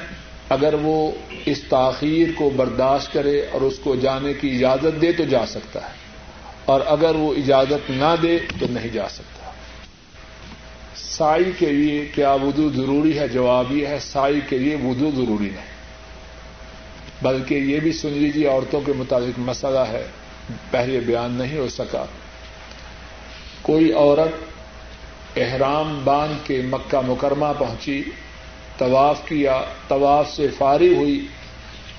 اگر 0.50 0.74
وہ 0.74 1.12
اس 1.46 1.62
تاخیر 1.70 2.28
کو 2.36 2.50
برداشت 2.50 3.14
کرے 3.14 3.46
اور 3.52 3.62
اس 3.62 3.80
کو 3.80 3.96
جانے 3.96 4.34
کی 4.34 4.50
اجازت 4.56 5.02
دے 5.02 5.12
تو 5.12 5.24
جا 5.24 5.46
سکتا 5.46 5.80
ہے، 5.80 5.96
اور 6.66 6.82
اگر 6.86 7.16
وہ 7.16 7.34
اجازت 7.34 7.90
نہ 7.90 8.16
دے 8.22 8.38
تو 8.60 8.66
نہیں 8.70 8.90
جا 8.90 9.10
سکتا۔ 9.10 9.47
سائی 11.18 11.52
کے 11.58 11.66
لیے 11.66 12.06
کیا 12.06 12.32
وضو 12.32 12.70
ضروری 12.74 13.20
ہے؟ 13.20 13.28
جواب 13.28 13.72
یہ 13.72 13.88
ہے 13.88 14.00
سائی 14.00 14.40
کے 14.50 14.58
لیے 14.58 14.76
وضو 14.76 15.12
ضروری 15.12 15.50
نہیں 15.50 15.78
بلکہ 17.22 17.56
یہ 17.56 17.80
بھی 17.80 17.92
سن 17.92 18.10
لیجیے 18.10 18.48
عورتوں 18.48 18.82
کے 18.82 18.94
مطابق 18.94 19.40
مسئلہ 19.40 19.80
ہے۔ 19.80 20.06
پہلے 20.72 21.00
بیان 21.00 21.32
نہیں 21.32 21.58
ہو 21.58 21.68
سکا۔ 21.68 22.06
کوئی 23.62 23.94
عورت 23.94 24.44
احرام 25.38 26.02
باندھ 26.04 26.48
کے 26.48 26.62
مکہ 26.62 27.02
مکرمہ 27.06 27.46
پہنچی، 27.58 28.04
طواف 28.78 29.22
کیا، 29.26 29.62
طواف 29.88 30.32
سے 30.32 30.48
فارغ 30.58 30.94
ہوئی 30.96 31.28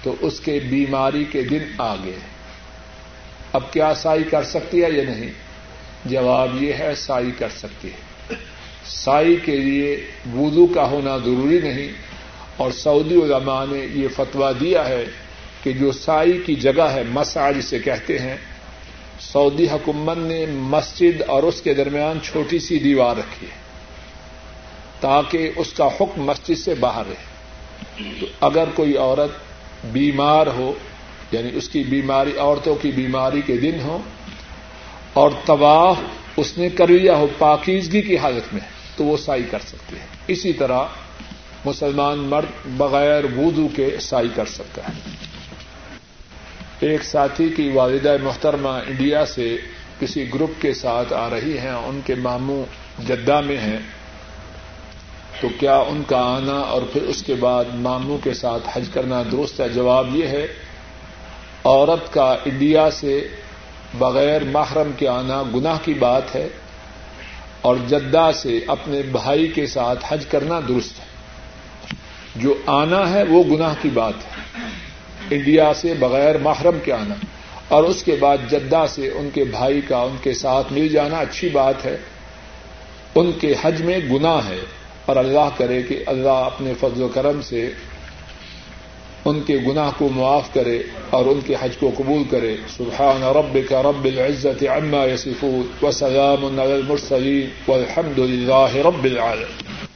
تو 0.02 0.14
اس 0.20 0.40
کے 0.40 0.60
بیماری 0.70 1.24
کے 1.24 1.42
دن 1.42 1.64
آ 1.78 1.94
گئے۔ 1.94 2.18
اب 3.52 3.72
کیا 3.72 3.94
سائی 3.94 4.24
کر 4.24 4.42
سکتی 4.42 4.84
ہے 4.84 4.90
یا 4.90 5.04
نہیں؟ 5.04 5.30
جواب 6.04 6.62
یہ 6.62 6.72
ہے 6.72 6.94
سائی 6.94 7.30
کر 7.38 7.48
سکتی 7.48 7.88
ہے۔ 7.88 8.08
سائی 8.88 9.36
کے 9.36 9.56
لیے 9.56 9.96
وضو 10.34 10.66
کا 10.66 10.90
ہونا 10.90 11.16
ضروری 11.16 11.58
نہیں 11.58 11.88
اور 12.56 12.70
سعودی 12.70 13.14
علماء 13.14 13.64
نے 13.70 13.86
یہ 13.94 14.08
فتوا 14.16 14.52
دیا 14.60 14.88
ہے 14.88 15.04
کہ 15.62 15.72
جو 15.72 15.92
سائی 15.92 16.42
کی 16.46 16.54
جگہ 16.54 16.82
ہے 16.82 17.02
مسا 17.08 17.50
جسے 17.50 17.78
کہتے 17.78 18.18
ہیں، 18.18 18.36
سعودی 19.20 19.66
حکومت 19.68 20.18
نے 20.18 20.46
مسجد 20.46 21.22
اور 21.26 21.42
اس 21.42 21.60
کے 21.62 21.74
درمیان 21.74 22.18
چھوٹی 22.22 22.58
سی 22.58 22.78
دیوار 22.78 23.16
رکھی 23.16 23.46
ہے 23.46 23.56
تاکہ 25.00 25.50
اس 25.56 25.72
کا 25.72 25.86
حکم 25.86 26.22
مسجد 26.22 26.58
سے 26.58 26.74
باہر 26.74 27.02
رہے۔ 27.08 28.16
تو 28.20 28.26
اگر 28.40 28.64
کوئی 28.74 28.96
عورت 28.96 29.30
بیمار 29.92 30.46
ہو 30.46 30.72
یعنی 31.32 31.50
اس 31.54 31.68
کی 31.68 31.82
بیماری، 31.82 32.36
عورتوں 32.38 32.74
کی 32.74 32.90
بیماری 32.90 33.40
کے 33.46 33.56
دن 33.56 33.80
ہو 33.82 33.98
اور 35.12 35.30
طواف 35.46 35.96
اس 36.36 36.58
نے 36.58 36.68
کر 36.68 36.88
لیا 36.88 37.16
ہو 37.16 37.26
پاکیزگی 37.38 38.02
کی 38.02 38.16
حالت 38.16 38.54
میں 38.54 38.77
تو 38.98 39.04
وہ 39.04 39.16
سائی 39.16 39.42
کر 39.50 39.58
سکتے 39.58 39.96
ہیں۔ 39.96 40.06
اسی 40.26 40.52
طرح 40.52 40.84
مسلمان 41.64 42.18
مرد 42.18 42.66
بغیر 42.66 43.24
وضو 43.24 43.68
کے 43.76 43.96
سائی 44.00 44.28
کر 44.34 44.44
سکتا 44.44 44.82
ہے۔ 44.88 45.10
ایک 46.80 47.02
ساتھی 47.02 47.48
کی 47.48 47.70
والدہ 47.70 48.16
محترمہ 48.22 48.68
انڈیا 48.68 49.26
سے 49.26 49.56
کسی 50.00 50.34
گروپ 50.34 50.62
کے 50.62 50.74
ساتھ 50.74 51.12
آ 51.12 51.30
رہی 51.30 51.58
ہیں، 51.58 51.70
ان 51.70 52.00
کے 52.06 52.14
ماموں 52.14 52.64
جدہ 53.06 53.40
میں 53.40 53.58
ہیں۔ 53.58 53.78
تو 55.40 55.48
کیا 55.60 55.76
ان 55.76 56.02
کا 56.06 56.18
آنا 56.18 56.52
اور 56.52 56.82
پھر 56.92 57.02
اس 57.02 57.22
کے 57.22 57.34
بعد 57.34 57.64
ماموں 57.74 58.18
کے 58.24 58.34
ساتھ 58.34 58.68
حج 58.72 58.84
کرنا 58.92 59.22
درست 59.32 59.60
ہے؟ 59.60 59.68
جواب 59.68 60.16
یہ 60.16 60.26
ہے، 60.26 60.46
عورت 61.64 62.12
کا 62.12 62.36
انڈیا 62.44 62.90
سے 62.90 63.28
بغیر 63.98 64.44
محرم 64.44 64.90
کے 64.96 65.08
آنا 65.08 65.42
گناہ 65.54 65.78
کی 65.84 65.94
بات 65.94 66.36
ہے۔ 66.36 66.48
اور 67.62 67.76
جدہ 67.88 68.30
سے 68.34 68.60
اپنے 68.66 69.02
بھائی 69.02 69.48
کے 69.48 69.66
ساتھ 69.66 70.04
حج 70.08 70.26
کرنا 70.26 70.60
درست 70.68 71.00
ہے۔ 71.00 71.04
جو 72.36 72.54
آنا 72.66 73.10
ہے 73.10 73.22
وہ 73.22 73.44
گناہ 73.44 73.74
کی 73.82 73.88
بات 73.88 74.14
ہے۔ 74.16 74.42
انڈیا 75.30 75.74
سے 75.74 75.94
بغیر 75.94 76.38
محرم 76.38 76.78
کے 76.84 76.92
آنا۔ 76.92 77.14
اور 77.68 77.84
اس 77.84 78.02
کے 78.02 78.16
بعد 78.20 78.38
جدہ 78.50 78.84
سے 78.88 79.08
ان 79.08 79.28
کے 79.34 79.44
بھائی 79.44 79.80
کا 79.80 79.98
ان 79.98 80.16
کے 80.22 80.32
ساتھ 80.32 80.72
مل 80.72 80.88
جانا 80.88 81.16
اچھی 81.16 81.48
بات 81.48 81.86
ہے۔ 81.86 81.96
ان 83.14 83.32
کے 83.32 83.54
حج 83.62 83.82
میں 83.82 83.98
گناہ 83.98 84.48
ہے۔ 84.48 84.58
اور 85.06 85.16
اللہ 85.16 85.48
کرے 85.56 85.82
کہ 85.82 86.04
اللہ 86.06 86.28
اپنے 86.28 86.72
فضل 86.80 87.02
و 87.02 87.08
کرم 87.08 87.42
سے 87.42 87.70
ان 89.24 89.40
کے 89.40 89.58
گناہ 89.66 89.90
کو 89.98 90.08
معاف 90.08 90.54
کرے 90.54 90.82
اور 91.10 91.24
ان 91.24 91.40
کے 91.46 91.54
حج 91.60 91.76
کو 91.76 91.90
قبول 91.96 92.22
کرے۔ 92.30 92.56
سبحان 92.76 93.22
رب 93.22 93.58
رب 93.70 94.04
العزت 94.04 94.64
عما 94.64 95.04
يصفون 95.04 95.62
وسلام 95.82 96.60
على 96.60 96.74
المرسلين 96.74 97.48
والحمد 97.68 98.20
لله 98.20 98.82
رب 98.82 99.04
العالمين 99.04 99.87